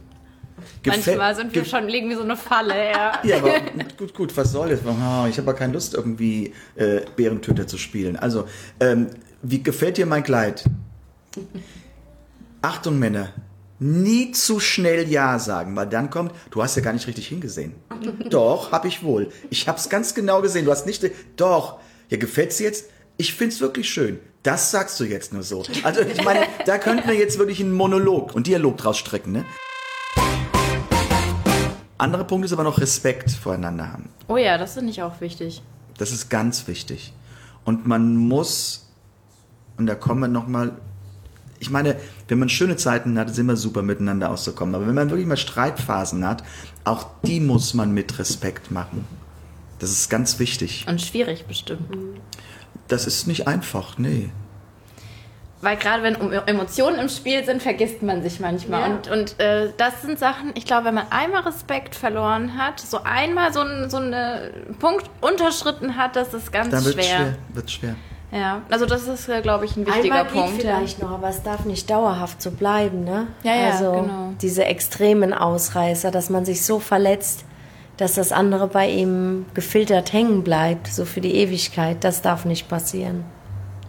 Gefäll 0.84 1.18
Manchmal 1.18 1.36
sind 1.36 1.56
wir 1.56 1.66
schon, 1.66 1.88
legen 1.88 2.08
wie 2.12 2.16
so 2.16 2.22
eine 2.22 2.38
Falle, 2.38 2.92
ja. 2.92 3.14
ja, 3.24 3.38
aber 3.38 3.62
gut, 3.98 4.14
gut, 4.14 4.38
was 4.38 4.52
soll 4.52 4.70
das? 4.70 4.82
Oh, 4.86 5.26
ich 5.28 5.40
habe 5.40 5.50
aber 5.50 5.54
keine 5.56 5.74
Lust, 5.74 5.96
irgendwie 5.96 6.54
äh, 6.76 7.02
Bärentöter 7.16 7.66
zu 7.66 7.80
spielen. 7.80 8.16
Also, 8.16 8.46
ähm, 8.80 9.08
wie 9.42 9.64
gefällt 9.64 9.98
dir 9.98 10.06
mein 10.06 10.22
Kleid? 10.22 10.66
Achtung, 12.62 13.00
Männer, 13.00 13.30
nie 13.80 14.32
zu 14.32 14.60
schnell 14.60 15.10
Ja 15.10 15.40
sagen, 15.40 15.76
weil 15.76 15.88
dann 15.88 16.10
kommt, 16.10 16.32
du 16.52 16.64
hast 16.64 16.76
ja 16.76 16.82
gar 16.82 16.94
nicht 16.94 17.08
richtig 17.08 17.28
hingesehen. 17.28 17.74
Doch, 18.30 18.72
hab 18.72 18.86
ich 18.86 19.04
wohl. 19.04 19.30
Ich 19.50 19.68
hab's 19.68 19.90
ganz 19.90 20.14
genau 20.16 20.42
gesehen. 20.42 20.66
Du 20.66 20.72
hast 20.72 20.86
nicht. 20.86 21.04
Doch. 21.36 21.80
Ja, 22.10 22.18
gefällt's 22.18 22.60
jetzt? 22.60 22.90
Ich 23.18 23.34
find's 23.34 23.62
wirklich 23.62 23.90
schön. 23.90 24.20
Das 24.44 24.72
sagst 24.72 25.00
du 25.00 25.06
jetzt 25.06 25.34
nur 25.34 25.44
so. 25.44 25.64
Also, 25.84 26.02
ich 26.02 26.24
meine, 26.24 26.46
da 26.66 26.78
könnten 26.78 27.08
wir 27.08 27.16
jetzt 27.16 27.40
wirklich 27.40 27.60
einen 27.60 27.74
Monolog 27.74 28.36
und 28.36 28.48
Dialog 28.48 28.78
draus 28.78 28.98
strecken, 28.98 29.32
ne? 29.32 29.46
Andere 31.98 32.26
Punkt 32.26 32.46
ist 32.46 32.54
aber 32.54 32.64
noch 32.64 32.80
Respekt 32.80 33.32
voreinander 33.32 33.92
haben. 33.92 34.10
Oh 34.28 34.38
ja, 34.38 34.58
das 34.58 34.74
finde 34.74 34.92
ich 34.92 35.02
auch 35.02 35.22
wichtig. 35.22 35.64
Das 35.98 36.12
ist 36.12 36.30
ganz 36.30 36.68
wichtig. 36.68 37.14
Und 37.64 37.88
man 37.88 38.16
muss, 38.16 38.92
und 39.78 39.88
da 39.88 39.96
kommen 39.96 40.20
wir 40.20 40.28
nochmal, 40.28 40.78
ich 41.66 41.72
meine, 41.72 41.96
wenn 42.28 42.38
man 42.38 42.48
schöne 42.48 42.76
Zeiten 42.76 43.18
hat, 43.18 43.30
ist 43.30 43.40
immer 43.40 43.56
super 43.56 43.82
miteinander 43.82 44.30
auszukommen. 44.30 44.76
Aber 44.76 44.86
wenn 44.86 44.94
man 44.94 45.10
wirklich 45.10 45.26
mal 45.26 45.36
Streitphasen 45.36 46.26
hat, 46.26 46.44
auch 46.84 47.08
die 47.24 47.40
muss 47.40 47.74
man 47.74 47.92
mit 47.92 48.20
Respekt 48.20 48.70
machen. 48.70 49.08
Das 49.80 49.90
ist 49.90 50.10
ganz 50.10 50.38
wichtig. 50.38 50.86
Und 50.88 51.02
schwierig 51.02 51.46
bestimmt. 51.46 51.82
Das 52.88 53.08
ist 53.08 53.28
nicht 53.28 53.48
einfach, 53.48 53.98
nee. 53.98 54.30
Weil 55.62 55.78
gerade 55.78 56.04
wenn 56.04 56.16
Emotionen 56.46 57.00
im 57.00 57.10
Spiel 57.10 57.44
sind, 57.44 57.64
vergisst 57.64 58.04
man 58.04 58.22
sich 58.22 58.40
manchmal. 58.40 58.82
Ja. 58.82 58.96
Und, 58.96 59.08
und 59.08 59.40
äh, 59.40 59.72
das 59.76 60.04
sind 60.04 60.20
Sachen, 60.20 60.52
ich 60.54 60.66
glaube, 60.66 60.86
wenn 60.86 60.94
man 60.94 61.08
einmal 61.10 61.42
Respekt 61.42 61.96
verloren 61.96 62.56
hat, 62.60 62.80
so 62.80 63.02
einmal 63.04 63.52
so, 63.52 63.62
ein, 63.62 63.90
so 63.90 63.98
einen 63.98 64.78
Punkt 64.78 65.10
unterschritten 65.22 65.98
hat, 65.98 66.16
das 66.16 66.36
ist 66.36 66.52
ganz 66.52 66.70
Dann 66.70 66.86
wird 66.86 66.94
schwer. 66.94 67.06
schwer. 67.06 67.36
Wird 67.54 67.72
schwer. 67.72 67.96
Ja, 68.32 68.62
also 68.70 68.86
das 68.86 69.08
ist, 69.08 69.30
äh, 69.30 69.42
glaube 69.42 69.66
ich, 69.66 69.78
ein 69.78 69.86
wichtiger 69.86 70.16
Einmal 70.16 70.26
Punkt. 70.26 70.54
Geht 70.58 70.62
vielleicht 70.62 71.02
noch, 71.02 71.12
aber 71.12 71.30
es 71.30 71.42
darf 71.44 71.64
nicht 71.66 71.90
dauerhaft 71.90 72.42
so 72.42 72.52
bleiben, 72.52 73.04
ne? 73.04 73.28
Ja, 73.44 73.56
ja, 73.56 73.70
also 73.72 73.92
genau. 73.92 74.34
diese 74.42 74.66
extremen 74.66 75.34
Ausreißer, 75.34 76.12
dass 76.12 76.30
man 76.30 76.44
sich 76.44 76.66
so 76.66 76.80
verletzt, 76.80 77.46
dass 77.98 78.16
das 78.16 78.32
andere 78.34 78.68
bei 78.68 78.90
ihm 78.90 79.46
gefiltert 79.54 80.12
hängen 80.12 80.44
bleibt, 80.44 80.88
so 80.88 81.06
für 81.06 81.22
die 81.22 81.36
Ewigkeit, 81.36 82.04
das 82.04 82.22
darf 82.22 82.44
nicht 82.44 82.68
passieren. 82.68 83.24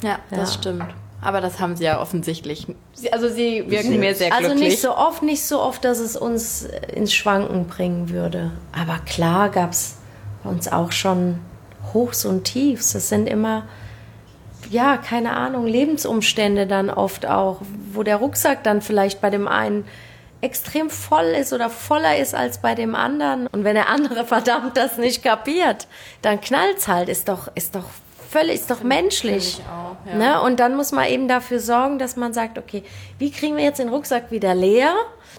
Ja, 0.02 0.18
das 0.30 0.54
Ja. 0.54 0.60
stimmt. 0.60 0.84
Aber 1.22 1.40
das 1.40 1.58
haben 1.58 1.74
sie 1.74 1.84
ja 1.84 2.00
offensichtlich. 2.00 2.66
Sie, 2.92 3.12
also 3.12 3.28
sie 3.28 3.64
wirken 3.68 3.88
sehr- 3.88 3.98
mir 3.98 4.14
sehr 4.14 4.28
glücklich. 4.30 4.50
Also 4.52 4.64
nicht 4.64 4.80
so 4.80 4.96
oft, 4.96 5.22
nicht 5.24 5.42
so 5.44 5.60
oft, 5.60 5.84
dass 5.84 5.98
es 5.98 6.14
uns 6.16 6.68
ins 6.94 7.12
Schwanken 7.14 7.66
bringen 7.66 8.10
würde. 8.10 8.52
Aber 8.78 8.98
klar 9.06 9.48
gab 9.48 9.72
es 9.72 9.96
bei 10.44 10.50
uns 10.50 10.68
auch 10.70 10.92
schon 10.92 11.38
Hochs 11.94 12.24
und 12.26 12.44
Tiefs. 12.44 12.92
Das 12.92 13.08
sind 13.08 13.26
immer, 13.28 13.64
ja, 14.70 14.96
keine 14.96 15.32
Ahnung, 15.32 15.66
Lebensumstände 15.66 16.66
dann 16.66 16.90
oft 16.90 17.26
auch, 17.26 17.60
wo 17.92 18.02
der 18.02 18.16
Rucksack 18.16 18.62
dann 18.64 18.82
vielleicht 18.82 19.20
bei 19.20 19.30
dem 19.30 19.48
einen 19.48 19.84
extrem 20.40 20.90
voll 20.90 21.24
ist 21.24 21.52
oder 21.52 21.70
voller 21.70 22.18
ist 22.18 22.34
als 22.34 22.58
bei 22.58 22.74
dem 22.74 22.94
anderen. 22.94 23.46
Und 23.48 23.64
wenn 23.64 23.74
der 23.74 23.88
andere 23.88 24.24
verdammt 24.26 24.76
das 24.76 24.98
nicht 24.98 25.22
kapiert, 25.22 25.86
dann 26.22 26.40
knallt's 26.40 26.88
halt. 26.88 27.08
Ist 27.08 27.28
doch, 27.28 27.48
ist 27.54 27.74
doch 27.74 27.84
völlig, 28.30 28.56
ist 28.56 28.70
doch 28.70 28.82
menschlich. 28.82 29.60
auch, 29.66 29.96
ja. 30.10 30.16
ne? 30.16 30.40
Und 30.42 30.60
dann 30.60 30.76
muss 30.76 30.92
man 30.92 31.08
eben 31.08 31.28
dafür 31.28 31.60
sorgen, 31.60 31.98
dass 31.98 32.16
man 32.16 32.32
sagt, 32.32 32.58
okay, 32.58 32.82
wie 33.18 33.30
kriegen 33.30 33.56
wir 33.56 33.64
jetzt 33.64 33.78
den 33.78 33.88
Rucksack 33.88 34.30
wieder 34.30 34.54
leer, 34.54 34.94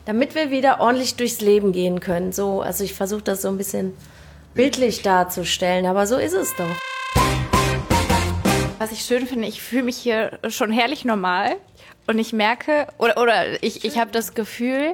damit 0.05 0.35
wir 0.35 0.51
wieder 0.51 0.79
ordentlich 0.79 1.15
durchs 1.15 1.41
Leben 1.41 1.71
gehen 1.71 1.99
können. 1.99 2.31
So, 2.31 2.61
also 2.61 2.83
ich 2.83 2.93
versuche 2.93 3.21
das 3.21 3.41
so 3.41 3.49
ein 3.49 3.57
bisschen 3.57 3.93
bildlich 4.53 5.03
darzustellen, 5.03 5.85
aber 5.85 6.07
so 6.07 6.17
ist 6.17 6.33
es 6.33 6.55
doch. 6.55 6.65
Was 8.79 8.91
ich 8.91 9.01
schön 9.01 9.25
finde, 9.25 9.47
ich 9.47 9.61
fühle 9.61 9.83
mich 9.83 9.97
hier 9.97 10.37
schon 10.49 10.71
herrlich 10.71 11.03
normal 11.03 11.55
und 12.05 12.19
ich 12.19 12.31
merke, 12.31 12.87
oder, 12.99 13.19
oder 13.19 13.63
ich, 13.63 13.83
ich 13.83 13.97
habe 13.97 14.11
das 14.11 14.35
Gefühl, 14.35 14.93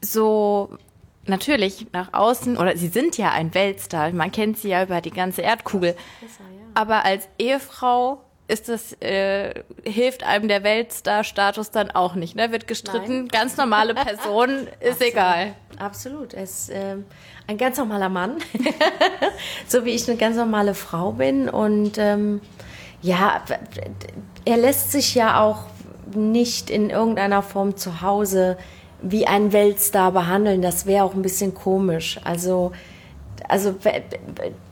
so 0.00 0.78
natürlich 1.26 1.86
nach 1.92 2.14
außen, 2.14 2.56
oder 2.56 2.76
sie 2.78 2.88
sind 2.88 3.18
ja 3.18 3.30
ein 3.30 3.52
Weltstar, 3.54 4.10
man 4.12 4.32
kennt 4.32 4.58
sie 4.58 4.70
ja 4.70 4.82
über 4.82 5.02
die 5.02 5.10
ganze 5.10 5.42
Erdkugel, 5.42 5.94
aber 6.72 7.04
als 7.04 7.28
Ehefrau 7.38 8.22
ist 8.48 8.68
das, 8.68 8.92
äh, 9.00 9.62
hilft 9.84 10.22
einem 10.24 10.48
der 10.48 10.62
Weltstar-Status 10.62 11.70
dann 11.70 11.90
auch 11.90 12.14
nicht, 12.14 12.36
ne? 12.36 12.52
Wird 12.52 12.66
gestritten, 12.66 13.20
Nein. 13.20 13.28
ganz 13.28 13.56
normale 13.56 13.94
Person, 13.94 14.66
ist 14.80 15.00
egal. 15.00 15.54
Absolut. 15.78 16.34
Er 16.34 16.42
ist 16.42 16.70
ähm, 16.72 17.04
ein 17.46 17.56
ganz 17.56 17.78
normaler 17.78 18.10
Mann, 18.10 18.36
so 19.66 19.84
wie 19.84 19.90
ich 19.90 20.08
eine 20.08 20.18
ganz 20.18 20.36
normale 20.36 20.74
Frau 20.74 21.12
bin. 21.12 21.48
Und 21.48 21.96
ähm, 21.96 22.42
ja, 23.04 23.42
er 24.46 24.56
lässt 24.56 24.90
sich 24.90 25.14
ja 25.14 25.42
auch 25.42 25.64
nicht 26.14 26.70
in 26.70 26.88
irgendeiner 26.88 27.42
Form 27.42 27.76
zu 27.76 28.00
Hause 28.00 28.56
wie 29.02 29.26
ein 29.26 29.52
Weltstar 29.52 30.10
behandeln. 30.10 30.62
Das 30.62 30.86
wäre 30.86 31.04
auch 31.04 31.12
ein 31.12 31.20
bisschen 31.20 31.52
komisch. 31.52 32.18
Also, 32.24 32.72
also 33.46 33.74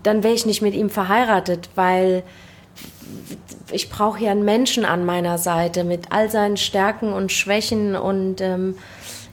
dann 0.02 0.22
wäre 0.22 0.32
ich 0.32 0.46
nicht 0.46 0.62
mit 0.62 0.72
ihm 0.74 0.88
verheiratet, 0.88 1.68
weil 1.74 2.22
ich 3.70 3.90
brauche 3.90 4.24
ja 4.24 4.30
einen 4.30 4.46
Menschen 4.46 4.86
an 4.86 5.04
meiner 5.04 5.36
Seite 5.36 5.84
mit 5.84 6.10
all 6.10 6.30
seinen 6.30 6.56
Stärken 6.56 7.12
und 7.12 7.32
Schwächen 7.32 7.94
und 7.96 8.40
ähm, 8.40 8.76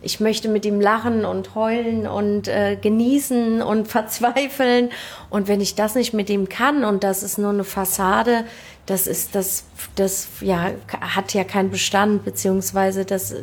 ich 0.01 0.19
möchte 0.19 0.47
mit 0.47 0.65
ihm 0.65 0.79
lachen 0.79 1.25
und 1.25 1.55
heulen 1.55 2.07
und 2.07 2.47
äh, 2.47 2.77
genießen 2.81 3.61
und 3.61 3.87
verzweifeln. 3.89 4.89
Und 5.29 5.47
wenn 5.47 5.61
ich 5.61 5.75
das 5.75 5.95
nicht 5.95 6.13
mit 6.13 6.29
ihm 6.29 6.49
kann 6.49 6.83
und 6.83 7.03
das 7.03 7.23
ist 7.23 7.37
nur 7.37 7.51
eine 7.51 7.63
Fassade, 7.63 8.45
das 8.89 9.05
ist 9.07 9.35
das, 9.35 9.63
das 9.95 10.27
ja 10.41 10.71
hat 10.99 11.33
ja 11.33 11.43
keinen 11.43 11.69
Bestand 11.69 12.25
beziehungsweise 12.25 13.05
das 13.05 13.35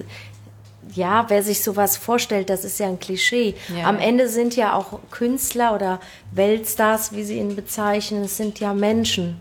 ja, 0.95 1.27
wer 1.29 1.43
sich 1.43 1.63
sowas 1.63 1.97
vorstellt, 1.97 2.49
das 2.49 2.65
ist 2.65 2.79
ja 2.81 2.87
ein 2.87 2.99
Klischee. 2.99 3.55
Ja. 3.77 3.87
Am 3.87 3.99
Ende 3.99 4.29
sind 4.29 4.57
ja 4.57 4.75
auch 4.75 5.01
Künstler 5.11 5.75
oder 5.75 6.01
Weltstars, 6.33 7.13
wie 7.13 7.23
sie 7.23 7.39
ihn 7.39 7.55
bezeichnen, 7.55 8.25
es 8.25 8.37
sind 8.37 8.61
ja 8.61 8.73
Menschen. 8.73 9.41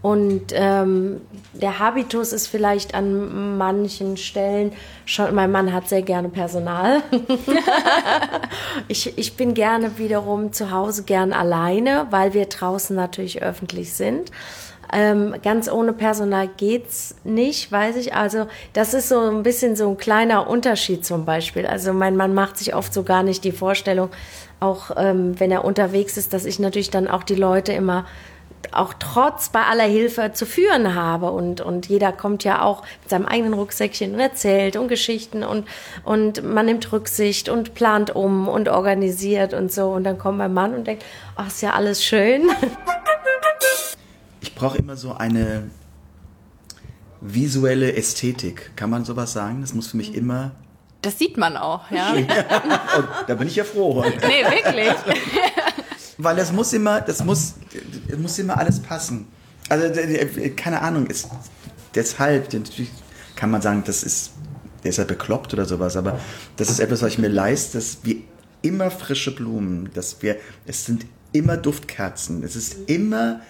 Und 0.00 0.52
ähm, 0.52 1.20
der 1.54 1.80
Habitus 1.80 2.32
ist 2.32 2.46
vielleicht 2.46 2.94
an 2.94 3.58
manchen 3.58 4.16
Stellen 4.16 4.72
schon, 5.06 5.34
mein 5.34 5.50
Mann 5.50 5.72
hat 5.72 5.88
sehr 5.88 6.02
gerne 6.02 6.28
Personal. 6.28 7.02
ich, 8.88 9.18
ich 9.18 9.36
bin 9.36 9.54
gerne 9.54 9.98
wiederum 9.98 10.52
zu 10.52 10.70
Hause 10.70 11.02
gern 11.02 11.32
alleine, 11.32 12.06
weil 12.10 12.32
wir 12.32 12.46
draußen 12.46 12.94
natürlich 12.94 13.42
öffentlich 13.42 13.92
sind. 13.92 14.30
Ähm, 14.92 15.34
ganz 15.42 15.70
ohne 15.70 15.92
Personal 15.92 16.48
geht's 16.56 17.14
nicht, 17.24 17.70
weiß 17.70 17.96
ich. 17.96 18.14
Also 18.14 18.46
das 18.72 18.94
ist 18.94 19.08
so 19.08 19.20
ein 19.20 19.42
bisschen 19.42 19.76
so 19.76 19.90
ein 19.90 19.96
kleiner 19.98 20.48
Unterschied 20.48 21.04
zum 21.04 21.24
Beispiel. 21.24 21.66
Also 21.66 21.92
mein 21.92 22.16
Mann 22.16 22.34
macht 22.34 22.56
sich 22.56 22.74
oft 22.74 22.92
so 22.94 23.02
gar 23.02 23.22
nicht 23.22 23.44
die 23.44 23.52
Vorstellung, 23.52 24.10
auch 24.60 24.90
ähm, 24.96 25.38
wenn 25.38 25.50
er 25.50 25.64
unterwegs 25.64 26.16
ist, 26.16 26.32
dass 26.32 26.44
ich 26.44 26.58
natürlich 26.58 26.90
dann 26.90 27.08
auch 27.08 27.22
die 27.22 27.34
Leute 27.34 27.72
immer 27.72 28.06
auch 28.72 28.92
trotz 28.98 29.50
bei 29.50 29.62
aller 29.62 29.84
Hilfe 29.84 30.32
zu 30.32 30.44
führen 30.44 30.94
habe 30.94 31.30
und, 31.30 31.60
und 31.60 31.86
jeder 31.86 32.12
kommt 32.12 32.44
ja 32.44 32.62
auch 32.62 32.82
mit 33.02 33.10
seinem 33.10 33.26
eigenen 33.26 33.54
Rucksäckchen 33.54 34.14
und 34.14 34.20
erzählt 34.20 34.76
und 34.76 34.88
Geschichten 34.88 35.44
und, 35.44 35.66
und 36.04 36.42
man 36.42 36.66
nimmt 36.66 36.90
Rücksicht 36.92 37.48
und 37.48 37.74
plant 37.74 38.14
um 38.14 38.48
und 38.48 38.68
organisiert 38.68 39.54
und 39.54 39.72
so 39.72 39.90
und 39.90 40.04
dann 40.04 40.18
kommt 40.18 40.38
mein 40.38 40.52
Mann 40.52 40.74
und 40.74 40.86
denkt, 40.86 41.04
ach, 41.36 41.46
ist 41.46 41.62
ja 41.62 41.72
alles 41.72 42.04
schön. 42.04 42.50
Ich 44.58 44.60
brauche 44.60 44.78
immer 44.78 44.96
so 44.96 45.14
eine 45.14 45.70
visuelle 47.20 47.94
Ästhetik. 47.94 48.72
Kann 48.74 48.90
man 48.90 49.04
sowas 49.04 49.32
sagen? 49.32 49.60
Das 49.60 49.72
muss 49.72 49.86
für 49.86 49.96
mich 49.96 50.16
immer. 50.16 50.50
Das 51.00 51.16
sieht 51.16 51.36
man 51.36 51.56
auch, 51.56 51.88
ja. 51.92 52.12
Da 53.28 53.36
bin 53.36 53.46
ich 53.46 53.54
ja 53.54 53.62
froh. 53.62 54.02
Nee, 54.26 54.44
wirklich. 54.44 54.96
Weil 56.18 56.34
das 56.34 56.50
muss 56.50 56.72
immer, 56.72 57.00
das 57.00 57.24
muss, 57.24 57.54
das 58.08 58.18
muss 58.18 58.36
immer 58.40 58.58
alles 58.58 58.80
passen. 58.80 59.28
Also 59.68 59.94
keine 60.56 60.82
Ahnung, 60.82 61.06
ist 61.06 61.28
deshalb 61.94 62.52
natürlich 62.52 62.90
kann 63.36 63.52
man 63.52 63.62
sagen, 63.62 63.84
das 63.86 64.02
ist, 64.02 64.32
der 64.82 64.90
ist 64.90 64.96
ja 64.96 65.04
bekloppt 65.04 65.52
oder 65.54 65.66
sowas, 65.66 65.96
aber 65.96 66.18
das 66.56 66.68
ist 66.68 66.80
etwas, 66.80 67.02
was 67.02 67.12
ich 67.12 67.18
mir 67.18 67.28
leiste, 67.28 67.78
dass 67.78 67.98
wir 68.02 68.16
immer 68.62 68.90
frische 68.90 69.32
Blumen, 69.32 69.88
dass 69.94 70.20
wir, 70.20 70.34
es 70.66 70.84
sind 70.84 71.06
immer 71.30 71.56
Duftkerzen, 71.56 72.42
es 72.42 72.56
ist 72.56 72.88
immer, 72.90 73.40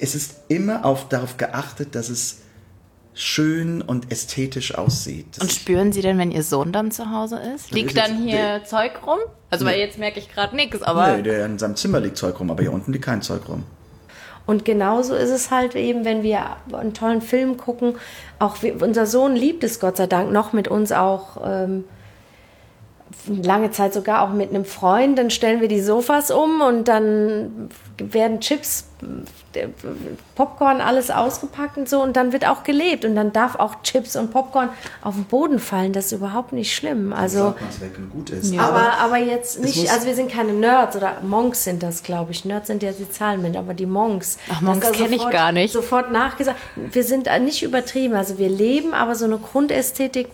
es 0.00 0.14
ist 0.14 0.36
immer 0.48 0.84
auf, 0.84 1.08
darauf 1.08 1.36
geachtet, 1.36 1.94
dass 1.94 2.08
es 2.08 2.42
schön 3.14 3.80
und 3.80 4.10
ästhetisch 4.10 4.74
aussieht. 4.74 5.26
Das 5.36 5.44
Und 5.44 5.52
spüren 5.52 5.92
Sie 5.92 6.02
denn, 6.02 6.18
wenn 6.18 6.32
Ihr 6.32 6.42
Sohn 6.42 6.72
dann 6.72 6.90
zu 6.90 7.10
Hause 7.10 7.40
ist? 7.54 7.70
Liegt 7.70 7.96
dann 7.96 8.18
hier 8.18 8.62
Zeug 8.64 9.06
rum? 9.06 9.18
Also, 9.50 9.64
weil 9.64 9.78
jetzt 9.78 9.98
merke 9.98 10.18
ich 10.18 10.32
gerade 10.32 10.56
nichts, 10.56 10.82
aber. 10.82 11.16
nee, 11.16 11.22
der 11.22 11.46
in 11.46 11.58
seinem 11.58 11.76
Zimmer 11.76 12.00
liegt 12.00 12.16
Zeug 12.16 12.38
rum, 12.40 12.50
aber 12.50 12.62
hier 12.62 12.72
unten 12.72 12.92
liegt 12.92 13.04
kein 13.04 13.22
Zeug 13.22 13.48
rum. 13.48 13.62
Und 14.46 14.64
genauso 14.64 15.14
ist 15.14 15.30
es 15.30 15.50
halt 15.50 15.74
eben, 15.74 16.04
wenn 16.04 16.22
wir 16.22 16.56
einen 16.72 16.92
tollen 16.92 17.22
Film 17.22 17.56
gucken. 17.56 17.94
Auch 18.38 18.62
wir, 18.62 18.82
unser 18.82 19.06
Sohn 19.06 19.36
liebt 19.36 19.64
es 19.64 19.80
Gott 19.80 19.96
sei 19.96 20.06
Dank 20.06 20.32
noch 20.32 20.52
mit 20.52 20.68
uns 20.68 20.92
auch 20.92 21.38
ähm, 21.42 21.84
lange 23.26 23.70
Zeit 23.70 23.94
sogar 23.94 24.22
auch 24.22 24.30
mit 24.30 24.50
einem 24.50 24.64
Freund, 24.64 25.18
dann 25.18 25.30
stellen 25.30 25.60
wir 25.60 25.68
die 25.68 25.80
Sofas 25.80 26.30
um 26.30 26.60
und 26.60 26.88
dann 26.88 27.70
werden 27.98 28.40
Chips, 28.40 28.88
Popcorn, 30.34 30.80
alles 30.80 31.10
ausgepackt 31.10 31.76
und 31.76 31.88
so 31.88 32.02
und 32.02 32.16
dann 32.16 32.32
wird 32.32 32.46
auch 32.46 32.64
gelebt 32.64 33.04
und 33.04 33.14
dann 33.14 33.32
darf 33.32 33.56
auch 33.56 33.82
Chips 33.82 34.16
und 34.16 34.30
Popcorn 34.30 34.68
auf 35.02 35.14
den 35.14 35.24
Boden 35.24 35.58
fallen, 35.58 35.92
das 35.92 36.06
ist 36.06 36.12
überhaupt 36.12 36.52
nicht 36.52 36.74
schlimm. 36.74 37.12
Also, 37.12 37.54
gut 38.12 38.30
ist. 38.30 38.52
Ja. 38.52 38.62
Aber, 38.62 38.98
aber 38.98 39.18
jetzt 39.18 39.60
nicht, 39.60 39.90
also 39.90 40.06
wir 40.06 40.14
sind 40.14 40.30
keine 40.30 40.52
Nerds 40.52 40.96
oder 40.96 41.18
Monks 41.22 41.64
sind 41.64 41.82
das, 41.82 42.02
glaube 42.02 42.32
ich. 42.32 42.44
Nerds 42.44 42.66
sind 42.66 42.82
ja 42.82 42.92
die 42.92 43.08
Zahlenmänner, 43.08 43.60
aber 43.60 43.74
die 43.74 43.86
Monks. 43.86 44.38
Ach, 44.50 44.60
Monks 44.60 44.92
kenne 44.92 45.16
ich 45.16 45.30
gar 45.30 45.52
nicht. 45.52 45.72
Sofort 45.72 46.10
nachgesagt. 46.10 46.58
Wir 46.76 47.04
sind 47.04 47.28
nicht 47.42 47.62
übertrieben, 47.62 48.14
also 48.14 48.38
wir 48.38 48.48
leben, 48.48 48.92
aber 48.92 49.14
so 49.14 49.24
eine 49.24 49.38
Grundästhetik 49.38 50.28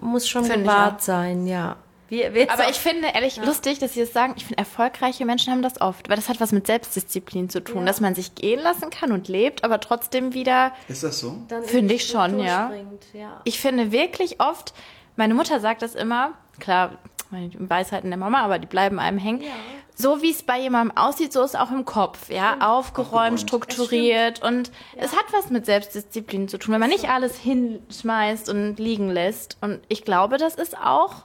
muss 0.00 0.28
schon 0.28 0.44
Find 0.44 0.64
gewahrt 0.64 1.02
sein, 1.02 1.46
ja. 1.46 1.76
Wie, 2.12 2.50
aber 2.50 2.68
ich 2.68 2.76
finde 2.76 3.08
ehrlich 3.14 3.36
ja. 3.36 3.44
lustig, 3.44 3.78
dass 3.78 3.94
Sie 3.94 4.00
das 4.00 4.12
sagen. 4.12 4.34
Ich 4.36 4.44
finde, 4.44 4.58
erfolgreiche 4.58 5.24
Menschen 5.24 5.50
haben 5.50 5.62
das 5.62 5.80
oft, 5.80 6.10
weil 6.10 6.16
das 6.16 6.28
hat 6.28 6.42
was 6.42 6.52
mit 6.52 6.66
Selbstdisziplin 6.66 7.48
zu 7.48 7.64
tun, 7.64 7.80
ja. 7.80 7.84
dass 7.86 8.02
man 8.02 8.14
sich 8.14 8.34
gehen 8.34 8.60
lassen 8.60 8.90
kann 8.90 9.12
und 9.12 9.28
lebt, 9.28 9.64
aber 9.64 9.80
trotzdem 9.80 10.34
wieder. 10.34 10.72
Ist 10.88 11.04
das 11.04 11.20
so? 11.20 11.38
Finde 11.64 11.94
ich 11.94 12.06
schon, 12.06 12.38
ja. 12.38 12.70
ja. 13.14 13.40
Ich 13.44 13.60
finde 13.60 13.92
wirklich 13.92 14.42
oft, 14.42 14.74
meine 15.16 15.32
Mutter 15.32 15.58
sagt 15.60 15.80
das 15.80 15.94
immer, 15.94 16.32
klar, 16.60 16.98
Weisheiten 17.30 18.10
der 18.10 18.18
Mama, 18.18 18.42
aber 18.42 18.58
die 18.58 18.66
bleiben 18.66 18.98
einem 18.98 19.16
hängen. 19.16 19.40
Ja. 19.40 19.48
So 19.94 20.20
wie 20.20 20.32
es 20.32 20.42
bei 20.42 20.60
jemandem 20.60 20.94
aussieht, 20.98 21.32
so 21.32 21.42
ist 21.42 21.54
es 21.54 21.56
auch 21.56 21.70
im 21.70 21.86
Kopf, 21.86 22.28
ja, 22.28 22.58
aufgeräumt, 22.60 22.66
aufgeräumt, 22.66 23.40
strukturiert 23.40 24.42
und 24.42 24.68
ja. 24.96 25.04
es 25.04 25.12
hat 25.12 25.24
was 25.32 25.48
mit 25.48 25.64
Selbstdisziplin 25.64 26.48
zu 26.48 26.58
tun, 26.58 26.74
wenn 26.74 26.80
man 26.80 26.90
nicht 26.90 27.08
alles 27.08 27.38
hinschmeißt 27.38 28.50
und 28.50 28.78
liegen 28.78 29.08
lässt. 29.08 29.56
Und 29.62 29.80
ich 29.88 30.04
glaube, 30.04 30.36
das 30.36 30.56
ist 30.56 30.76
auch 30.76 31.24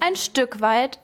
ein 0.00 0.16
Stück 0.16 0.60
weit 0.60 0.98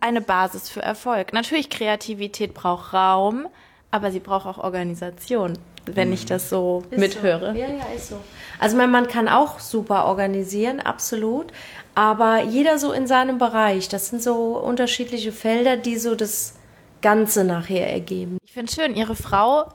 eine 0.00 0.20
Basis 0.20 0.68
für 0.68 0.82
Erfolg. 0.82 1.32
Natürlich, 1.32 1.70
Kreativität 1.70 2.54
braucht 2.54 2.92
Raum, 2.92 3.46
aber 3.90 4.10
sie 4.10 4.20
braucht 4.20 4.46
auch 4.46 4.58
Organisation, 4.58 5.58
wenn 5.86 6.12
ich 6.12 6.26
das 6.26 6.50
so 6.50 6.82
ist 6.90 6.98
mithöre. 6.98 7.52
So. 7.52 7.58
Ja, 7.58 7.68
ja, 7.68 7.84
ist 7.96 8.08
so. 8.08 8.20
Also 8.58 8.76
man 8.76 9.08
kann 9.08 9.28
auch 9.28 9.60
super 9.60 10.04
organisieren, 10.06 10.80
absolut. 10.80 11.52
Aber 11.94 12.42
jeder 12.42 12.78
so 12.78 12.92
in 12.92 13.06
seinem 13.06 13.38
Bereich. 13.38 13.88
Das 13.88 14.08
sind 14.08 14.22
so 14.22 14.58
unterschiedliche 14.58 15.32
Felder, 15.32 15.76
die 15.76 15.96
so 15.96 16.14
das 16.14 16.54
Ganze 17.00 17.44
nachher 17.44 17.90
ergeben. 17.90 18.38
Ich 18.44 18.52
finde 18.52 18.72
schön, 18.72 18.94
Ihre 18.94 19.16
Frau 19.16 19.72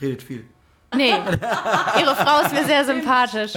redet 0.00 0.22
viel. 0.22 0.44
Nee, 0.94 1.14
ihre 2.00 2.16
Frau 2.16 2.42
ist 2.42 2.52
mir 2.52 2.64
sehr 2.64 2.84
sympathisch. 2.84 3.54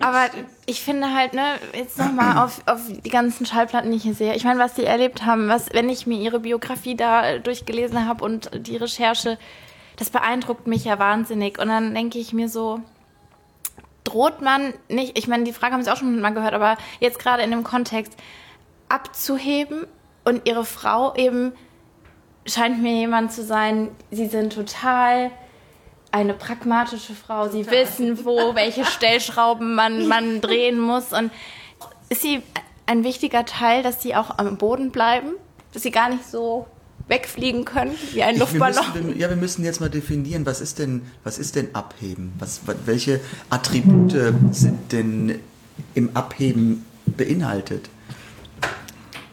Aber 0.00 0.26
ich 0.66 0.82
finde 0.82 1.14
halt, 1.14 1.34
ne, 1.34 1.54
jetzt 1.74 1.98
nochmal 1.98 2.44
auf, 2.44 2.60
auf 2.66 2.80
die 2.88 3.10
ganzen 3.10 3.46
Schallplatten, 3.46 3.90
die 3.90 3.98
ich 3.98 4.02
hier 4.02 4.14
sehe. 4.14 4.34
Ich 4.34 4.44
meine, 4.44 4.60
was 4.60 4.74
die 4.74 4.84
erlebt 4.84 5.26
haben, 5.26 5.48
was, 5.48 5.72
wenn 5.72 5.88
ich 5.88 6.06
mir 6.06 6.18
ihre 6.18 6.40
Biografie 6.40 6.96
da 6.96 7.38
durchgelesen 7.38 8.06
habe 8.06 8.24
und 8.24 8.50
die 8.54 8.76
Recherche, 8.76 9.38
das 9.96 10.10
beeindruckt 10.10 10.66
mich 10.66 10.84
ja 10.84 10.98
wahnsinnig. 10.98 11.58
Und 11.58 11.68
dann 11.68 11.94
denke 11.94 12.18
ich 12.18 12.32
mir 12.32 12.48
so, 12.48 12.80
droht 14.04 14.40
man 14.40 14.72
nicht, 14.88 15.18
ich 15.18 15.28
meine, 15.28 15.44
die 15.44 15.52
Frage 15.52 15.74
haben 15.74 15.82
Sie 15.82 15.92
auch 15.92 15.96
schon 15.96 16.20
mal 16.20 16.34
gehört, 16.34 16.54
aber 16.54 16.76
jetzt 17.00 17.18
gerade 17.18 17.42
in 17.42 17.50
dem 17.50 17.64
Kontext, 17.64 18.16
abzuheben 18.88 19.86
und 20.24 20.48
ihre 20.48 20.64
Frau 20.64 21.14
eben 21.14 21.52
scheint 22.46 22.82
mir 22.82 22.94
jemand 22.94 23.32
zu 23.32 23.44
sein, 23.44 23.90
sie 24.10 24.26
sind 24.26 24.52
total 24.52 25.30
eine 26.12 26.34
pragmatische 26.34 27.14
Frau. 27.14 27.48
Sie 27.48 27.64
Total. 27.64 27.82
wissen, 27.82 28.24
wo 28.24 28.54
welche 28.54 28.84
Stellschrauben 28.84 29.74
man, 29.74 30.06
man 30.08 30.40
drehen 30.40 30.80
muss. 30.80 31.12
Und 31.12 31.30
ist 32.08 32.22
sie 32.22 32.42
ein 32.86 33.04
wichtiger 33.04 33.44
Teil, 33.44 33.82
dass 33.82 34.02
sie 34.02 34.14
auch 34.14 34.38
am 34.38 34.56
Boden 34.56 34.90
bleiben? 34.90 35.32
Dass 35.72 35.82
sie 35.82 35.90
gar 35.90 36.08
nicht 36.08 36.28
so 36.28 36.66
wegfliegen 37.06 37.64
können 37.64 37.94
wie 38.12 38.22
ein 38.22 38.38
Luftballon? 38.38 38.84
Wir 38.92 39.02
müssen, 39.02 39.20
ja, 39.20 39.28
wir 39.28 39.36
müssen 39.36 39.64
jetzt 39.64 39.80
mal 39.80 39.90
definieren, 39.90 40.46
was 40.46 40.60
ist 40.60 40.78
denn, 40.78 41.02
was 41.24 41.38
ist 41.38 41.56
denn 41.56 41.74
Abheben? 41.74 42.32
Was, 42.38 42.60
welche 42.86 43.20
Attribute 43.50 44.14
sind 44.52 44.92
denn 44.92 45.40
im 45.94 46.16
Abheben 46.16 46.86
beinhaltet? 47.06 47.88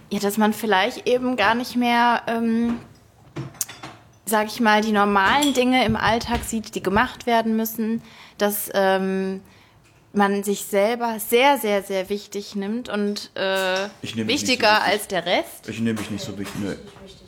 Ja, 0.09 0.19
dass 0.19 0.37
man 0.37 0.53
vielleicht 0.53 1.07
eben 1.07 1.35
gar 1.35 1.53
nicht 1.53 1.75
mehr 1.75 2.21
ähm, 2.27 2.79
sag 4.27 4.47
ich 4.47 4.59
mal, 4.59 4.81
die 4.81 4.91
normalen 4.91 5.53
Dinge 5.53 5.85
im 5.85 5.95
Alltag 5.95 6.41
sieht, 6.45 6.75
die 6.75 6.83
gemacht 6.83 7.25
werden 7.25 7.55
müssen, 7.55 8.01
dass 8.37 8.69
ähm, 8.73 9.41
man 10.13 10.43
sich 10.43 10.63
selber 10.63 11.17
sehr, 11.19 11.57
sehr, 11.57 11.83
sehr 11.83 12.09
wichtig 12.09 12.55
nimmt 12.55 12.89
und 12.89 13.31
äh, 13.35 13.87
wichtiger 14.01 14.81
so 14.85 14.91
als 14.91 15.07
der 15.07 15.25
Rest. 15.25 15.67
Ich 15.67 15.79
nehme 15.79 15.99
mich 15.99 16.09
nicht 16.09 16.23
so 16.23 16.37
wichtig. 16.37 16.59
Nö. 16.61 16.75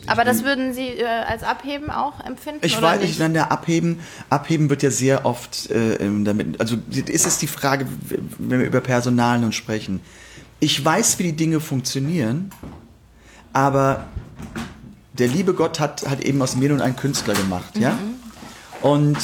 Aber 0.07 0.23
das 0.23 0.43
würden 0.43 0.73
Sie 0.73 0.87
äh, 0.87 1.05
als 1.05 1.43
Abheben 1.43 1.89
auch 1.89 2.25
empfinden? 2.25 2.61
Ich 2.63 2.81
weiß, 2.81 3.01
nicht? 3.01 3.11
ich 3.11 3.19
nenne 3.19 3.51
Abheben. 3.51 3.99
Abheben 4.29 4.69
wird 4.69 4.81
ja 4.81 4.91
sehr 4.91 5.25
oft 5.25 5.69
äh, 5.69 5.97
damit. 5.99 6.59
Also 6.59 6.77
ist 6.89 7.27
es 7.27 7.37
die 7.37 7.47
Frage, 7.47 7.85
wenn 8.37 8.59
wir 8.59 8.67
über 8.67 8.81
Personal 8.81 9.39
nun 9.39 9.51
sprechen. 9.51 10.01
Ich 10.59 10.83
weiß, 10.83 11.19
wie 11.19 11.23
die 11.23 11.35
Dinge 11.35 11.59
funktionieren, 11.59 12.51
aber 13.53 14.07
der 15.19 15.27
liebe 15.27 15.53
Gott 15.53 15.79
hat, 15.79 16.07
hat 16.09 16.21
eben 16.21 16.41
aus 16.41 16.55
mir 16.55 16.69
nun 16.69 16.81
einen 16.81 16.95
Künstler 16.95 17.33
gemacht, 17.33 17.77
ja? 17.77 17.97
Und 18.81 19.17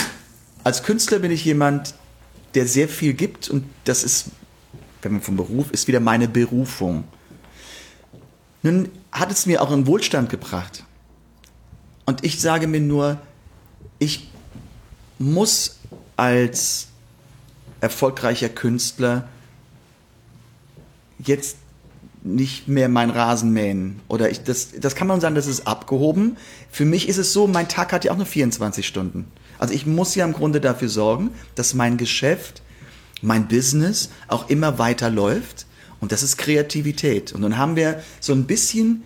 als 0.63 0.83
Künstler 0.83 1.19
bin 1.19 1.31
ich 1.31 1.45
jemand, 1.45 1.95
der 2.53 2.67
sehr 2.67 2.89
viel 2.89 3.13
gibt 3.13 3.49
und 3.49 3.65
das 3.85 4.03
ist, 4.03 4.25
wenn 5.01 5.13
man 5.13 5.21
vom 5.21 5.37
Beruf, 5.37 5.71
ist 5.71 5.87
wieder 5.87 5.99
meine 5.99 6.27
Berufung. 6.27 7.05
Nun 8.61 8.89
hat 9.11 9.31
es 9.31 9.45
mir 9.45 9.61
auch 9.61 9.71
einen 9.71 9.87
Wohlstand 9.87 10.29
gebracht. 10.29 10.83
Und 12.05 12.23
ich 12.23 12.41
sage 12.41 12.67
mir 12.67 12.81
nur, 12.81 13.19
ich 13.99 14.29
muss 15.17 15.79
als 16.17 16.87
erfolgreicher 17.79 18.49
Künstler 18.49 19.27
jetzt 21.19 21.57
nicht 22.25 22.67
mehr 22.67 22.89
mein 22.89 23.11
Rasen 23.11 23.51
mähen. 23.51 24.01
Oder 24.07 24.31
ich, 24.31 24.43
das, 24.43 24.69
das 24.79 24.95
kann 24.95 25.07
man 25.07 25.21
sagen, 25.21 25.35
das 25.35 25.45
ist 25.45 25.67
abgehoben. 25.67 26.37
Für 26.71 26.83
mich 26.83 27.07
ist 27.07 27.17
es 27.17 27.31
so, 27.31 27.45
mein 27.47 27.69
Tag 27.69 27.93
hat 27.93 28.03
ja 28.03 28.11
auch 28.11 28.17
nur 28.17 28.25
24 28.25 28.85
Stunden. 28.85 29.31
Also 29.59 29.73
ich 29.73 29.85
muss 29.85 30.15
ja 30.15 30.25
im 30.25 30.33
Grunde 30.33 30.59
dafür 30.59 30.89
sorgen, 30.89 31.29
dass 31.53 31.75
mein 31.75 31.97
Geschäft, 31.97 32.63
mein 33.21 33.47
Business 33.47 34.09
auch 34.27 34.49
immer 34.49 34.79
weiter 34.79 35.11
läuft. 35.11 35.67
Und 36.01 36.11
das 36.11 36.23
ist 36.23 36.37
Kreativität. 36.37 37.31
Und 37.31 37.43
dann 37.43 37.57
haben 37.57 37.75
wir 37.75 38.03
so 38.19 38.33
ein 38.33 38.45
bisschen 38.45 39.03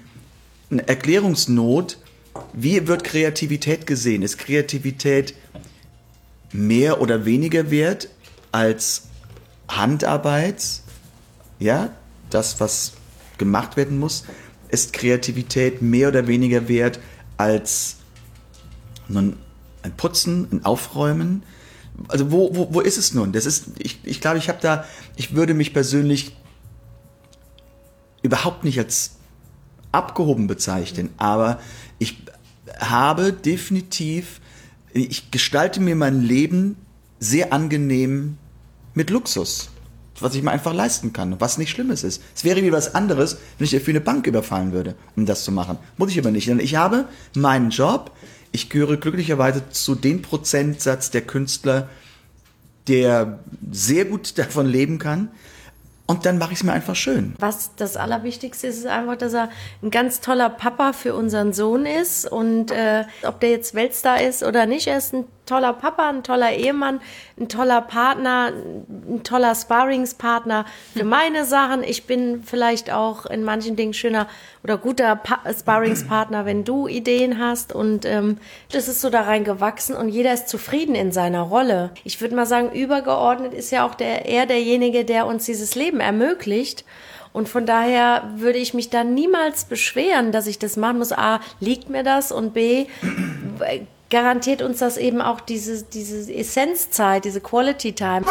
eine 0.71 0.87
Erklärungsnot. 0.87 1.97
Wie 2.53 2.87
wird 2.87 3.03
Kreativität 3.03 3.85
gesehen? 3.85 4.21
Ist 4.21 4.37
Kreativität 4.37 5.33
mehr 6.53 7.01
oder 7.01 7.25
weniger 7.25 7.69
wert 7.69 8.09
als 8.53 9.03
Handarbeit? 9.67 10.63
Ja, 11.59 11.89
das, 12.29 12.61
was 12.61 12.93
gemacht 13.39 13.75
werden 13.77 13.97
muss, 13.97 14.25
ist 14.69 14.93
Kreativität 14.93 15.81
mehr 15.81 16.09
oder 16.09 16.27
weniger 16.27 16.67
wert 16.67 16.99
als 17.37 17.97
ein 19.09 19.35
Putzen, 19.97 20.47
ein 20.51 20.65
Aufräumen. 20.65 21.43
Also 22.07 22.31
wo, 22.31 22.55
wo, 22.55 22.73
wo 22.73 22.81
ist 22.81 22.97
es 22.97 23.13
nun? 23.13 23.31
Das 23.31 23.45
ist, 23.45 23.71
ich, 23.79 23.99
ich 24.03 24.21
glaube, 24.21 24.37
ich 24.37 24.47
habe 24.47 24.59
da, 24.61 24.85
ich 25.15 25.33
würde 25.33 25.53
mich 25.53 25.73
persönlich 25.73 26.35
überhaupt 28.21 28.63
nicht 28.63 28.77
als 28.77 29.15
abgehoben 29.91 30.45
bezeichnen, 30.47 31.09
aber 31.17 31.59
ich 31.97 32.23
habe 32.79 33.33
definitiv, 33.33 34.39
ich 34.93 35.31
gestalte 35.31 35.79
mir 35.79 35.95
mein 35.95 36.21
Leben 36.21 36.75
sehr 37.19 37.51
angenehm 37.51 38.37
mit 38.93 39.09
Luxus 39.09 39.71
was 40.21 40.35
ich 40.35 40.43
mir 40.43 40.51
einfach 40.51 40.73
leisten 40.73 41.13
kann, 41.13 41.39
was 41.39 41.57
nicht 41.57 41.69
Schlimmes 41.69 42.03
ist. 42.03 42.21
Es 42.35 42.43
wäre 42.43 42.61
wie 42.63 42.71
was 42.71 42.95
anderes, 42.95 43.37
wenn 43.57 43.65
ich 43.65 43.71
dafür 43.71 43.93
eine 43.93 44.01
Bank 44.01 44.27
überfallen 44.27 44.71
würde, 44.71 44.95
um 45.15 45.25
das 45.25 45.43
zu 45.43 45.51
machen. 45.51 45.77
Muss 45.97 46.11
ich 46.11 46.19
aber 46.19 46.31
nicht, 46.31 46.47
denn 46.47 46.59
ich 46.59 46.75
habe 46.75 47.05
meinen 47.33 47.69
Job, 47.69 48.11
ich 48.51 48.69
gehöre 48.69 48.97
glücklicherweise 48.97 49.69
zu 49.69 49.95
dem 49.95 50.21
Prozentsatz 50.21 51.11
der 51.11 51.21
Künstler, 51.21 51.89
der 52.87 53.39
sehr 53.71 54.05
gut 54.05 54.37
davon 54.37 54.67
leben 54.67 54.99
kann. 54.99 55.29
Und 56.07 56.25
dann 56.25 56.39
mache 56.39 56.53
ich 56.53 56.59
es 56.59 56.63
mir 56.63 56.73
einfach 56.73 56.95
schön. 56.95 57.35
Was 57.37 57.75
das 57.75 57.95
Allerwichtigste 57.95 58.65
ist, 58.65 58.79
ist 58.79 58.87
einfach, 58.87 59.15
dass 59.15 59.35
er 59.35 59.49
ein 59.83 59.91
ganz 59.91 60.21
toller 60.21 60.49
Papa 60.49 60.91
für 60.91 61.13
unseren 61.13 61.53
Sohn 61.53 61.85
ist. 61.85 62.25
Und 62.25 62.71
äh, 62.71 63.03
ob 63.21 63.39
der 63.41 63.51
jetzt 63.51 63.75
Weltstar 63.75 64.19
ist 64.19 64.41
oder 64.41 64.65
nicht, 64.65 64.87
er 64.87 64.97
ist 64.97 65.13
ein 65.13 65.25
toller 65.49 65.73
Papa, 65.73 66.09
ein 66.09 66.23
toller 66.23 66.53
Ehemann, 66.53 67.01
ein 67.39 67.49
toller 67.49 67.81
Partner, 67.81 68.51
ein 68.87 69.23
toller 69.23 69.55
Sparringspartner 69.55 70.65
für 70.95 71.03
meine 71.03 71.45
Sachen. 71.45 71.83
Ich 71.83 72.05
bin 72.05 72.43
vielleicht 72.43 72.91
auch 72.91 73.25
in 73.25 73.43
manchen 73.43 73.75
Dingen 73.75 73.93
schöner 73.93 74.27
oder 74.63 74.77
guter 74.77 75.15
pa 75.15 75.39
Sparringspartner, 75.51 76.45
wenn 76.45 76.63
du 76.63 76.87
Ideen 76.87 77.39
hast. 77.39 77.73
Und 77.73 78.05
ähm, 78.05 78.37
das 78.71 78.87
ist 78.87 79.01
so 79.01 79.09
da 79.09 79.21
rein 79.21 79.43
gewachsen 79.43 79.95
und 79.95 80.09
jeder 80.09 80.33
ist 80.33 80.47
zufrieden 80.47 80.95
in 80.95 81.11
seiner 81.11 81.41
Rolle. 81.41 81.91
Ich 82.03 82.21
würde 82.21 82.35
mal 82.35 82.45
sagen, 82.45 82.71
übergeordnet 82.71 83.53
ist 83.53 83.71
ja 83.71 83.85
auch 83.85 83.95
der, 83.95 84.25
er 84.25 84.45
derjenige, 84.45 85.03
der 85.03 85.25
uns 85.25 85.45
dieses 85.45 85.75
Leben 85.75 85.99
ermöglicht. 85.99 86.85
Und 87.31 87.47
von 87.47 87.65
daher 87.65 88.29
würde 88.37 88.57
ich 88.57 88.73
mich 88.73 88.89
da 88.89 89.03
niemals 89.03 89.65
beschweren, 89.65 90.31
dass 90.31 90.47
ich 90.47 90.57
das 90.57 90.77
machen 90.77 90.97
muss. 90.97 91.11
A, 91.11 91.41
liegt 91.59 91.89
mir 91.89 92.03
das 92.03 92.31
und 92.31 92.53
B, 92.53 92.87
garantiert 94.09 94.61
uns 94.61 94.79
das 94.79 94.97
eben 94.97 95.21
auch 95.21 95.39
diese, 95.39 95.83
diese 95.83 96.33
Essenzzeit, 96.33 97.25
diese 97.25 97.41
Quality 97.41 97.93
Time. 97.93 98.25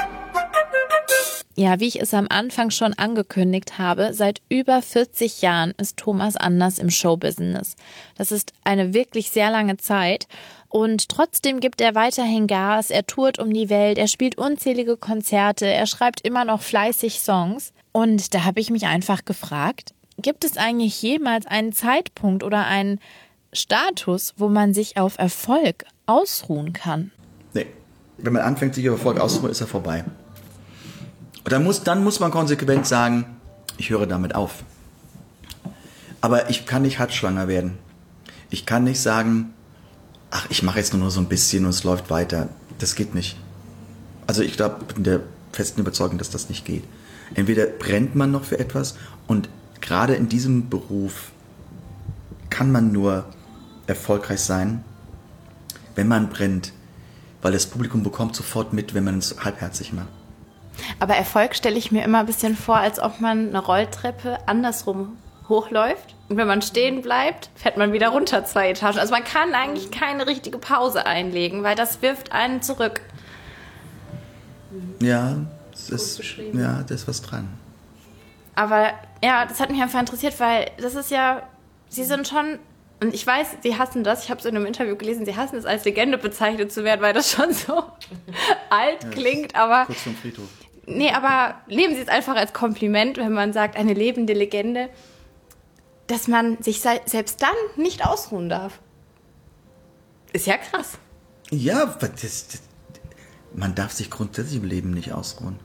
Ja, 1.54 1.80
wie 1.80 1.88
ich 1.88 2.00
es 2.00 2.14
am 2.14 2.28
Anfang 2.30 2.70
schon 2.70 2.94
angekündigt 2.94 3.78
habe, 3.78 4.14
seit 4.14 4.40
über 4.48 4.80
40 4.80 5.42
Jahren 5.42 5.72
ist 5.76 5.96
Thomas 5.96 6.36
Anders 6.36 6.78
im 6.78 6.88
Showbusiness. 6.88 7.74
Das 8.16 8.30
ist 8.30 8.52
eine 8.62 8.94
wirklich 8.94 9.30
sehr 9.30 9.50
lange 9.50 9.76
Zeit. 9.76 10.28
Und 10.68 11.08
trotzdem 11.08 11.58
gibt 11.58 11.80
er 11.80 11.96
weiterhin 11.96 12.46
Gas, 12.46 12.90
er 12.90 13.06
tourt 13.06 13.40
um 13.40 13.52
die 13.52 13.70
Welt, 13.70 13.98
er 13.98 14.06
spielt 14.06 14.38
unzählige 14.38 14.96
Konzerte, 14.96 15.66
er 15.66 15.86
schreibt 15.86 16.20
immer 16.20 16.44
noch 16.44 16.62
fleißig 16.62 17.18
Songs. 17.18 17.72
Und 17.90 18.34
da 18.34 18.44
habe 18.44 18.60
ich 18.60 18.70
mich 18.70 18.86
einfach 18.86 19.24
gefragt, 19.24 19.94
gibt 20.18 20.44
es 20.44 20.56
eigentlich 20.56 21.02
jemals 21.02 21.46
einen 21.46 21.72
Zeitpunkt 21.72 22.44
oder 22.44 22.66
einen 22.66 23.00
Status, 23.52 24.34
wo 24.36 24.48
man 24.48 24.74
sich 24.74 24.96
auf 24.96 25.18
Erfolg 25.18 25.84
ausruhen 26.06 26.72
kann? 26.72 27.10
Nee. 27.54 27.66
Wenn 28.18 28.32
man 28.32 28.42
anfängt, 28.42 28.74
sich 28.74 28.88
auf 28.88 28.98
Erfolg 28.98 29.20
auszuruhen, 29.20 29.52
ist 29.52 29.60
er 29.60 29.66
vorbei. 29.66 30.04
Und 31.44 31.52
dann 31.52 31.64
muss, 31.64 31.82
dann 31.82 32.04
muss 32.04 32.20
man 32.20 32.30
konsequent 32.30 32.86
sagen, 32.86 33.36
ich 33.78 33.90
höre 33.90 34.06
damit 34.06 34.34
auf. 34.34 34.64
Aber 36.20 36.50
ich 36.50 36.66
kann 36.66 36.82
nicht 36.82 36.98
hartschwanger 36.98 37.48
werden. 37.48 37.78
Ich 38.50 38.66
kann 38.66 38.84
nicht 38.84 39.00
sagen, 39.00 39.54
ach, 40.30 40.46
ich 40.50 40.62
mache 40.62 40.78
jetzt 40.78 40.92
nur 40.92 41.04
noch 41.04 41.10
so 41.10 41.20
ein 41.20 41.28
bisschen 41.28 41.64
und 41.64 41.70
es 41.70 41.84
läuft 41.84 42.10
weiter. 42.10 42.48
Das 42.78 42.94
geht 42.94 43.14
nicht. 43.14 43.36
Also 44.26 44.42
ich 44.42 44.56
glaube, 44.56 44.84
bin 44.92 45.04
der 45.04 45.20
festen 45.52 45.80
Überzeugung, 45.80 46.18
dass 46.18 46.30
das 46.30 46.48
nicht 46.48 46.64
geht. 46.64 46.84
Entweder 47.34 47.66
brennt 47.66 48.14
man 48.14 48.30
noch 48.30 48.44
für 48.44 48.58
etwas 48.58 48.96
und 49.26 49.48
gerade 49.80 50.14
in 50.14 50.28
diesem 50.28 50.68
Beruf 50.68 51.30
kann 52.50 52.72
man 52.72 52.92
nur 52.92 53.26
erfolgreich 53.88 54.40
sein, 54.40 54.84
wenn 55.96 56.06
man 56.06 56.28
brennt, 56.28 56.72
weil 57.42 57.52
das 57.52 57.66
Publikum 57.66 58.02
bekommt 58.02 58.36
sofort 58.36 58.72
mit, 58.72 58.94
wenn 58.94 59.04
man 59.04 59.18
es 59.18 59.36
halbherzig 59.42 59.92
macht. 59.92 60.08
Aber 61.00 61.14
Erfolg 61.16 61.56
stelle 61.56 61.76
ich 61.76 61.90
mir 61.90 62.04
immer 62.04 62.20
ein 62.20 62.26
bisschen 62.26 62.56
vor, 62.56 62.76
als 62.76 63.00
ob 63.00 63.20
man 63.20 63.48
eine 63.48 63.58
Rolltreppe 63.58 64.38
andersrum 64.46 65.16
hochläuft. 65.48 66.14
Und 66.28 66.36
wenn 66.36 66.46
man 66.46 66.62
stehen 66.62 67.02
bleibt, 67.02 67.50
fährt 67.56 67.76
man 67.76 67.92
wieder 67.92 68.10
runter 68.10 68.44
zwei 68.44 68.70
Etagen. 68.70 68.98
Also 68.98 69.12
man 69.12 69.24
kann 69.24 69.54
eigentlich 69.54 69.90
keine 69.90 70.26
richtige 70.26 70.58
Pause 70.58 71.06
einlegen, 71.06 71.62
weil 71.62 71.74
das 71.74 72.02
wirft 72.02 72.32
einen 72.32 72.62
zurück. 72.62 73.00
Ja, 75.00 75.38
das 75.72 75.88
ist, 75.90 76.20
ja, 76.52 76.82
da 76.86 76.94
ist 76.94 77.08
was 77.08 77.22
dran. 77.22 77.48
Aber 78.54 78.92
ja, 79.24 79.46
das 79.46 79.60
hat 79.60 79.70
mich 79.70 79.80
einfach 79.80 80.00
interessiert, 80.00 80.38
weil 80.38 80.70
das 80.78 80.94
ist 80.94 81.10
ja, 81.10 81.42
sie 81.88 82.04
sind 82.04 82.28
schon, 82.28 82.58
und 83.00 83.14
ich 83.14 83.26
weiß, 83.26 83.58
sie 83.62 83.78
hassen 83.78 84.02
das, 84.02 84.24
ich 84.24 84.30
habe 84.30 84.40
es 84.40 84.46
in 84.46 84.56
einem 84.56 84.66
Interview 84.66 84.96
gelesen, 84.96 85.24
sie 85.24 85.36
hassen 85.36 85.56
es 85.56 85.64
als 85.64 85.84
Legende 85.84 86.18
bezeichnet 86.18 86.72
zu 86.72 86.82
werden, 86.84 87.00
weil 87.00 87.12
das 87.12 87.30
schon 87.30 87.52
so 87.52 87.74
alt 88.70 89.04
ja, 89.04 89.10
klingt, 89.10 89.54
aber... 89.54 89.86
Kurz 89.86 90.04
zum 90.04 90.16
Friedhof. 90.16 90.48
Nee, 90.86 91.10
aber 91.10 91.60
nehmen 91.68 91.94
Sie 91.94 92.00
es 92.00 92.08
einfach 92.08 92.34
als 92.34 92.54
Kompliment, 92.54 93.18
wenn 93.18 93.32
man 93.32 93.52
sagt, 93.52 93.76
eine 93.76 93.92
lebende 93.92 94.32
Legende, 94.32 94.88
dass 96.06 96.28
man 96.28 96.62
sich 96.62 96.80
selbst 96.80 97.42
dann 97.42 97.54
nicht 97.76 98.06
ausruhen 98.06 98.48
darf. 98.48 98.80
Ist 100.32 100.46
ja 100.46 100.56
krass. 100.56 100.98
Ja, 101.50 101.84
das, 101.84 102.10
das, 102.20 102.62
man 103.54 103.74
darf 103.74 103.92
sich 103.92 104.10
grundsätzlich 104.10 104.62
im 104.62 104.64
Leben 104.64 104.90
nicht 104.92 105.12
ausruhen. 105.12 105.58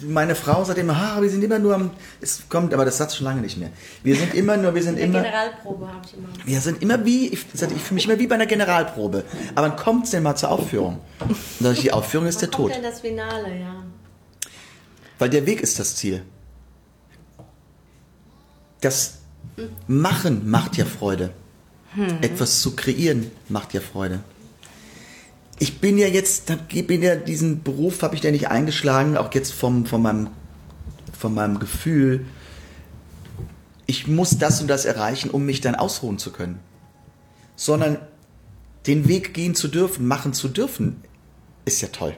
Meine 0.00 0.34
Frau 0.34 0.62
sagt 0.64 0.78
immer, 0.78 0.96
ha, 0.96 1.20
wir 1.20 1.28
sind 1.28 1.42
immer 1.42 1.58
nur 1.58 1.74
am, 1.74 1.90
es 2.20 2.42
kommt, 2.48 2.72
aber 2.72 2.84
das 2.84 2.98
sagt 2.98 3.14
schon 3.14 3.24
lange 3.24 3.40
nicht 3.40 3.58
mehr. 3.58 3.70
Wir 4.04 4.14
sind 4.14 4.32
immer 4.34 4.56
nur, 4.56 4.74
wir 4.74 4.82
sind 4.82 4.96
In 4.98 5.10
immer. 5.10 5.22
Generalprobe 5.22 5.88
habe 5.88 6.06
ich 6.06 6.14
immer. 6.14 6.28
Wir 6.44 6.60
sind 6.60 6.82
immer 6.82 7.04
wie, 7.04 7.28
ich, 7.28 7.44
ich 7.52 7.60
fühle 7.82 7.94
mich 7.94 8.06
immer 8.06 8.18
wie 8.18 8.26
bei 8.28 8.36
einer 8.36 8.46
Generalprobe. 8.46 9.24
Aber 9.54 9.68
wann 9.68 9.76
kommt 9.76 10.04
es 10.04 10.12
denn 10.12 10.22
mal 10.22 10.36
zur 10.36 10.50
Aufführung? 10.50 11.00
Und 11.60 11.82
die 11.82 11.92
Aufführung 11.92 12.28
ist 12.28 12.40
der 12.40 12.50
Tod. 12.50 12.70
Kommt 12.70 12.76
denn 12.76 12.90
das 12.90 13.00
Finale, 13.00 13.58
ja. 13.58 13.82
Weil 15.18 15.30
der 15.30 15.46
Weg 15.46 15.60
ist 15.60 15.78
das 15.80 15.96
Ziel. 15.96 16.22
Das 18.80 19.18
Machen 19.86 20.48
macht 20.48 20.76
ja 20.76 20.84
Freude. 20.84 21.30
Hm. 21.94 22.18
Etwas 22.20 22.60
zu 22.60 22.76
kreieren 22.76 23.30
macht 23.48 23.74
ja 23.74 23.80
Freude. 23.80 24.20
Ich 25.60 25.80
bin 25.80 25.98
ja 25.98 26.06
jetzt, 26.06 26.52
bin 26.86 27.02
ja 27.02 27.16
diesen 27.16 27.62
Beruf 27.62 28.02
habe 28.02 28.14
ich 28.14 28.22
ja 28.22 28.30
nicht 28.30 28.48
eingeschlagen, 28.48 29.16
auch 29.16 29.32
jetzt 29.34 29.52
vom, 29.52 29.86
von 29.86 30.02
meinem, 30.02 30.28
von 31.18 31.34
meinem 31.34 31.58
Gefühl. 31.58 32.26
Ich 33.86 34.06
muss 34.06 34.38
das 34.38 34.60
und 34.60 34.68
das 34.68 34.84
erreichen, 34.84 35.30
um 35.30 35.44
mich 35.44 35.60
dann 35.60 35.74
ausruhen 35.74 36.18
zu 36.18 36.30
können. 36.30 36.60
Sondern 37.56 37.98
den 38.86 39.08
Weg 39.08 39.34
gehen 39.34 39.54
zu 39.54 39.66
dürfen, 39.66 40.06
machen 40.06 40.32
zu 40.32 40.48
dürfen, 40.48 41.02
ist 41.64 41.80
ja 41.80 41.88
toll. 41.88 42.14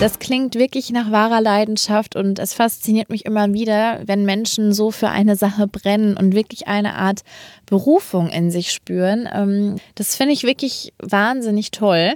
Das 0.00 0.18
klingt 0.18 0.56
wirklich 0.56 0.90
nach 0.90 1.10
wahrer 1.10 1.40
Leidenschaft 1.40 2.14
und 2.14 2.38
es 2.38 2.52
fasziniert 2.52 3.08
mich 3.08 3.24
immer 3.24 3.52
wieder, 3.54 4.00
wenn 4.04 4.24
Menschen 4.24 4.72
so 4.72 4.90
für 4.90 5.08
eine 5.08 5.36
Sache 5.36 5.66
brennen 5.66 6.16
und 6.16 6.34
wirklich 6.34 6.66
eine 6.68 6.94
Art 6.96 7.20
Berufung 7.64 8.28
in 8.28 8.50
sich 8.50 8.72
spüren. 8.72 9.28
Ähm, 9.32 9.76
das 9.94 10.16
finde 10.16 10.34
ich 10.34 10.42
wirklich 10.42 10.92
wahnsinnig 10.98 11.70
toll. 11.70 12.14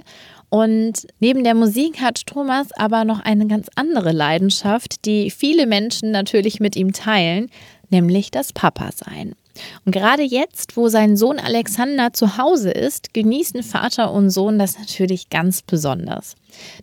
Und 0.49 1.07
neben 1.19 1.43
der 1.43 1.55
Musik 1.55 2.01
hat 2.01 2.25
Thomas 2.25 2.71
aber 2.73 3.05
noch 3.05 3.21
eine 3.21 3.47
ganz 3.47 3.67
andere 3.75 4.11
Leidenschaft, 4.11 5.05
die 5.05 5.31
viele 5.31 5.65
Menschen 5.65 6.11
natürlich 6.11 6.59
mit 6.59 6.75
ihm 6.75 6.91
teilen, 6.91 7.49
nämlich 7.89 8.29
das 8.29 8.51
Papa-Sein. 8.53 9.35
Und 9.85 9.91
gerade 9.91 10.23
jetzt, 10.23 10.77
wo 10.77 10.89
sein 10.89 11.17
Sohn 11.17 11.39
Alexander 11.39 12.13
zu 12.13 12.37
Hause 12.37 12.71
ist, 12.71 13.13
genießen 13.13 13.63
Vater 13.63 14.11
und 14.11 14.29
Sohn 14.29 14.59
das 14.59 14.77
natürlich 14.77 15.29
ganz 15.29 15.61
besonders. 15.61 16.35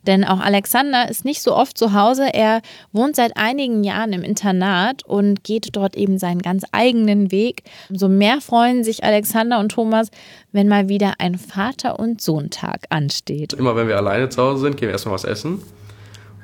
Denn 0.06 0.24
auch 0.24 0.40
Alexander 0.40 1.08
ist 1.08 1.24
nicht 1.24 1.42
so 1.42 1.54
oft 1.54 1.76
zu 1.76 1.92
Hause. 1.92 2.32
Er 2.32 2.62
wohnt 2.92 3.16
seit 3.16 3.36
einigen 3.36 3.84
Jahren 3.84 4.12
im 4.12 4.22
Internat 4.22 5.04
und 5.04 5.44
geht 5.44 5.70
dort 5.72 5.96
eben 5.96 6.18
seinen 6.18 6.42
ganz 6.42 6.64
eigenen 6.72 7.30
Weg. 7.32 7.62
Umso 7.90 8.08
mehr 8.08 8.40
freuen 8.40 8.84
sich 8.84 9.04
Alexander 9.04 9.58
und 9.58 9.70
Thomas, 9.70 10.10
wenn 10.52 10.68
mal 10.68 10.88
wieder 10.88 11.14
ein 11.18 11.36
Vater- 11.36 11.98
und 11.98 12.20
Sohntag 12.20 12.86
ansteht. 12.90 13.52
Immer 13.52 13.76
wenn 13.76 13.88
wir 13.88 13.96
alleine 13.96 14.28
zu 14.28 14.42
Hause 14.42 14.62
sind, 14.62 14.76
gehen 14.76 14.88
wir 14.88 14.92
erstmal 14.92 15.14
was 15.14 15.24
essen. 15.24 15.62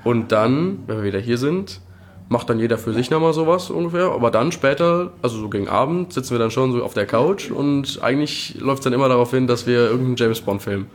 Und 0.04 0.32
dann, 0.32 0.80
wenn 0.86 0.98
wir 0.98 1.04
wieder 1.04 1.20
hier 1.20 1.38
sind, 1.38 1.80
macht 2.32 2.48
dann 2.50 2.58
jeder 2.58 2.78
für 2.78 2.92
sich 2.92 3.10
nochmal 3.10 3.34
sowas 3.34 3.70
ungefähr. 3.70 4.10
Aber 4.10 4.30
dann 4.30 4.50
später, 4.50 5.12
also 5.20 5.38
so 5.38 5.48
gegen 5.48 5.68
Abend, 5.68 6.12
sitzen 6.12 6.32
wir 6.32 6.38
dann 6.38 6.50
schon 6.50 6.72
so 6.72 6.82
auf 6.82 6.94
der 6.94 7.06
Couch 7.06 7.50
und 7.50 8.02
eigentlich 8.02 8.56
läuft 8.58 8.80
es 8.80 8.84
dann 8.84 8.94
immer 8.94 9.08
darauf 9.08 9.30
hin, 9.30 9.46
dass 9.46 9.66
wir 9.66 9.82
irgendeinen 9.82 10.16
James 10.16 10.40
Bond-Film 10.40 10.86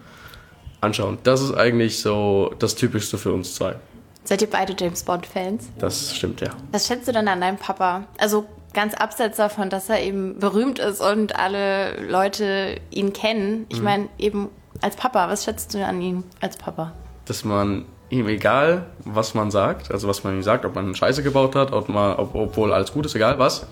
anschauen. 0.81 1.19
Das 1.23 1.41
ist 1.41 1.53
eigentlich 1.53 2.01
so 2.01 2.53
das 2.59 2.75
Typischste 2.75 3.17
für 3.17 3.31
uns 3.31 3.55
zwei. 3.55 3.75
Seid 4.23 4.41
ihr 4.41 4.49
beide 4.49 4.75
James 4.77 5.03
Bond-Fans? 5.03 5.69
Das 5.77 6.15
stimmt, 6.15 6.41
ja. 6.41 6.49
Was 6.71 6.88
schätzt 6.88 7.07
du 7.07 7.13
dann 7.13 7.27
an 7.27 7.39
deinem 7.39 7.57
Papa? 7.57 8.05
Also 8.17 8.45
ganz 8.73 8.93
abseits 8.95 9.38
davon, 9.38 9.69
dass 9.69 9.89
er 9.89 10.01
eben 10.01 10.39
berühmt 10.39 10.79
ist 10.79 11.01
und 11.01 11.35
alle 11.35 12.01
Leute 12.01 12.77
ihn 12.89 13.13
kennen. 13.13 13.67
Ich 13.69 13.77
mhm. 13.77 13.83
meine, 13.83 14.09
eben 14.17 14.49
als 14.81 14.95
Papa, 14.95 15.29
was 15.29 15.45
schätzt 15.45 15.73
du 15.73 15.85
an 15.85 16.01
ihm 16.01 16.23
als 16.41 16.57
Papa? 16.57 16.93
Dass 17.25 17.45
man 17.45 17.85
ihm 18.10 18.28
egal, 18.28 18.86
was 19.03 19.34
man 19.34 19.51
sagt, 19.51 19.91
also 19.91 20.08
was 20.08 20.24
man 20.24 20.36
ihm 20.36 20.43
sagt, 20.43 20.66
ob 20.66 20.76
man 20.76 20.95
Scheiße 20.95 21.24
gebaut 21.24 21.55
hat, 21.55 21.74
ob 21.74 21.89
man, 21.89 22.16
ob, 22.16 22.36
obwohl 22.36 22.74
alles 22.74 22.93
gut 22.93 23.05
ist, 23.05 23.16
egal 23.16 23.39
was, 23.39 23.68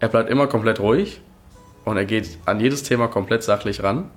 er 0.00 0.08
bleibt 0.08 0.30
immer 0.30 0.46
komplett 0.46 0.80
ruhig 0.80 1.20
und 1.84 1.96
er 1.96 2.04
geht 2.04 2.38
an 2.44 2.60
jedes 2.60 2.82
Thema 2.82 3.08
komplett 3.08 3.42
sachlich 3.42 3.82
ran. 3.82 4.10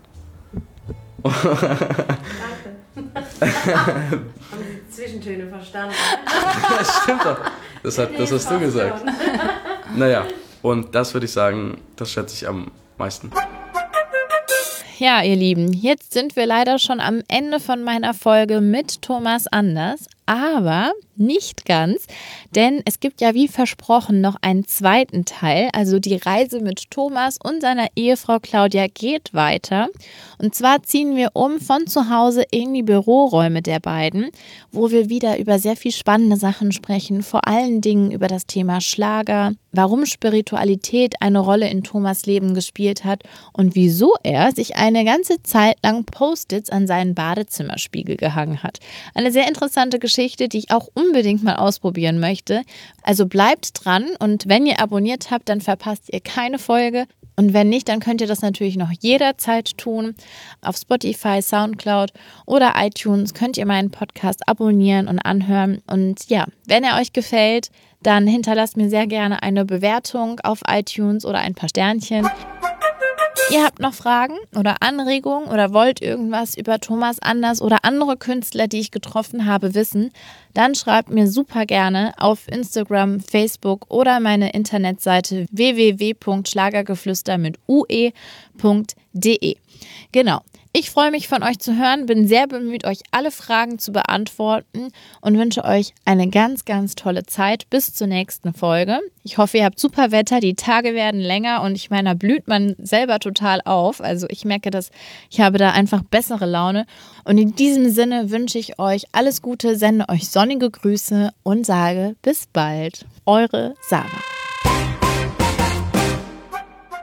Danke. 1.23 1.39
Zwischentöne 4.89 5.47
verstanden? 5.47 5.95
das 6.77 7.03
stimmt 7.03 7.23
doch. 7.23 7.37
Das, 7.83 7.97
hat, 7.97 8.09
das 8.17 8.31
hast 8.31 8.51
du 8.51 8.59
gesagt. 8.59 9.05
Naja, 9.95 10.25
und 10.61 10.93
das 10.93 11.13
würde 11.13 11.25
ich 11.25 11.31
sagen, 11.31 11.77
das 11.95 12.11
schätze 12.11 12.35
ich 12.35 12.47
am 12.47 12.71
meisten. 12.97 13.31
Ja, 14.99 15.23
ihr 15.23 15.37
Lieben, 15.37 15.71
jetzt 15.71 16.11
sind 16.11 16.35
wir 16.35 16.45
leider 16.45 16.77
schon 16.77 16.99
am 16.99 17.23
Ende 17.29 17.61
von 17.61 17.83
meiner 17.83 18.13
Folge 18.13 18.59
mit 18.59 19.01
Thomas 19.01 19.47
Anders. 19.47 20.07
Aber 20.25 20.91
nicht 21.19 21.65
ganz, 21.65 22.07
denn 22.55 22.81
es 22.85 22.99
gibt 22.99 23.21
ja 23.21 23.33
wie 23.33 23.47
versprochen 23.47 24.21
noch 24.21 24.37
einen 24.41 24.65
zweiten 24.65 25.25
Teil. 25.25 25.69
Also 25.73 25.99
die 25.99 26.15
Reise 26.15 26.61
mit 26.61 26.89
Thomas 26.91 27.37
und 27.43 27.61
seiner 27.61 27.87
Ehefrau 27.95 28.39
Claudia 28.39 28.87
geht 28.87 29.33
weiter. 29.33 29.89
Und 30.37 30.55
zwar 30.55 30.83
ziehen 30.83 31.15
wir 31.15 31.31
um 31.33 31.59
von 31.59 31.87
zu 31.87 32.09
Hause 32.09 32.43
in 32.51 32.73
die 32.73 32.83
Büroräume 32.83 33.61
der 33.61 33.79
beiden, 33.79 34.29
wo 34.71 34.91
wir 34.91 35.09
wieder 35.09 35.37
über 35.37 35.59
sehr 35.59 35.75
viel 35.75 35.91
spannende 35.91 36.37
Sachen 36.37 36.71
sprechen, 36.71 37.23
vor 37.23 37.47
allen 37.47 37.81
Dingen 37.81 38.11
über 38.11 38.27
das 38.27 38.45
Thema 38.45 38.81
Schlager, 38.81 39.53
warum 39.71 40.05
Spiritualität 40.05 41.21
eine 41.21 41.39
Rolle 41.39 41.69
in 41.69 41.83
Thomas 41.83 42.25
Leben 42.25 42.53
gespielt 42.53 43.03
hat 43.03 43.23
und 43.53 43.75
wieso 43.75 44.13
er 44.23 44.51
sich 44.51 44.77
eine 44.77 45.05
ganze 45.05 45.41
Zeit 45.43 45.77
lang 45.83 46.05
Post-its 46.05 46.69
an 46.69 46.87
seinen 46.87 47.15
Badezimmerspiegel 47.15 48.17
gehangen 48.17 48.63
hat. 48.63 48.79
Eine 49.13 49.31
sehr 49.31 49.47
interessante 49.47 49.99
Geschichte, 49.99 50.47
die 50.47 50.59
ich 50.59 50.71
auch 50.71 50.87
unbedingt 51.09 51.43
mal 51.43 51.55
ausprobieren 51.55 52.19
möchte. 52.19 52.61
Also 53.03 53.25
bleibt 53.25 53.83
dran 53.85 54.05
und 54.19 54.47
wenn 54.47 54.65
ihr 54.65 54.79
abonniert 54.79 55.31
habt, 55.31 55.49
dann 55.49 55.61
verpasst 55.61 56.11
ihr 56.11 56.21
keine 56.21 56.59
Folge. 56.59 57.05
Und 57.35 57.53
wenn 57.53 57.69
nicht, 57.69 57.87
dann 57.87 58.01
könnt 58.01 58.19
ihr 58.19 58.27
das 58.27 58.41
natürlich 58.41 58.75
noch 58.75 58.91
jederzeit 58.99 59.77
tun. 59.77 60.13
Auf 60.61 60.75
Spotify, 60.75 61.41
Soundcloud 61.41 62.11
oder 62.45 62.73
iTunes 62.75 63.33
könnt 63.33 63.57
ihr 63.57 63.65
meinen 63.65 63.91
Podcast 63.91 64.45
abonnieren 64.45 65.07
und 65.07 65.19
anhören. 65.19 65.81
Und 65.87 66.29
ja, 66.29 66.47
wenn 66.67 66.83
er 66.83 66.99
euch 66.99 67.13
gefällt, 67.13 67.69
dann 68.03 68.27
hinterlasst 68.27 68.75
mir 68.75 68.89
sehr 68.89 69.07
gerne 69.07 69.41
eine 69.41 69.63
Bewertung 69.63 70.39
auf 70.41 70.59
iTunes 70.67 71.25
oder 71.25 71.39
ein 71.39 71.55
paar 71.55 71.69
Sternchen. 71.69 72.27
Ihr 73.51 73.63
habt 73.63 73.79
noch 73.79 73.93
Fragen 73.93 74.35
oder 74.55 74.77
Anregungen 74.81 75.49
oder 75.49 75.73
wollt 75.73 76.01
irgendwas 76.01 76.55
über 76.55 76.79
Thomas 76.79 77.19
Anders 77.19 77.61
oder 77.61 77.83
andere 77.83 78.15
Künstler, 78.15 78.67
die 78.67 78.79
ich 78.79 78.91
getroffen 78.91 79.45
habe, 79.45 79.73
wissen, 79.73 80.11
dann 80.53 80.75
schreibt 80.75 81.09
mir 81.09 81.27
super 81.27 81.65
gerne 81.65 82.13
auf 82.17 82.47
Instagram, 82.47 83.19
Facebook 83.19 83.85
oder 83.89 84.19
meine 84.19 84.51
Internetseite 84.51 85.47
www.schlagergeflüster 85.51 87.37
mit 87.37 87.57
ue.de. 87.67 89.55
Genau. 90.11 90.41
Ich 90.71 90.91
freue 90.91 91.09
mich 91.09 91.27
von 91.27 91.41
euch 91.41 91.57
zu 91.57 91.75
hören, 91.75 92.05
bin 92.05 92.27
sehr 92.27 92.45
bemüht, 92.45 92.85
euch 92.85 92.99
alle 93.09 93.31
Fragen 93.31 93.79
zu 93.79 93.91
beantworten 93.91 94.91
und 95.19 95.35
wünsche 95.35 95.63
euch 95.63 95.95
eine 96.05 96.29
ganz, 96.29 96.63
ganz 96.63 96.93
tolle 96.93 97.25
Zeit 97.25 97.67
bis 97.71 97.95
zur 97.95 98.05
nächsten 98.05 98.53
Folge. 98.53 98.99
Ich 99.23 99.39
hoffe, 99.39 99.57
ihr 99.57 99.65
habt 99.65 99.79
super 99.79 100.11
Wetter, 100.11 100.39
die 100.39 100.53
Tage 100.53 100.93
werden 100.93 101.21
länger 101.21 101.63
und 101.63 101.73
ich 101.73 101.89
meine, 101.89 102.09
da 102.09 102.13
blüht 102.13 102.47
man 102.47 102.75
selber 102.77 103.19
total 103.19 103.61
auf. 103.65 103.99
Also 103.99 104.27
ich 104.29 104.45
merke, 104.45 104.69
dass 104.69 104.91
ich 105.31 105.41
habe 105.41 105.57
da 105.57 105.71
einfach 105.71 106.03
bessere 106.03 106.45
Laune. 106.45 106.85
Und 107.23 107.39
in 107.39 107.55
diesem 107.55 107.89
Sinne 107.89 108.29
wünsche 108.29 108.59
ich 108.59 108.77
euch 108.77 109.05
alles 109.11 109.41
Gute, 109.41 109.75
sende 109.75 110.07
euch 110.07 110.29
sonnige 110.29 110.69
Grüße 110.69 111.31
und 111.41 111.65
sage 111.65 112.15
bis 112.21 112.45
bald. 112.45 113.05
Eure 113.25 113.73
Sarah. 113.81 114.05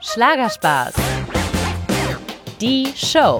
Schlagerspaß. 0.01 0.95
Die 2.61 2.91
Show. 2.97 3.39